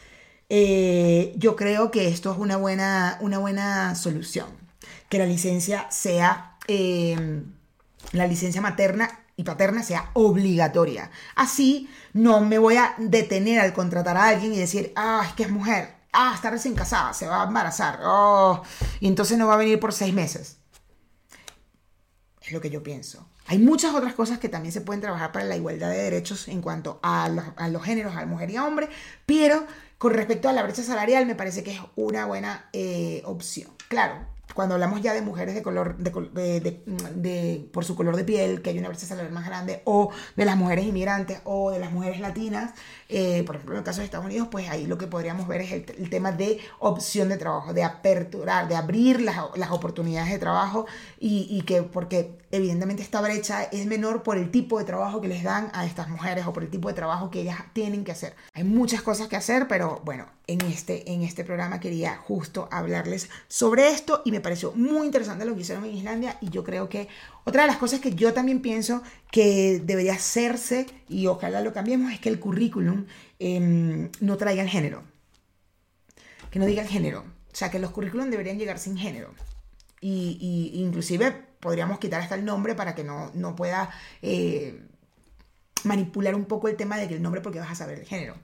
eh, 0.49 1.33
yo 1.37 1.55
creo 1.57 1.91
que 1.91 2.09
esto 2.09 2.33
es 2.33 2.39
una 2.39 2.57
buena, 2.57 3.19
una 3.21 3.39
buena 3.39 3.95
solución. 3.95 4.49
Que 5.09 5.19
la 5.19 5.27
licencia 5.27 5.91
sea, 5.91 6.57
eh, 6.69 7.43
la 8.13 8.27
licencia 8.27 8.61
materna 8.61 9.21
y 9.37 9.45
paterna 9.45 9.83
sea 9.83 10.11
obligatoria. 10.15 11.11
Así 11.37 11.89
no 12.13 12.41
me 12.41 12.59
voy 12.59 12.77
a 12.77 12.95
detener 12.99 13.61
al 13.61 13.73
contratar 13.73 14.17
a 14.17 14.29
alguien 14.29 14.53
y 14.53 14.59
decir, 14.59 14.93
ah, 14.97 15.25
es 15.27 15.33
que 15.35 15.45
es 15.45 15.51
mujer, 15.51 15.95
ah, 16.13 16.33
está 16.35 16.51
recién 16.51 16.75
casada, 16.75 17.13
se 17.15 17.27
va 17.27 17.43
a 17.43 17.47
embarazar, 17.47 18.01
oh, 18.05 18.63
y 19.01 19.07
entonces 19.09 19.39
no 19.39 19.47
va 19.47 19.55
a 19.55 19.59
venir 19.59 19.79
por 19.81 19.93
seis 19.93 20.13
meses. 20.15 20.59
Es 22.43 22.53
lo 22.53 22.61
que 22.61 22.71
yo 22.71 22.83
pienso. 22.83 23.27
Hay 23.47 23.59
muchas 23.59 23.95
otras 23.95 24.15
cosas 24.15 24.39
que 24.39 24.49
también 24.49 24.73
se 24.73 24.81
pueden 24.81 25.01
trabajar 25.01 25.33
para 25.33 25.45
la 25.45 25.57
igualdad 25.57 25.91
de 25.91 25.99
derechos 25.99 26.47
en 26.49 26.61
cuanto 26.63 27.01
a 27.03 27.29
los, 27.29 27.83
géneros, 27.83 28.15
a 28.17 28.25
mujer 28.27 28.51
y 28.51 28.57
a 28.57 28.65
hombre, 28.65 28.89
pero 29.27 29.67
con 29.99 30.15
respecto 30.15 30.49
a 30.49 30.53
la 30.53 30.63
brecha 30.63 30.83
salarial 30.83 31.27
me 31.27 31.35
parece 31.35 31.65
que 31.65 31.73
es 31.73 31.81
una 31.97 32.27
buena 32.27 32.69
eh, 32.73 33.23
opción. 33.25 33.71
Claro, 33.89 34.15
cuando 34.55 34.75
hablamos 34.75 35.01
ya 35.03 35.15
de 35.15 35.23
mujeres 35.23 35.55
de 35.55 35.63
color, 35.63 35.97
de, 35.99 36.13
col- 36.13 36.33
de- 36.33 36.61
de- 36.61 36.83
de- 37.15 37.69
por 37.73 37.85
su 37.85 37.97
color 37.97 38.17
de 38.17 38.25
piel, 38.25 38.63
que 38.63 38.71
hay 38.71 38.79
una 38.79 38.89
brecha 38.89 39.07
salarial 39.07 39.33
más 39.33 39.47
grande, 39.47 39.83
o 39.85 40.11
de 40.37 40.45
las 40.45 40.57
mujeres 40.57 40.85
inmigrantes, 40.87 41.41
o 41.45 41.71
de 41.71 41.79
las 41.81 41.91
mujeres 41.93 42.21
latinas, 42.21 42.73
eh, 43.11 43.43
por 43.45 43.57
ejemplo, 43.57 43.75
en 43.75 43.79
el 43.81 43.85
caso 43.85 44.01
de 44.01 44.05
Estados 44.05 44.27
Unidos, 44.27 44.49
pues 44.51 44.69
ahí 44.69 44.87
lo 44.87 44.97
que 44.97 45.07
podríamos 45.07 45.49
ver 45.49 45.63
es 45.63 45.73
el, 45.73 46.11
tema 46.11 46.33
de 46.33 46.59
opción 46.79 47.29
de 47.29 47.37
trabajo, 47.37 47.75
de 47.75 47.85
aperturar, 47.85 48.69
de 48.69 48.77
abrir 48.77 49.21
las, 49.21 49.37
las 49.57 49.71
oportunidades 49.71 50.31
de 50.31 50.39
trabajo, 50.39 50.87
y, 51.19 51.47
y 51.51 51.63
que, 51.63 51.83
porque 51.83 52.39
evidentemente 52.51 53.03
esta 53.03 53.21
brecha 53.21 53.65
es 53.65 53.87
menor 53.87 54.23
por 54.23 54.39
el 54.39 54.51
tipo 54.51 54.79
de 54.79 54.85
trabajo 54.85 55.21
que 55.21 55.29
les 55.29 55.43
dan 55.43 55.71
a 55.75 55.85
estas 55.87 56.09
mujeres, 56.09 56.47
o 56.47 56.53
por 56.53 56.63
el 56.63 56.71
tipo 56.71 56.89
de 56.89 56.95
trabajo 56.95 57.31
que 57.31 57.43
ellas 57.43 57.59
tienen 57.73 58.05
que 58.05 58.13
hacer. 58.13 58.35
Hay 58.55 58.65
muchas 58.65 59.03
cosas 59.03 59.29
que 59.29 59.37
hacer, 59.37 59.67
pero 59.69 60.01
bueno, 60.05 60.27
en 60.51 60.61
este, 60.63 61.13
en 61.13 61.23
este 61.23 61.45
programa 61.45 61.79
quería 61.79 62.17
justo 62.17 62.69
hablarles 62.73 63.31
sobre 63.47 63.89
esto 63.91 64.23
y 64.25 64.33
me 64.33 64.41
pareció 64.41 64.73
muy 64.73 65.07
interesante 65.07 65.45
lo 65.45 65.55
que 65.55 65.61
hicieron 65.61 65.85
en 65.85 65.95
Islandia 65.95 66.39
y 66.41 66.51
yo 66.51 66.65
creo 66.65 66.89
que 66.89 67.07
otra 67.45 67.63
de 67.63 67.69
las 67.69 67.79
cosas 67.79 68.01
que 68.01 68.15
yo 68.15 68.33
también 68.33 68.61
pienso 68.61 69.03
que 69.31 69.81
debería 69.85 70.15
hacerse 70.15 70.87
y 71.09 71.27
ojalá 71.27 71.61
lo 71.61 71.73
cambiemos 71.73 72.13
es 72.13 72.21
que 72.21 72.29
el 72.29 72.39
currículum 72.39 73.07
em, 73.39 74.11
no 74.21 74.37
traiga 74.37 74.63
el 74.63 74.69
género, 74.69 75.03
que 76.51 76.59
no 76.59 76.67
diga 76.67 76.83
el 76.83 76.89
género, 76.89 77.21
o 77.21 77.57
sea 77.57 77.71
que 77.71 77.79
los 77.79 77.91
currículum 77.91 78.31
deberían 78.31 78.59
llegar 78.59 78.79
sin 78.79 78.97
género. 78.97 79.35
Y, 80.03 80.71
inclusive 80.75 81.31
podríamos 81.61 81.99
quitar 81.99 82.23
hasta 82.23 82.35
el 82.35 82.45
nombre 82.45 82.75
para 82.75 82.95
que 82.95 83.05
no, 83.05 83.31
no 83.35 83.55
pueda 83.55 83.91
eh, 84.23 84.83
manipular 85.85 86.35
un 86.35 86.47
poco 86.47 86.69
el 86.69 86.77
tema 86.77 86.97
de 86.97 87.07
que 87.07 87.15
el 87.15 87.23
nombre 87.23 87.43
porque 87.43 87.59
vas 87.59 87.71
a 87.71 87.75
saber 87.75 87.99
el 87.99 88.07
género. 88.07 88.35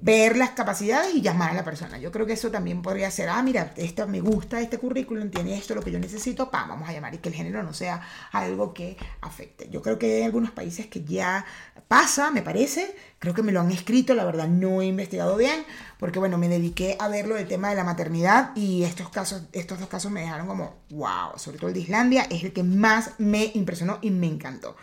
Ver 0.00 0.36
las 0.36 0.50
capacidades 0.50 1.14
y 1.14 1.20
llamar 1.20 1.50
a 1.50 1.54
la 1.54 1.64
persona. 1.64 1.98
Yo 1.98 2.10
creo 2.10 2.26
que 2.26 2.32
eso 2.32 2.50
también 2.50 2.82
podría 2.82 3.10
ser, 3.10 3.28
ah, 3.28 3.42
mira, 3.42 3.72
esto 3.76 4.08
me 4.08 4.20
gusta, 4.20 4.60
este 4.60 4.78
currículum 4.78 5.30
tiene 5.30 5.56
esto, 5.56 5.74
lo 5.74 5.82
que 5.82 5.92
yo 5.92 5.98
necesito, 6.00 6.50
pa, 6.50 6.64
vamos 6.66 6.88
a 6.88 6.92
llamar 6.92 7.14
y 7.14 7.18
que 7.18 7.28
el 7.28 7.34
género 7.34 7.62
no 7.62 7.72
sea 7.72 8.00
algo 8.32 8.74
que 8.74 8.96
afecte. 9.20 9.68
Yo 9.70 9.80
creo 9.80 9.98
que 9.98 10.16
hay 10.16 10.22
algunos 10.22 10.50
países 10.50 10.86
que 10.86 11.04
ya 11.04 11.44
pasa, 11.86 12.30
me 12.30 12.42
parece, 12.42 12.96
creo 13.18 13.34
que 13.34 13.42
me 13.42 13.52
lo 13.52 13.60
han 13.60 13.70
escrito, 13.70 14.14
la 14.14 14.24
verdad 14.24 14.48
no 14.48 14.82
he 14.82 14.86
investigado 14.86 15.36
bien, 15.36 15.64
porque 15.98 16.18
bueno, 16.18 16.38
me 16.38 16.48
dediqué 16.48 16.96
a 16.98 17.08
verlo 17.08 17.34
del 17.34 17.46
tema 17.46 17.68
de 17.68 17.76
la 17.76 17.84
maternidad 17.84 18.56
y 18.56 18.82
estos 18.84 19.08
casos, 19.10 19.42
estos 19.52 19.78
dos 19.78 19.88
casos 19.88 20.10
me 20.10 20.22
dejaron 20.22 20.46
como, 20.46 20.74
wow, 20.90 21.36
sobre 21.36 21.58
todo 21.58 21.68
el 21.68 21.74
de 21.74 21.80
Islandia 21.80 22.26
es 22.30 22.42
el 22.44 22.52
que 22.52 22.62
más 22.62 23.12
me 23.18 23.52
impresionó 23.54 23.98
y 24.00 24.10
me 24.10 24.26
encantó. 24.26 24.74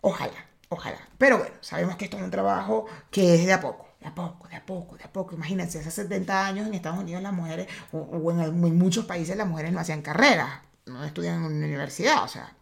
Ojalá, 0.00 0.46
ojalá. 0.68 0.98
Pero 1.18 1.38
bueno, 1.38 1.54
sabemos 1.60 1.96
que 1.96 2.04
esto 2.04 2.16
es 2.18 2.22
un 2.22 2.30
trabajo 2.30 2.86
que 3.10 3.34
es 3.34 3.46
de 3.46 3.52
a 3.52 3.60
poco, 3.60 3.88
de 4.04 4.10
a 4.10 4.14
poco, 4.14 4.46
de 4.48 4.56
a 4.56 4.64
poco, 4.66 4.96
de 4.96 5.04
a 5.04 5.12
poco. 5.12 5.34
Imagínense, 5.34 5.78
hace 5.80 5.90
70 5.90 6.46
años 6.46 6.66
en 6.68 6.74
Estados 6.74 6.98
Unidos 7.00 7.22
las 7.22 7.32
mujeres, 7.32 7.66
o, 7.92 7.98
o 7.98 8.30
en, 8.30 8.40
en 8.40 8.78
muchos 8.78 9.06
países 9.06 9.36
las 9.36 9.48
mujeres 9.48 9.72
no 9.72 9.80
hacían 9.80 10.02
carreras, 10.02 10.50
no 10.86 11.02
estudian 11.04 11.36
en 11.36 11.44
una 11.44 11.66
universidad, 11.66 12.22
o 12.22 12.28
sea, 12.28 12.54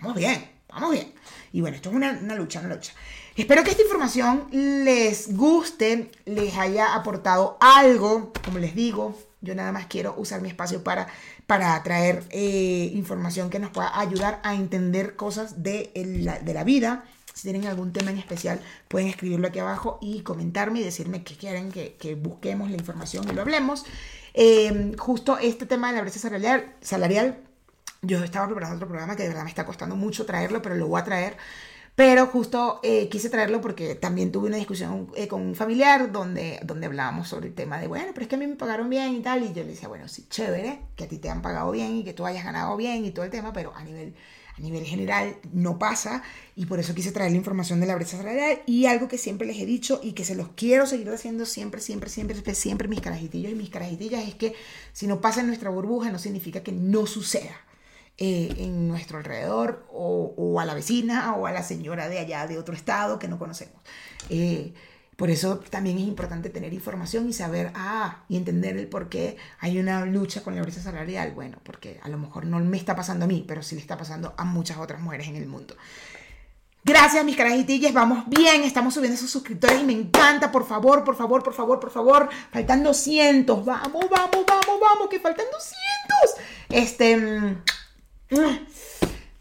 vamos 0.00 0.16
bien, 0.16 0.50
vamos 0.68 0.92
bien. 0.92 1.12
Y 1.52 1.60
bueno, 1.60 1.76
esto 1.76 1.90
es 1.90 1.94
una, 1.96 2.12
una 2.12 2.34
lucha, 2.34 2.60
una 2.60 2.74
lucha. 2.74 2.92
Espero 3.36 3.62
que 3.64 3.70
esta 3.70 3.82
información 3.82 4.48
les 4.50 5.36
guste, 5.36 6.10
les 6.24 6.56
haya 6.56 6.94
aportado 6.94 7.56
algo, 7.60 8.32
como 8.44 8.58
les 8.58 8.74
digo, 8.74 9.16
yo 9.40 9.54
nada 9.54 9.70
más 9.70 9.86
quiero 9.86 10.14
usar 10.16 10.40
mi 10.40 10.48
espacio 10.48 10.82
para, 10.82 11.06
para 11.46 11.80
traer 11.82 12.24
eh, 12.30 12.90
información 12.94 13.50
que 13.50 13.58
nos 13.60 13.70
pueda 13.70 13.96
ayudar 14.00 14.40
a 14.42 14.54
entender 14.54 15.14
cosas 15.16 15.62
de, 15.62 15.92
el- 15.94 16.24
de 16.44 16.54
la 16.54 16.64
vida. 16.64 17.04
Si 17.34 17.42
tienen 17.42 17.66
algún 17.66 17.92
tema 17.92 18.10
en 18.10 18.18
especial, 18.18 18.60
pueden 18.88 19.08
escribirlo 19.08 19.48
aquí 19.48 19.58
abajo 19.58 19.98
y 20.00 20.22
comentarme 20.22 20.80
y 20.80 20.84
decirme 20.84 21.22
que 21.22 21.36
quieren 21.36 21.70
que, 21.70 21.94
que 21.94 22.14
busquemos 22.14 22.70
la 22.70 22.76
información 22.76 23.28
y 23.28 23.32
lo 23.32 23.42
hablemos. 23.42 23.84
Eh, 24.34 24.94
justo 24.98 25.38
este 25.38 25.66
tema 25.66 25.88
de 25.88 25.96
la 25.96 26.02
brecha 26.02 26.18
salarial, 26.18 26.74
salarial 26.80 27.38
yo 28.02 28.22
estaba 28.22 28.46
preparando 28.46 28.76
otro 28.76 28.88
programa 28.88 29.16
que 29.16 29.24
de 29.24 29.30
verdad 29.30 29.44
me 29.44 29.50
está 29.50 29.66
costando 29.66 29.96
mucho 29.96 30.24
traerlo, 30.26 30.62
pero 30.62 30.76
lo 30.76 30.86
voy 30.86 31.00
a 31.00 31.04
traer 31.04 31.36
Pero 31.96 32.26
justo 32.26 32.80
eh, 32.84 33.08
quise 33.08 33.28
traerlo 33.30 33.60
porque 33.60 33.96
también 33.96 34.30
tuve 34.30 34.48
una 34.48 34.56
discusión 34.56 35.10
eh, 35.16 35.26
con 35.28 35.42
un 35.42 35.56
familiar 35.56 36.12
donde, 36.12 36.60
donde 36.64 36.86
hablábamos 36.86 37.28
sobre 37.28 37.48
el 37.48 37.54
tema 37.54 37.78
de, 37.80 37.88
bueno, 37.88 38.06
pero 38.14 38.22
es 38.22 38.28
que 38.28 38.36
a 38.36 38.38
mí 38.38 38.46
me 38.46 38.56
pagaron 38.56 38.88
bien 38.88 39.14
y 39.14 39.20
tal. 39.22 39.42
Y 39.42 39.48
yo 39.52 39.64
le 39.64 39.70
decía, 39.70 39.88
bueno, 39.88 40.06
sí, 40.08 40.26
chévere, 40.30 40.82
que 40.96 41.04
a 41.04 41.08
ti 41.08 41.18
te 41.18 41.30
han 41.30 41.42
pagado 41.42 41.72
bien 41.72 41.96
y 41.96 42.04
que 42.04 42.14
tú 42.14 42.24
hayas 42.26 42.44
ganado 42.44 42.76
bien 42.76 43.04
y 43.04 43.10
todo 43.10 43.24
el 43.24 43.32
tema, 43.32 43.52
pero 43.52 43.74
a 43.74 43.82
nivel, 43.84 44.14
a 44.58 44.60
nivel 44.60 44.84
general 44.84 45.36
no 45.52 45.78
pasa. 45.78 46.22
Y 46.56 46.66
por 46.66 46.80
eso 46.80 46.94
quise 46.94 47.12
traer 47.12 47.30
la 47.30 47.36
información 47.36 47.80
de 47.80 47.86
la 47.86 47.94
brecha 47.94 48.16
salarial 48.16 48.60
y 48.66 48.86
algo 48.86 49.08
que 49.08 49.18
siempre 49.18 49.46
les 49.46 49.58
he 49.58 49.66
dicho 49.66 50.00
y 50.02 50.12
que 50.12 50.24
se 50.24 50.34
los 50.34 50.48
quiero 50.56 50.86
seguir 50.86 51.08
haciendo 51.10 51.46
siempre, 51.46 51.80
siempre, 51.80 52.10
siempre, 52.10 52.54
siempre, 52.54 52.88
mis 52.88 53.00
carajitillos 53.00 53.52
y 53.52 53.54
mis 53.54 53.70
carajitillas 53.70 54.26
es 54.26 54.34
que 54.34 54.54
si 54.92 55.06
no 55.06 55.20
pasa 55.20 55.40
en 55.40 55.46
nuestra 55.46 55.70
burbuja 55.70 56.10
no 56.10 56.18
significa 56.18 56.62
que 56.62 56.72
no 56.72 57.06
suceda 57.06 57.56
eh, 58.18 58.52
en 58.58 58.88
nuestro 58.88 59.18
alrededor 59.18 59.86
o, 59.92 60.34
o, 60.36 60.58
a 60.58 60.64
la 60.64 60.74
vecina 60.74 61.34
o 61.36 61.46
a 61.46 61.52
la 61.52 61.62
señora 61.62 62.08
de 62.08 62.18
allá 62.18 62.46
de 62.48 62.58
otro 62.58 62.74
estado 62.74 63.18
que 63.18 63.28
no 63.28 63.38
conocemos. 63.38 63.80
Eh, 64.28 64.72
por 65.18 65.30
eso 65.30 65.58
también 65.68 65.98
es 65.98 66.04
importante 66.04 66.48
tener 66.48 66.72
información 66.72 67.28
y 67.28 67.32
saber, 67.32 67.72
ah, 67.74 68.18
y 68.28 68.36
entender 68.36 68.76
el 68.76 68.86
por 68.86 69.08
qué 69.08 69.36
hay 69.58 69.80
una 69.80 70.06
lucha 70.06 70.44
con 70.44 70.54
la 70.54 70.62
brecha 70.62 70.80
salarial. 70.80 71.32
Bueno, 71.32 71.58
porque 71.64 71.98
a 72.04 72.08
lo 72.08 72.18
mejor 72.18 72.46
no 72.46 72.60
me 72.60 72.76
está 72.76 72.94
pasando 72.94 73.24
a 73.24 73.28
mí, 73.28 73.44
pero 73.44 73.64
sí 73.64 73.74
le 73.74 73.80
está 73.80 73.98
pasando 73.98 74.32
a 74.36 74.44
muchas 74.44 74.78
otras 74.78 75.00
mujeres 75.00 75.26
en 75.26 75.34
el 75.34 75.48
mundo. 75.48 75.74
Gracias, 76.84 77.24
mis 77.24 77.36
carajitillas. 77.36 77.92
Vamos 77.92 78.28
bien. 78.28 78.62
Estamos 78.62 78.94
subiendo 78.94 79.16
esos 79.16 79.28
suscriptores 79.28 79.80
y 79.80 79.84
me 79.84 79.92
encanta. 79.92 80.52
Por 80.52 80.64
favor, 80.64 81.02
por 81.02 81.16
favor, 81.16 81.42
por 81.42 81.52
favor, 81.52 81.80
por 81.80 81.90
favor. 81.90 82.28
Faltan 82.52 82.84
200. 82.84 83.64
Vamos, 83.64 84.08
vamos, 84.08 84.46
vamos, 84.46 84.80
vamos. 84.80 85.08
Que 85.10 85.18
faltan 85.18 85.46
200. 86.70 87.58
Este. 88.30 88.68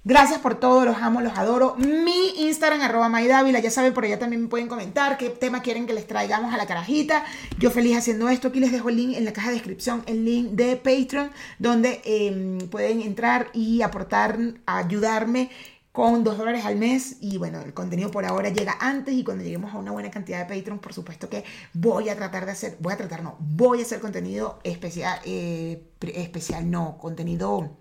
Gracias 0.08 0.40
por 0.40 0.56
todo, 0.56 0.86
los 0.86 0.96
amo, 1.02 1.20
los 1.20 1.38
adoro. 1.38 1.76
Mi 1.76 2.30
Instagram, 2.38 2.80
arroba 2.80 3.12
ya 3.20 3.70
saben, 3.70 3.94
por 3.94 4.06
allá 4.06 4.18
también 4.18 4.44
me 4.44 4.48
pueden 4.48 4.70
comentar 4.70 5.18
qué 5.18 5.30
tema 5.30 5.62
quieren 5.62 5.86
que 5.86 5.94
les 5.94 6.08
traigamos 6.08 6.54
a 6.54 6.56
la 6.56 6.66
carajita. 6.66 7.26
Yo 7.60 7.72
feliz 7.72 7.98
haciendo 7.98 8.30
esto. 8.30 8.48
Aquí 8.48 8.62
les 8.62 8.72
dejo 8.72 8.88
el 8.88 8.96
link 8.96 9.18
en 9.18 9.26
la 9.26 9.34
caja 9.34 9.50
de 9.50 9.56
descripción, 9.56 10.04
el 10.06 10.24
link 10.24 10.52
de 10.52 10.78
Patreon, 10.78 11.30
donde 11.60 12.00
eh, 12.06 12.58
pueden 12.72 13.02
entrar 13.02 13.48
y 13.52 13.82
aportar, 13.82 14.40
ayudarme 14.66 15.50
con 15.92 16.24
dos 16.24 16.38
dólares 16.38 16.64
al 16.64 16.78
mes 16.78 17.18
y 17.20 17.38
bueno, 17.38 17.60
el 17.60 17.74
contenido 17.74 18.10
por 18.10 18.24
ahora 18.24 18.48
llega 18.48 18.78
antes 18.80 19.14
y 19.14 19.26
cuando 19.26 19.44
lleguemos 19.44 19.74
a 19.74 19.78
una 19.78 19.92
buena 19.92 20.10
cantidad 20.10 20.48
de 20.48 20.56
Patreon, 20.56 20.80
por 20.80 20.94
supuesto 20.94 21.28
que 21.28 21.44
voy 21.74 22.08
a 22.08 22.16
tratar 22.16 22.46
de 22.46 22.54
hacer, 22.54 22.78
voy 22.80 22.94
a 22.94 22.98
tratar, 22.98 23.24
no, 23.24 23.36
voy 23.40 23.80
a 23.80 23.82
hacer 23.82 24.00
contenido 24.00 24.60
especial, 24.64 25.20
eh, 25.26 25.84
especial, 26.00 26.72
no, 26.72 26.98
contenido 26.98 27.76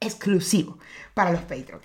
exclusivo 0.00 0.78
para 1.14 1.32
los 1.32 1.42
Patreon. 1.42 1.80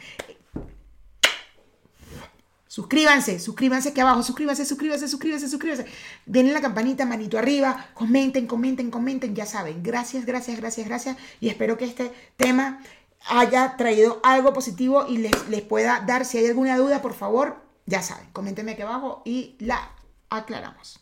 Suscríbanse, 2.75 3.39
suscríbanse 3.39 3.89
aquí 3.89 4.01
abajo, 4.01 4.21
suscríbanse, 4.21 4.65
suscríbanse, 4.65 5.07
suscríbanse, 5.07 5.47
suscríbanse. 5.47 5.85
Denle 6.25 6.51
la 6.51 6.59
campanita, 6.59 7.05
manito 7.05 7.37
arriba, 7.37 7.91
comenten, 7.93 8.47
comenten, 8.47 8.91
comenten, 8.91 9.33
ya 9.33 9.45
saben. 9.45 9.81
Gracias, 9.81 10.25
gracias, 10.25 10.57
gracias, 10.57 10.85
gracias. 10.85 11.17
Y 11.39 11.47
espero 11.47 11.77
que 11.77 11.85
este 11.85 12.11
tema 12.35 12.81
haya 13.29 13.77
traído 13.77 14.19
algo 14.23 14.51
positivo 14.51 15.05
y 15.07 15.19
les, 15.19 15.47
les 15.47 15.61
pueda 15.61 16.03
dar, 16.05 16.25
si 16.25 16.37
hay 16.37 16.47
alguna 16.47 16.77
duda, 16.77 17.01
por 17.01 17.13
favor, 17.13 17.63
ya 17.85 18.01
saben, 18.01 18.27
coméntenme 18.33 18.73
aquí 18.73 18.81
abajo 18.81 19.21
y 19.23 19.55
la 19.59 19.91
aclaramos. 20.29 20.99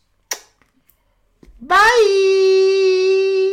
Bye. 1.59 3.52